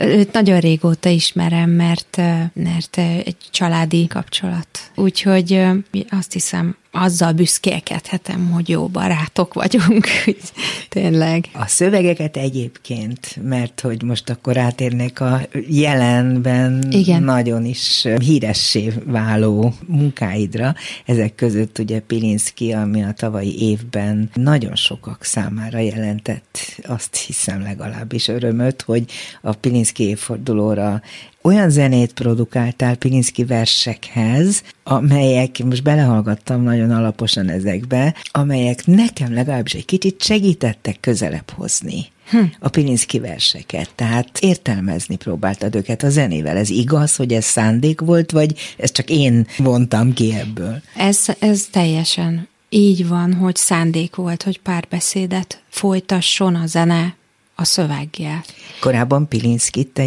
őt 0.00 0.32
nagyon 0.32 0.60
régóta 0.60 1.08
ismerem, 1.08 1.70
mert, 1.70 2.16
mert 2.52 2.98
egy 2.98 3.36
családi 3.50 4.06
kapcsolat. 4.06 4.68
Úgyhogy 4.94 5.62
azt 6.10 6.32
hiszem, 6.32 6.76
azzal 7.00 7.32
büszkélkedhetem, 7.32 8.50
hogy 8.50 8.68
jó 8.68 8.86
barátok 8.86 9.54
vagyunk, 9.54 10.06
tényleg. 10.88 11.48
A 11.52 11.66
szövegeket 11.66 12.36
egyébként, 12.36 13.38
mert 13.42 13.80
hogy 13.80 14.02
most 14.02 14.30
akkor 14.30 14.56
átérnék 14.56 15.20
a 15.20 15.40
jelenben 15.68 16.86
Igen. 16.90 17.22
nagyon 17.22 17.64
is 17.64 18.06
híressé 18.18 18.92
váló 19.04 19.74
munkáidra, 19.86 20.74
ezek 21.04 21.34
között 21.34 21.78
ugye 21.78 22.00
Pilinszki, 22.00 22.72
ami 22.72 23.02
a 23.02 23.12
tavalyi 23.12 23.62
évben 23.62 24.30
nagyon 24.34 24.74
sokak 24.74 25.24
számára 25.24 25.78
jelentett, 25.78 26.58
azt 26.86 27.16
hiszem 27.16 27.62
legalábbis 27.62 28.28
örömöt, 28.28 28.82
hogy 28.82 29.04
a 29.42 29.52
Pilinszki 29.52 30.04
évfordulóra 30.04 31.02
olyan 31.48 31.70
zenét 31.70 32.12
produkáltál 32.12 32.96
Pilinszki 32.96 33.44
versekhez, 33.44 34.62
amelyek, 34.82 35.64
most 35.64 35.82
belehallgattam 35.82 36.62
nagyon 36.62 36.90
alaposan 36.90 37.48
ezekbe, 37.48 38.14
amelyek 38.30 38.86
nekem 38.86 39.34
legalábbis 39.34 39.74
egy 39.74 39.84
kicsit 39.84 40.22
segítettek 40.22 41.00
közelebb 41.00 41.50
hozni 41.50 42.06
hm. 42.30 42.38
a 42.60 42.68
Pilinszki 42.68 43.18
verseket. 43.18 43.90
Tehát 43.94 44.38
értelmezni 44.38 45.16
próbáltad 45.16 45.74
őket 45.74 46.02
a 46.02 46.10
zenével. 46.10 46.56
Ez 46.56 46.70
igaz, 46.70 47.16
hogy 47.16 47.32
ez 47.32 47.44
szándék 47.44 48.00
volt, 48.00 48.30
vagy 48.30 48.54
ez 48.76 48.92
csak 48.92 49.10
én 49.10 49.46
vontam 49.58 50.12
ki 50.12 50.34
ebből? 50.34 50.82
Ez, 50.96 51.24
ez 51.38 51.66
teljesen 51.70 52.48
így 52.68 53.08
van, 53.08 53.34
hogy 53.34 53.56
szándék 53.56 54.14
volt, 54.14 54.42
hogy 54.42 54.60
párbeszédet 54.60 55.62
folytasson 55.68 56.54
a 56.54 56.66
zene 56.66 57.16
a 57.60 57.64
szöveggel. 57.64 58.44
Korábban 58.80 59.28
Pilinszki, 59.28 59.84
te, 59.84 60.06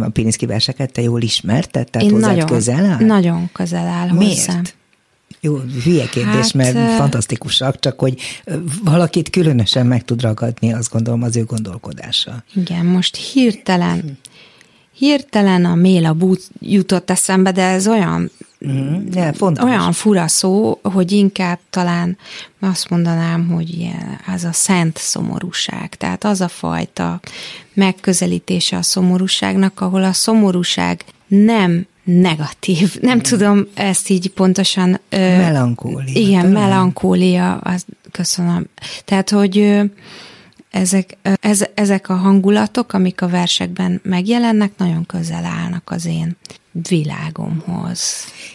a 0.00 0.08
Pilinszki 0.08 0.46
verseket 0.46 0.92
te 0.92 1.02
jól 1.02 1.22
ismerted? 1.22 1.90
Tehát 1.90 2.10
Én 2.10 2.16
nagyon, 2.16 2.46
közel 2.46 2.84
áll? 2.84 3.04
Nagyon 3.04 3.50
közel 3.52 3.86
áll 3.86 4.12
Miért? 4.12 4.34
hozzám. 4.34 4.62
Jó, 5.40 5.56
hülye 5.84 6.06
kérdés, 6.06 6.34
hát, 6.34 6.54
mert 6.54 6.96
fantasztikusak, 6.96 7.78
csak 7.78 7.98
hogy 7.98 8.20
valakit 8.84 9.30
különösen 9.30 9.86
meg 9.86 10.04
tud 10.04 10.22
ragadni, 10.22 10.72
azt 10.72 10.90
gondolom, 10.92 11.22
az 11.22 11.36
ő 11.36 11.44
gondolkodása. 11.44 12.44
Igen, 12.54 12.86
most 12.86 13.16
hirtelen, 13.16 14.18
hirtelen 14.92 15.64
a 15.64 15.74
Méla 15.74 16.12
bút 16.12 16.50
jutott 16.60 17.10
eszembe, 17.10 17.52
de 17.52 17.62
ez 17.62 17.88
olyan 17.88 18.30
Mm, 18.66 19.06
yeah, 19.12 19.62
Olyan 19.62 19.92
fura 19.92 20.28
szó, 20.28 20.78
hogy 20.82 21.12
inkább 21.12 21.58
talán 21.70 22.16
azt 22.60 22.90
mondanám, 22.90 23.48
hogy 23.48 23.70
ilyen, 23.70 24.20
az 24.34 24.44
a 24.44 24.52
szent 24.52 24.96
szomorúság. 24.96 25.94
Tehát 25.94 26.24
az 26.24 26.40
a 26.40 26.48
fajta 26.48 27.20
megközelítése 27.72 28.76
a 28.76 28.82
szomorúságnak, 28.82 29.80
ahol 29.80 30.04
a 30.04 30.12
szomorúság 30.12 31.04
nem 31.26 31.86
negatív. 32.04 33.00
Nem 33.00 33.16
mm. 33.16 33.20
tudom 33.20 33.66
ezt 33.74 34.08
így 34.08 34.30
pontosan... 34.30 35.00
Melankólia. 35.10 36.20
Igen, 36.20 36.40
talán. 36.40 36.68
melankólia, 36.68 37.56
az, 37.56 37.84
köszönöm. 38.10 38.66
Tehát, 39.04 39.30
hogy 39.30 39.80
ezek, 40.70 41.16
ez, 41.40 41.64
ezek 41.74 42.08
a 42.08 42.14
hangulatok, 42.14 42.92
amik 42.92 43.22
a 43.22 43.28
versekben 43.28 44.00
megjelennek, 44.02 44.72
nagyon 44.76 45.06
közel 45.06 45.44
állnak 45.44 45.90
az 45.90 46.06
én 46.06 46.36
világomhoz. 46.88 48.00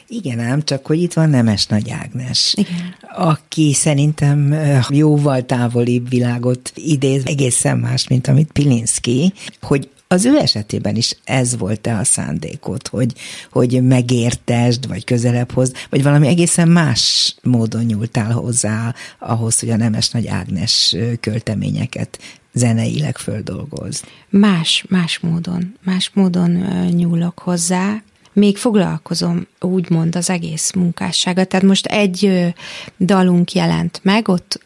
Igen 0.07 0.39
ám, 0.39 0.63
csak 0.63 0.85
hogy 0.85 1.01
itt 1.01 1.13
van 1.13 1.29
Nemes 1.29 1.65
Nagy 1.65 1.89
Ágnes, 1.89 2.53
Igen. 2.57 2.95
aki 3.15 3.73
szerintem 3.73 4.55
jóval 4.89 5.45
távolibb 5.45 6.09
világot 6.09 6.71
idéz, 6.75 7.25
egészen 7.25 7.77
más, 7.77 8.07
mint 8.07 8.27
amit 8.27 8.51
Pilinszki, 8.51 9.33
hogy 9.61 9.89
az 10.13 10.25
ő 10.25 10.37
esetében 10.37 10.95
is 10.95 11.17
ez 11.23 11.57
volt-e 11.57 11.97
a 11.97 12.03
szándékot, 12.03 12.87
hogy, 12.87 13.13
hogy 13.51 13.83
megértesd, 13.83 14.87
vagy 14.87 15.03
közelebb 15.03 15.51
hoz, 15.51 15.71
vagy 15.89 16.03
valami 16.03 16.27
egészen 16.27 16.67
más 16.67 17.35
módon 17.41 17.83
nyúltál 17.83 18.31
hozzá 18.31 18.93
ahhoz, 19.19 19.59
hogy 19.59 19.69
a 19.69 19.77
Nemes 19.77 20.09
Nagy 20.09 20.27
Ágnes 20.27 20.95
költeményeket 21.19 22.19
zeneileg 22.53 23.17
földolgoz. 23.17 24.03
Más, 24.29 24.85
más 24.89 25.19
módon, 25.19 25.75
más 25.83 26.11
módon 26.13 26.49
nyúlok 26.89 27.39
hozzá, 27.39 28.03
még 28.33 28.57
foglalkozom 28.57 29.47
úgymond 29.59 30.15
az 30.15 30.29
egész 30.29 30.71
munkássága. 30.71 31.43
Tehát 31.43 31.65
most 31.65 31.85
egy 31.85 32.53
dalunk 32.99 33.53
jelent 33.53 33.99
meg, 34.03 34.27
ott, 34.27 34.63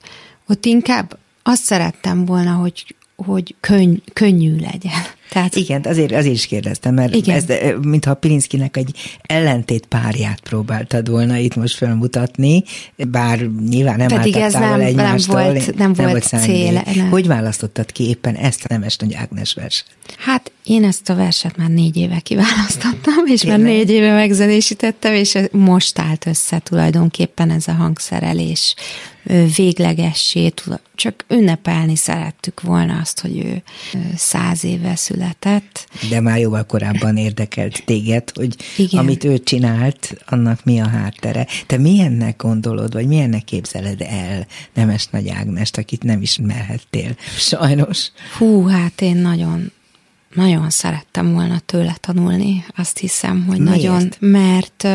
ott 0.47 0.65
inkább 0.65 1.18
azt 1.43 1.63
szerettem 1.63 2.26
volna, 2.26 2.51
hogy 2.51 2.95
hogy 3.26 3.55
könny, 3.59 3.95
könnyű 4.13 4.55
legyen. 4.55 5.01
Tehát, 5.30 5.55
Igen, 5.55 5.82
azért, 5.88 6.11
azért 6.11 6.34
is 6.34 6.45
kérdeztem, 6.45 6.93
mert 6.93 7.15
Igen. 7.15 7.36
ez, 7.36 7.45
mintha 7.82 8.13
Pilinszkinek 8.13 8.78
egy 8.78 9.18
ellentét 9.22 9.86
párját 9.86 10.39
próbáltad 10.39 11.09
volna 11.09 11.38
itt 11.38 11.55
most 11.55 11.76
felmutatni, 11.76 12.63
bár 12.95 13.39
nyilván 13.70 13.97
nem 13.97 14.07
Pedig 14.07 14.36
ez 14.36 14.53
nem, 14.53 14.80
egymástól. 14.80 15.41
Nem 15.41 15.53
volt, 15.53 15.76
nem, 15.76 15.91
nem 15.91 16.09
volt 16.09 16.24
cél. 16.24 16.84
Nem. 16.95 17.09
Hogy 17.09 17.28
választottad 17.28 17.91
ki 17.91 18.07
éppen 18.07 18.36
ezt 18.36 18.65
a 18.65 18.68
Nemes 18.70 18.97
Nagy 18.97 19.13
Ágnes 19.13 19.53
verset? 19.53 19.86
Hát 20.18 20.51
én 20.68 20.84
ezt 20.84 21.09
a 21.09 21.15
verset 21.15 21.57
már 21.57 21.70
négy 21.70 21.97
éve 21.97 22.20
kiválasztottam, 22.20 23.26
és 23.26 23.39
Tényleg? 23.39 23.59
már 23.59 23.70
négy 23.70 23.89
éve 23.89 24.13
megzenésítettem, 24.13 25.13
és 25.13 25.38
most 25.51 25.99
állt 25.99 26.26
össze 26.26 26.59
tulajdonképpen 26.59 27.51
ez 27.51 27.68
a 27.68 27.72
hangszerelés 27.72 28.76
véglegessé, 29.55 30.53
csak 30.95 31.26
ünnepelni 31.30 31.95
szerettük 31.95 32.61
volna 32.61 32.99
azt, 32.99 33.20
hogy 33.20 33.38
ő 33.38 33.63
száz 34.15 34.63
éve 34.63 34.95
született. 34.95 35.88
De 36.09 36.20
már 36.20 36.39
jóval 36.39 36.63
korábban 36.65 37.18
érdekelt 37.18 37.84
téged, 37.86 38.32
hogy 38.34 38.55
Igen. 38.78 38.99
amit 38.99 39.24
ő 39.24 39.38
csinált, 39.38 40.18
annak 40.26 40.63
mi 40.63 40.80
a 40.80 40.88
háttere. 40.88 41.47
Te 41.65 41.78
milyennek 41.78 42.41
gondolod, 42.41 42.93
vagy 42.93 43.07
milyennek 43.07 43.43
képzeled 43.43 44.01
el 44.01 44.47
Nemes 44.74 45.07
Nagy 45.07 45.30
Ágnest, 45.30 45.78
akit 45.78 46.03
nem 46.03 46.22
ismerhettél, 46.22 47.15
sajnos? 47.38 48.11
Hú, 48.38 48.68
hát 48.68 49.01
én 49.01 49.15
nagyon, 49.15 49.72
nagyon 50.34 50.69
szerettem 50.69 51.34
volna 51.34 51.59
tőle 51.59 51.95
tanulni, 51.99 52.65
azt 52.75 52.97
hiszem, 52.97 53.45
hogy 53.45 53.59
Miért? 53.59 53.75
nagyon, 53.75 54.09
mert 54.19 54.88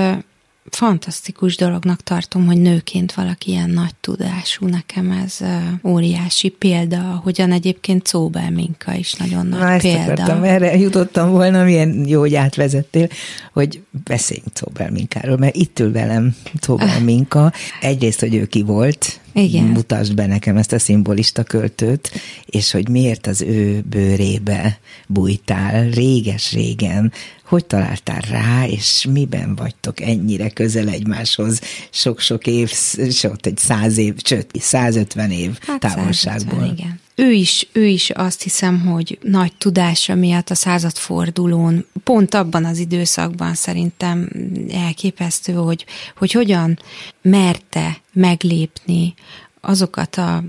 fantasztikus 0.70 1.56
dolognak 1.56 2.02
tartom, 2.02 2.46
hogy 2.46 2.60
nőként 2.60 3.12
valaki 3.12 3.50
ilyen 3.50 3.70
nagy 3.70 3.94
tudású. 4.00 4.66
Nekem 4.66 5.10
ez 5.10 5.38
óriási 5.84 6.48
példa, 6.48 7.20
hogyan 7.24 7.52
egyébként 7.52 8.06
Czóbel 8.08 8.50
Minka 8.50 8.94
is 8.94 9.12
nagyon 9.14 9.46
nagy 9.46 9.60
Na, 9.60 9.76
példa. 9.76 10.02
Akartam, 10.02 10.42
erre 10.42 10.76
jutottam 10.76 11.30
volna, 11.30 11.64
milyen 11.64 12.04
jó, 12.06 12.20
hogy 12.20 12.34
átvezettél, 12.34 13.08
hogy 13.52 13.82
beszéljünk 14.04 14.52
Czóbel 14.52 14.90
Minkáról, 14.90 15.36
mert 15.36 15.56
itt 15.56 15.78
ül 15.78 15.92
velem 15.92 16.36
Czóbel 16.60 17.00
Minka. 17.10 17.52
Egyrészt, 17.80 18.20
hogy 18.20 18.34
ő 18.34 18.46
ki 18.46 18.62
volt, 18.62 19.20
igen. 19.32 19.64
mutasd 19.64 20.14
be 20.14 20.26
nekem 20.26 20.56
ezt 20.56 20.72
a 20.72 20.78
szimbolista 20.78 21.42
költőt, 21.42 22.10
és 22.46 22.70
hogy 22.70 22.88
miért 22.88 23.26
az 23.26 23.42
ő 23.42 23.80
bőrébe 23.80 24.78
bújtál 25.06 25.90
réges-régen, 25.90 27.12
hogy 27.53 27.64
találtál 27.64 28.20
rá, 28.20 28.66
és 28.66 29.07
miben 29.11 29.55
vagytok 29.55 30.00
ennyire 30.00 30.50
közel 30.50 30.88
egymáshoz 30.88 31.61
sok-sok 31.90 32.46
év, 32.46 32.72
sok, 33.11 33.46
egy 33.46 33.59
száz 33.59 33.98
év, 33.98 34.14
sőt, 34.24 34.50
150 34.61 35.30
év 35.30 35.59
hát 35.66 35.80
távolságból. 35.80 36.59
150, 36.59 36.76
igen. 36.76 37.00
Ő 37.14 37.32
is, 37.32 37.68
ő 37.72 37.86
is 37.86 38.11
azt 38.11 38.42
hiszem, 38.42 38.80
hogy 38.80 39.18
nagy 39.22 39.53
tudása 39.57 40.14
miatt 40.14 40.50
a 40.50 40.55
századfordulón, 40.55 41.86
pont 42.05 42.34
abban 42.34 42.64
az 42.64 42.78
időszakban 42.78 43.55
szerintem 43.55 44.28
elképesztő, 44.70 45.53
hogy, 45.53 45.86
hogy 46.16 46.32
hogyan 46.32 46.78
merte 47.22 48.00
meglépni 48.12 49.14
azokat 49.61 50.16
a 50.16 50.44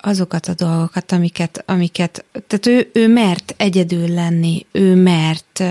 azokat 0.00 0.46
a 0.46 0.54
dolgokat, 0.54 1.12
amiket, 1.12 1.62
amiket 1.66 2.24
tehát 2.46 2.66
ő, 2.66 2.90
ő 2.92 3.08
mert 3.08 3.54
egyedül 3.56 4.08
lenni, 4.08 4.66
ő 4.72 4.94
mert 4.94 5.62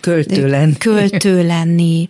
költő 0.00 0.48
lenni, 0.48 0.76
költő 0.76 1.46
lenni 1.56 2.08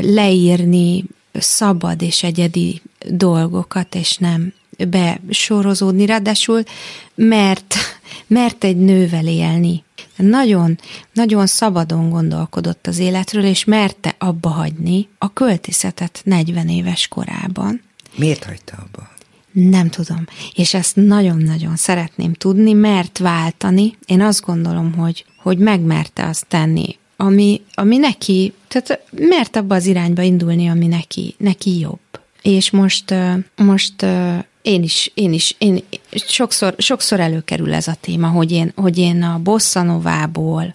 leírni 0.00 1.04
szabad 1.32 2.02
és 2.02 2.22
egyedi 2.22 2.82
dolgokat, 3.08 3.94
és 3.94 4.16
nem 4.16 4.52
besorozódni, 4.88 6.06
ráadásul 6.06 6.62
mert, 7.14 7.74
mert 8.26 8.64
egy 8.64 8.76
nővel 8.76 9.26
élni. 9.26 9.84
Nagyon, 10.16 10.78
nagyon 11.12 11.46
szabadon 11.46 12.10
gondolkodott 12.10 12.86
az 12.86 12.98
életről, 12.98 13.44
és 13.44 13.64
merte 13.64 14.14
abba 14.18 14.48
hagyni 14.48 15.08
a 15.18 15.32
költészetet 15.32 16.20
40 16.24 16.68
éves 16.68 17.08
korában. 17.08 17.82
Miért 18.16 18.44
hagyta 18.44 18.76
abba? 18.76 19.13
Nem 19.54 19.88
tudom. 19.88 20.26
És 20.54 20.74
ezt 20.74 20.96
nagyon-nagyon 20.96 21.76
szeretném 21.76 22.32
tudni, 22.32 22.72
mert 22.72 23.18
váltani. 23.18 23.96
Én 24.06 24.20
azt 24.20 24.44
gondolom, 24.44 24.92
hogy, 24.92 25.24
hogy 25.42 25.58
megmerte 25.58 26.26
azt 26.26 26.46
tenni, 26.46 26.98
ami, 27.16 27.60
ami 27.74 27.96
neki, 27.96 28.52
tehát 28.68 29.02
mert 29.10 29.56
abba 29.56 29.74
az 29.74 29.86
irányba 29.86 30.22
indulni, 30.22 30.68
ami 30.68 30.86
neki, 30.86 31.34
neki 31.38 31.78
jobb. 31.78 31.98
És 32.42 32.70
most, 32.70 33.14
most 33.56 34.06
én 34.62 34.82
is, 34.82 35.10
én 35.14 35.32
is, 35.32 35.54
én 35.58 35.82
sokszor, 36.10 36.74
sokszor 36.78 37.20
előkerül 37.20 37.74
ez 37.74 37.88
a 37.88 37.96
téma, 38.00 38.28
hogy 38.28 38.52
én, 38.52 38.72
hogy 38.76 38.98
én 38.98 39.22
a 39.22 39.38
bosszanovából 39.38 40.74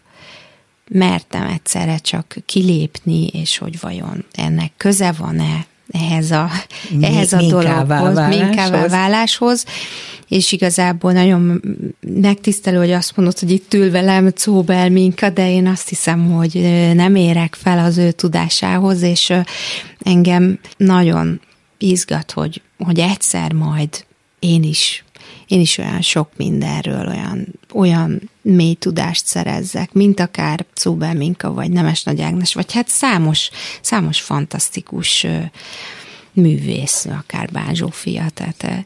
mertem 0.89 1.47
egyszerre 1.47 1.97
csak 1.97 2.35
kilépni, 2.45 3.27
és 3.27 3.57
hogy 3.57 3.79
vajon 3.79 4.25
ennek 4.31 4.71
köze 4.77 5.11
van-e 5.11 5.65
ehhez 5.91 6.31
a, 6.31 6.49
ehhez 7.01 7.33
a 7.33 7.41
dologhoz, 7.41 8.27
minkává 8.27 8.87
váláshoz, 8.87 9.65
és 10.27 10.51
igazából 10.51 11.11
nagyon 11.11 11.61
megtisztelő, 11.99 12.77
hogy 12.77 12.91
azt 12.91 13.15
mondod, 13.15 13.39
hogy 13.39 13.51
itt 13.51 13.73
ül 13.73 13.91
velem 13.91 14.31
Czóbel 14.33 14.89
Minka, 14.89 15.29
de 15.29 15.51
én 15.51 15.67
azt 15.67 15.89
hiszem, 15.89 16.31
hogy 16.31 16.53
nem 16.93 17.15
érek 17.15 17.55
fel 17.55 17.85
az 17.85 17.97
ő 17.97 18.11
tudásához, 18.11 19.01
és 19.01 19.33
engem 19.99 20.59
nagyon 20.77 21.41
izgat, 21.77 22.31
hogy, 22.31 22.61
hogy 22.77 22.99
egyszer 22.99 23.53
majd 23.53 23.89
én 24.39 24.63
is 24.63 25.03
én 25.49 25.59
is 25.59 25.77
olyan 25.77 26.01
sok 26.01 26.29
mindenről, 26.35 27.07
olyan, 27.07 27.47
olyan 27.73 28.29
mély 28.41 28.73
tudást 28.73 29.25
szerezzek, 29.25 29.93
mint 29.93 30.19
akár 30.19 30.65
Czóbel 30.73 31.13
Minka, 31.13 31.53
vagy 31.53 31.71
Nemes 31.71 32.03
Nagy 32.03 32.21
Ágnes, 32.21 32.53
vagy 32.53 32.73
hát 32.73 32.87
számos, 32.87 33.49
számos 33.81 34.21
fantasztikus 34.21 35.25
művész, 36.33 37.05
akár 37.05 37.49
Bán 37.51 37.75
Zsófia, 37.75 38.25
tehát 38.33 38.85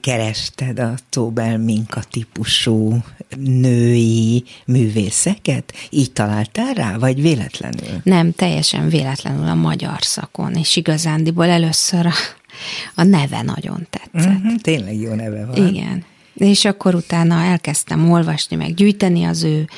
kerested 0.00 0.78
a 0.78 0.94
Tóbel 1.08 1.58
Minka 1.58 2.02
típusú 2.10 2.96
női 3.36 4.44
művészeket? 4.66 5.72
Így 5.90 6.12
találtál 6.12 6.72
rá, 6.72 6.96
vagy 6.96 7.22
véletlenül? 7.22 8.00
Nem, 8.02 8.32
teljesen 8.32 8.88
véletlenül 8.88 9.48
a 9.48 9.54
magyar 9.54 10.02
szakon, 10.02 10.54
és 10.54 10.76
igazándiból 10.76 11.48
először 11.48 12.06
a 12.06 12.12
a 12.94 13.02
neve 13.02 13.42
nagyon 13.42 13.86
tetszett. 13.90 14.36
Uh-huh, 14.36 14.60
tényleg 14.60 15.00
jó 15.00 15.14
neve 15.14 15.46
van. 15.46 15.66
Igen. 15.66 16.04
És 16.34 16.64
akkor 16.64 16.94
utána 16.94 17.42
elkezdtem 17.42 18.10
olvasni, 18.10 18.56
meg 18.56 18.74
gyűjteni 18.74 19.24
az 19.24 19.42
ő, 19.42 19.68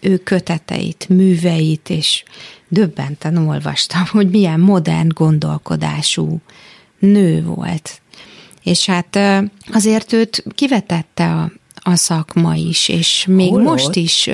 ő 0.00 0.16
köteteit, 0.16 1.08
műveit, 1.08 1.90
és 1.90 2.24
döbbenten 2.68 3.36
olvastam, 3.36 4.04
hogy 4.06 4.30
milyen 4.30 4.60
modern 4.60 5.08
gondolkodású 5.08 6.40
nő 6.98 7.44
volt. 7.44 8.00
És 8.62 8.86
hát 8.86 9.18
azért 9.72 10.12
őt 10.12 10.44
kivetette 10.54 11.32
a, 11.32 11.52
a 11.74 11.96
szakma 11.96 12.54
is, 12.54 12.88
és 12.88 13.26
még 13.28 13.50
Hol 13.50 13.62
most 13.62 13.86
ott? 13.86 13.96
is, 13.96 14.30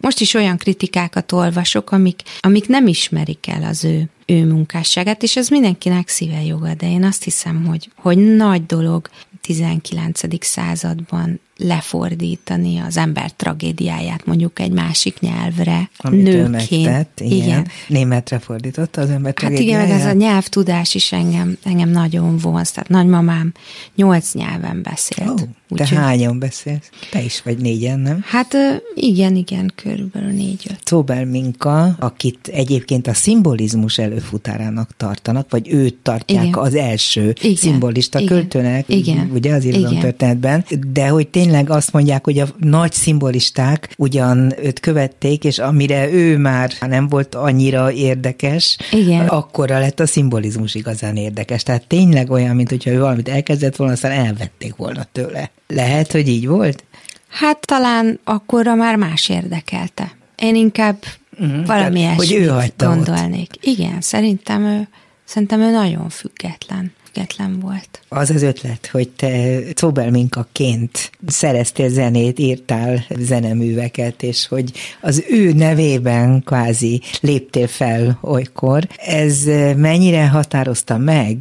most 0.00 0.20
is 0.20 0.34
olyan 0.34 0.56
kritikákat 0.56 1.32
olvasok, 1.32 1.90
amik, 1.90 2.22
amik 2.40 2.68
nem 2.68 2.86
ismerik 2.86 3.48
el 3.48 3.62
az 3.62 3.84
ő, 3.84 4.08
ő 4.30 4.46
munkásságát, 4.46 5.22
és 5.22 5.36
ez 5.36 5.48
mindenkinek 5.48 6.08
szíve 6.08 6.44
joga, 6.44 6.74
de 6.74 6.90
én 6.90 7.04
azt 7.04 7.24
hiszem, 7.24 7.64
hogy, 7.64 7.90
hogy 7.96 8.36
nagy 8.36 8.66
dolog 8.66 9.08
19. 9.40 10.44
században 10.44 11.40
lefordítani 11.58 12.78
az 12.78 12.96
ember 12.96 13.32
tragédiáját 13.32 14.26
mondjuk 14.26 14.60
egy 14.60 14.72
másik 14.72 15.20
nyelvre, 15.20 15.90
Amit 15.96 16.22
nőként. 16.22 16.50
Megtett, 16.84 17.20
igen. 17.20 17.36
igen. 17.36 17.66
Németre 17.88 18.38
fordította 18.38 19.00
az 19.00 19.10
ember 19.10 19.34
tragédiáját? 19.34 19.78
Hát 19.78 19.88
igen, 19.88 20.00
ez 20.00 20.14
a 20.14 20.16
nyelvtudás 20.16 20.94
is 20.94 21.12
engem, 21.12 21.58
engem 21.62 21.88
nagyon 21.88 22.36
vonz. 22.36 22.70
Tehát 22.70 22.88
nagymamám 22.88 23.52
nyolc 23.94 24.34
nyelven 24.34 24.82
beszélt. 24.82 25.28
Oh, 25.30 25.36
te 25.76 25.82
úgy, 25.82 25.90
hányan 25.90 26.38
beszélsz? 26.38 26.90
Te 27.10 27.22
is 27.22 27.42
vagy 27.42 27.58
négyen, 27.58 28.00
nem? 28.00 28.24
Hát 28.24 28.56
igen, 28.94 29.36
igen, 29.36 29.72
körülbelül 29.74 30.30
négy-öt. 30.30 30.78
Szóbel 30.84 31.24
Minka, 31.24 31.96
akit 31.98 32.48
egyébként 32.52 33.06
a 33.06 33.14
szimbolizmus 33.14 33.98
előfutárának 33.98 34.96
tartanak, 34.96 35.50
vagy 35.50 35.68
őt 35.72 35.94
tartják 35.94 36.44
igen. 36.44 36.58
az 36.58 36.74
első 36.74 37.34
igen. 37.40 37.56
szimbolista 37.56 38.18
igen. 38.18 38.32
költőnek, 38.32 38.88
igen. 38.88 39.30
ugye 39.34 39.54
az 39.54 39.66
történetben, 40.00 40.64
de 40.92 41.08
hogy 41.08 41.28
tényleg 41.28 41.47
tényleg 41.48 41.70
azt 41.70 41.92
mondják, 41.92 42.24
hogy 42.24 42.38
a 42.38 42.46
nagy 42.58 42.92
szimbolisták 42.92 43.94
ugyan 43.96 44.52
őt 44.62 44.80
követték, 44.80 45.44
és 45.44 45.58
amire 45.58 46.10
ő 46.12 46.38
már 46.38 46.72
nem 46.80 47.08
volt 47.08 47.34
annyira 47.34 47.92
érdekes, 47.92 48.76
Igen. 48.90 49.26
akkora 49.26 49.78
lett 49.78 50.00
a 50.00 50.06
szimbolizmus 50.06 50.74
igazán 50.74 51.16
érdekes. 51.16 51.62
Tehát 51.62 51.86
tényleg 51.86 52.30
olyan, 52.30 52.56
mint 52.56 52.68
hogyha 52.68 52.90
ő 52.90 52.98
valamit 52.98 53.28
elkezdett 53.28 53.76
volna, 53.76 53.92
aztán 53.92 54.10
elvették 54.10 54.76
volna 54.76 55.06
tőle. 55.12 55.50
Lehet, 55.66 56.12
hogy 56.12 56.28
így 56.28 56.46
volt? 56.46 56.84
Hát 57.28 57.66
talán 57.66 58.20
akkorra 58.24 58.74
már 58.74 58.96
más 58.96 59.28
érdekelte. 59.28 60.12
Én 60.36 60.54
inkább 60.54 60.96
uh-huh, 61.38 61.66
valami 61.66 62.04
hogy 62.04 62.32
ő 62.32 62.52
gondolnék. 62.76 63.50
Ott. 63.56 63.64
Igen, 63.64 64.00
szerintem 64.00 64.64
ő, 64.64 64.88
szerintem 65.24 65.60
ő 65.60 65.70
nagyon 65.70 66.08
független 66.08 66.92
független 67.18 67.60
volt. 67.60 68.00
Az 68.08 68.30
az 68.30 68.42
ötlet, 68.42 68.86
hogy 68.86 69.08
te 69.08 69.58
Cobelminkaként 69.74 71.10
szereztél 71.26 71.88
zenét, 71.88 72.38
írtál 72.38 73.04
zeneműveket, 73.18 74.22
és 74.22 74.46
hogy 74.46 74.72
az 75.00 75.24
ő 75.30 75.52
nevében 75.52 76.42
kvázi 76.44 77.02
léptél 77.20 77.66
fel 77.66 78.18
olykor, 78.22 78.88
ez 78.96 79.44
mennyire 79.76 80.28
határozta 80.28 80.98
meg 80.98 81.36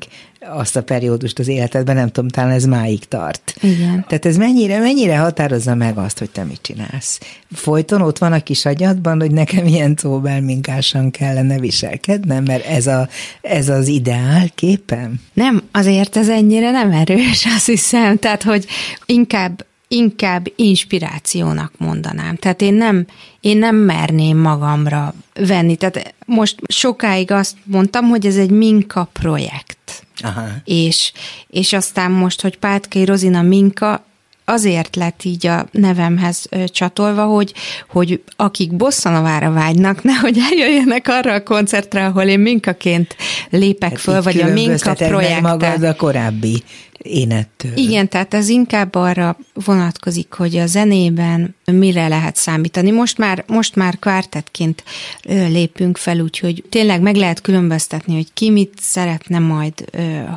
azt 0.49 0.75
a 0.75 0.83
periódust 0.83 1.39
az 1.39 1.47
életedben, 1.47 1.95
nem 1.95 2.09
tudom, 2.09 2.29
talán 2.29 2.51
ez 2.51 2.65
máig 2.65 3.05
tart. 3.05 3.55
Igen. 3.61 4.05
Tehát 4.07 4.25
ez 4.25 4.37
mennyire, 4.37 4.79
mennyire 4.79 5.17
határozza 5.17 5.75
meg 5.75 5.97
azt, 5.97 6.19
hogy 6.19 6.29
te 6.29 6.43
mit 6.43 6.61
csinálsz? 6.61 7.19
Folyton 7.51 8.01
ott 8.01 8.17
van 8.17 8.33
a 8.33 8.43
kis 8.43 8.65
agyadban, 8.65 9.19
hogy 9.19 9.31
nekem 9.31 9.65
ilyen 9.65 9.95
szóbelminkásan 9.97 11.11
kellene 11.11 11.59
viselkednem, 11.59 12.43
mert 12.43 12.65
ez, 12.65 12.87
a, 12.87 13.09
ez 13.41 13.69
az 13.69 13.87
ideál 13.87 14.49
képem? 14.55 15.19
Nem, 15.33 15.63
azért 15.71 16.17
ez 16.17 16.29
ennyire 16.29 16.71
nem 16.71 16.91
erős, 16.91 17.45
azt 17.55 17.65
hiszem. 17.65 18.17
Tehát, 18.17 18.43
hogy 18.43 18.65
inkább 19.05 19.65
inkább 19.88 20.51
inspirációnak 20.55 21.71
mondanám. 21.77 22.35
Tehát 22.35 22.61
én 22.61 22.73
nem, 22.73 23.05
én 23.41 23.57
nem 23.57 23.75
merném 23.75 24.38
magamra 24.38 25.13
venni. 25.33 25.75
Tehát 25.75 26.13
most 26.25 26.55
sokáig 26.67 27.31
azt 27.31 27.55
mondtam, 27.63 28.05
hogy 28.05 28.25
ez 28.25 28.38
egy 28.38 28.49
Minka 28.49 29.09
projekt. 29.13 30.05
Aha. 30.23 30.47
És, 30.63 31.11
és 31.47 31.73
aztán 31.73 32.11
most, 32.11 32.41
hogy 32.41 32.57
Pátkai 32.57 33.05
Rozina 33.05 33.41
Minka, 33.41 34.05
azért 34.49 34.95
lett 34.95 35.23
így 35.23 35.47
a 35.47 35.65
nevemhez 35.71 36.49
csatolva, 36.65 37.25
hogy, 37.25 37.53
hogy 37.89 38.23
akik 38.35 38.73
bosszanovára 38.73 39.51
vágynak, 39.51 40.03
nehogy 40.03 40.38
eljöjjenek 40.51 41.07
arra 41.07 41.33
a 41.33 41.43
koncertre, 41.43 42.05
ahol 42.05 42.23
én 42.23 42.39
minkaként 42.39 43.15
lépek 43.49 43.89
hát 43.89 43.99
föl, 43.99 44.21
vagy 44.21 44.41
a 44.41 44.47
minka 44.47 44.93
projekten. 44.93 45.41
magad 45.41 45.83
a 45.83 45.95
korábbi 45.95 46.63
énettől. 46.97 47.71
Igen, 47.75 48.09
tehát 48.09 48.33
ez 48.33 48.49
inkább 48.49 48.95
arra 48.95 49.37
vonatkozik, 49.53 50.33
hogy 50.33 50.57
a 50.57 50.65
zenében 50.65 51.55
mire 51.65 52.07
lehet 52.07 52.35
számítani. 52.35 52.91
Most 52.91 53.17
már, 53.17 53.43
most 53.47 53.75
már 53.75 53.99
kvártetként 53.99 54.83
lépünk 55.23 55.97
fel, 55.97 56.19
úgyhogy 56.19 56.63
tényleg 56.69 57.01
meg 57.01 57.15
lehet 57.15 57.41
különböztetni, 57.41 58.13
hogy 58.13 58.33
ki 58.33 58.49
mit 58.49 58.73
szeretne 58.81 59.39
majd 59.39 59.85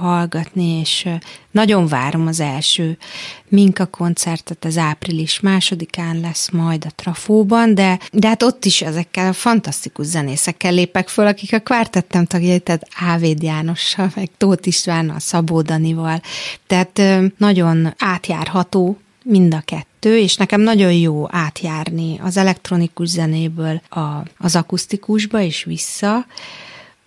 hallgatni, 0.00 0.80
és 0.80 1.08
nagyon 1.50 1.86
várom 1.86 2.26
az 2.26 2.40
első 2.40 2.98
Minka 3.48 3.86
koncertet, 3.86 4.64
az 4.64 4.76
április 4.76 5.40
másodikán 5.40 6.20
lesz 6.20 6.50
majd 6.50 6.84
a 6.84 6.92
Trafóban, 6.94 7.74
de, 7.74 7.98
de 8.12 8.28
hát 8.28 8.42
ott 8.42 8.64
is 8.64 8.82
ezekkel 8.82 9.28
a 9.28 9.32
fantasztikus 9.32 10.06
zenészekkel 10.06 10.72
lépek 10.72 11.08
föl, 11.08 11.26
akik 11.26 11.52
a 11.52 11.58
kvártettem 11.58 12.26
tagjai, 12.26 12.58
tehát 12.58 12.88
Ávéd 12.96 13.42
Jánossal, 13.42 14.12
meg 14.14 14.28
Tóth 14.36 14.66
Istvánnal, 14.66 15.18
Szabó 15.18 15.62
Danival, 15.62 16.22
tehát 16.66 17.02
nagyon 17.36 17.94
átjárható 17.98 18.98
mind 19.24 19.54
a 19.54 19.62
kettő, 19.64 20.18
és 20.18 20.36
nekem 20.36 20.60
nagyon 20.60 20.92
jó 20.92 21.26
átjárni 21.30 22.18
az 22.22 22.36
elektronikus 22.36 23.08
zenéből 23.08 23.80
a, 23.88 24.00
az 24.38 24.56
akusztikusba 24.56 25.40
és 25.40 25.64
vissza, 25.64 26.26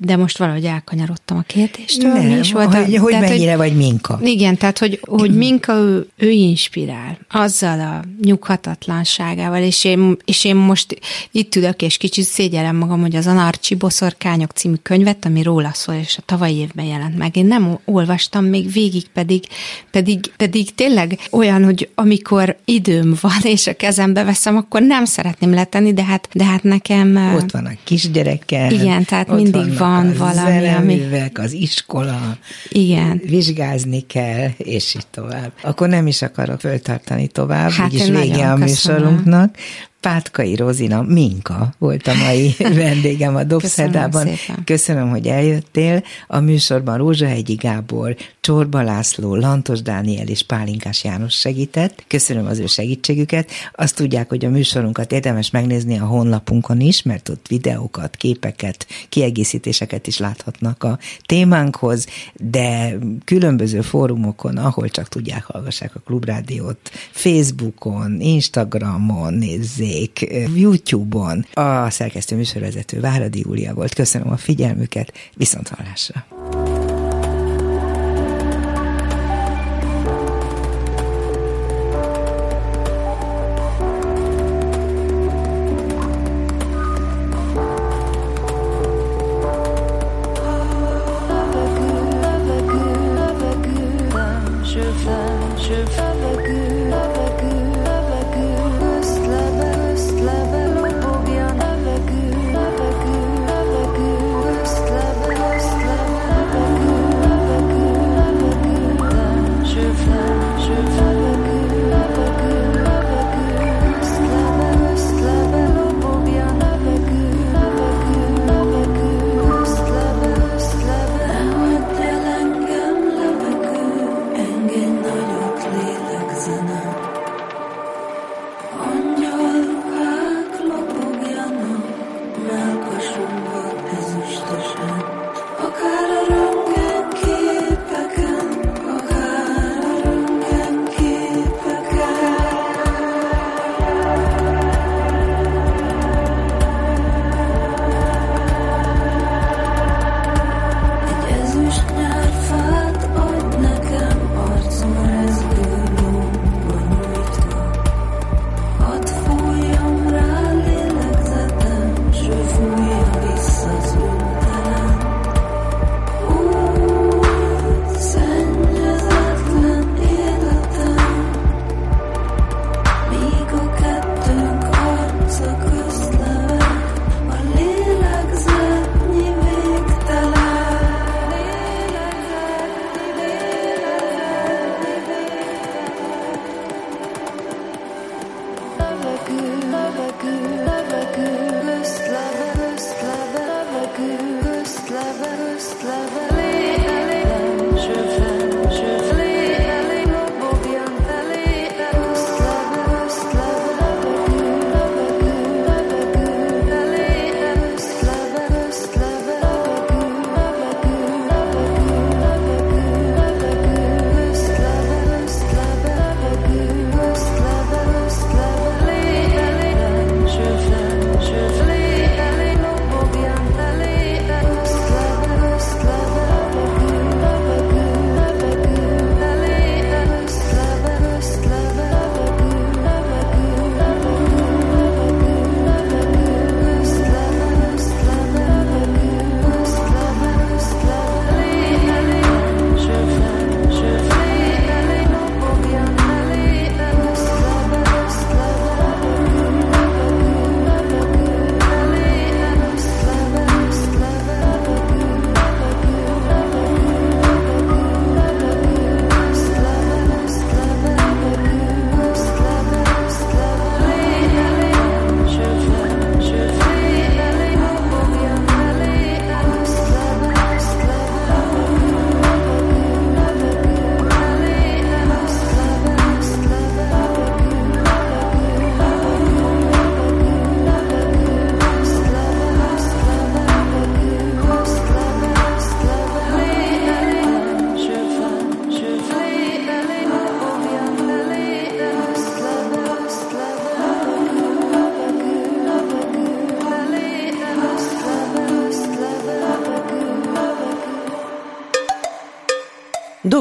de 0.03 0.17
most 0.17 0.37
valahogy 0.37 0.65
elkanyarodtam 0.65 1.37
a 1.37 1.41
kérdéstől. 1.41 2.13
Nem, 2.13 2.25
Mi 2.25 2.39
is 2.39 2.51
volt 2.51 2.73
hogy, 2.73 2.95
a, 2.95 2.99
hogy 2.99 3.11
tehát, 3.11 3.29
mennyire 3.29 3.55
hogy, 3.55 3.69
vagy 3.69 3.77
Minka. 3.77 4.19
Igen, 4.23 4.57
tehát 4.57 4.77
hogy, 4.77 4.99
hogy 5.01 5.35
Minka 5.35 5.73
ő, 5.73 6.07
ő 6.17 6.29
inspirál 6.29 7.17
azzal 7.31 7.79
a 7.79 8.03
nyughatatlanságával, 8.21 9.61
és 9.61 9.83
én, 9.83 10.17
és 10.25 10.45
én 10.45 10.55
most 10.55 10.99
itt 11.31 11.55
ülök, 11.55 11.81
és 11.81 11.97
kicsit 11.97 12.25
szégyellem 12.25 12.75
magam, 12.75 13.01
hogy 13.01 13.15
az 13.15 13.27
Anarcsi 13.27 13.75
Boszorkányok 13.75 14.51
című 14.51 14.75
könyvet, 14.81 15.25
ami 15.25 15.41
róla 15.41 15.71
szól, 15.73 15.95
és 15.95 16.17
a 16.17 16.23
tavalyi 16.25 16.55
évben 16.55 16.85
jelent 16.85 17.17
meg. 17.17 17.37
Én 17.37 17.45
nem 17.45 17.79
olvastam 17.85 18.45
még 18.45 18.71
végig, 18.71 19.07
pedig, 19.13 19.43
pedig, 19.91 20.31
pedig 20.37 20.75
tényleg 20.75 21.19
olyan, 21.31 21.63
hogy 21.63 21.89
amikor 21.95 22.57
időm 22.65 23.17
van, 23.21 23.41
és 23.43 23.67
a 23.67 23.73
kezembe 23.73 24.23
veszem, 24.23 24.57
akkor 24.57 24.81
nem 24.81 25.05
szeretném 25.05 25.53
letenni, 25.53 25.93
de 25.93 26.03
hát, 26.03 26.27
de 26.33 26.43
hát 26.43 26.63
nekem... 26.63 27.35
Ott 27.35 27.51
van 27.51 27.65
a 27.65 27.71
kisgyerekkel. 27.83 28.71
Igen, 28.71 29.05
tehát 29.05 29.27
mindig 29.27 29.77
van 29.77 29.92
van 29.92 29.92
valami, 30.17 30.67
ami... 30.67 31.01
az 31.33 31.51
iskola, 31.51 32.37
Igen. 32.69 33.21
vizsgázni 33.25 33.99
kell, 33.99 34.49
és 34.57 34.95
így 34.95 35.07
tovább. 35.11 35.51
Akkor 35.61 35.87
nem 35.89 36.07
is 36.07 36.21
akarok 36.21 36.59
föltartani 36.59 37.27
tovább, 37.27 37.69
hát 37.69 37.93
úgyis 37.93 38.07
vége 38.07 38.51
a 38.51 38.55
műsorunknak. 38.55 39.55
Pátkai 40.03 40.55
Rozina 40.55 41.01
Minka 41.01 41.73
volt 41.77 42.07
a 42.07 42.13
mai 42.13 42.55
vendégem 42.83 43.35
a 43.35 43.43
Dobszerdában. 43.43 44.23
Köszönöm, 44.23 44.63
Köszönöm, 44.63 45.09
hogy 45.09 45.27
eljöttél. 45.27 46.03
A 46.27 46.39
műsorban 46.39 46.97
Rózsahegyi 46.97 47.53
Gábor, 47.53 48.15
Csorba 48.41 48.81
László, 48.81 49.35
Lantos 49.35 49.81
Dániel 49.81 50.27
és 50.27 50.43
Pálinkás 50.43 51.03
János 51.03 51.33
segített. 51.33 52.03
Köszönöm 52.07 52.45
az 52.45 52.59
ő 52.59 52.65
segítségüket. 52.65 53.49
Azt 53.75 53.95
tudják, 53.95 54.29
hogy 54.29 54.45
a 54.45 54.49
műsorunkat 54.49 55.11
érdemes 55.11 55.49
megnézni 55.49 55.99
a 55.99 56.05
honlapunkon 56.05 56.79
is, 56.79 57.03
mert 57.03 57.29
ott 57.29 57.47
videókat, 57.47 58.15
képeket, 58.15 58.87
kiegészítéseket 59.09 60.07
is 60.07 60.17
láthatnak 60.17 60.83
a 60.83 60.99
témánkhoz, 61.25 62.05
de 62.33 62.97
különböző 63.25 63.81
fórumokon, 63.81 64.57
ahol 64.57 64.89
csak 64.89 65.07
tudják, 65.09 65.43
hallgassák 65.43 65.95
a 65.95 65.99
Klubrádiót, 65.99 66.91
Facebookon, 67.11 68.21
Instagramon, 68.21 69.33
nézzék, 69.33 69.91
nézzék 69.93 70.27
YouTube-on. 70.55 71.45
A 71.53 71.89
szerkesztő 71.89 72.35
műsorvezető 72.35 72.99
Váradi 72.99 73.39
Júlia 73.39 73.73
volt. 73.73 73.93
Köszönöm 73.93 74.31
a 74.31 74.37
figyelmüket, 74.37 75.13
viszont 75.35 75.67
hallásra. 75.67 76.25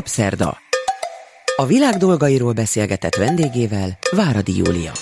Dobszerda. 0.02 0.58
A 1.56 1.66
világ 1.66 1.96
dolgairól 1.96 2.52
beszélgetett 2.52 3.14
vendégével 3.14 3.98
Váradi 4.10 4.56
Júlia. 4.56 4.92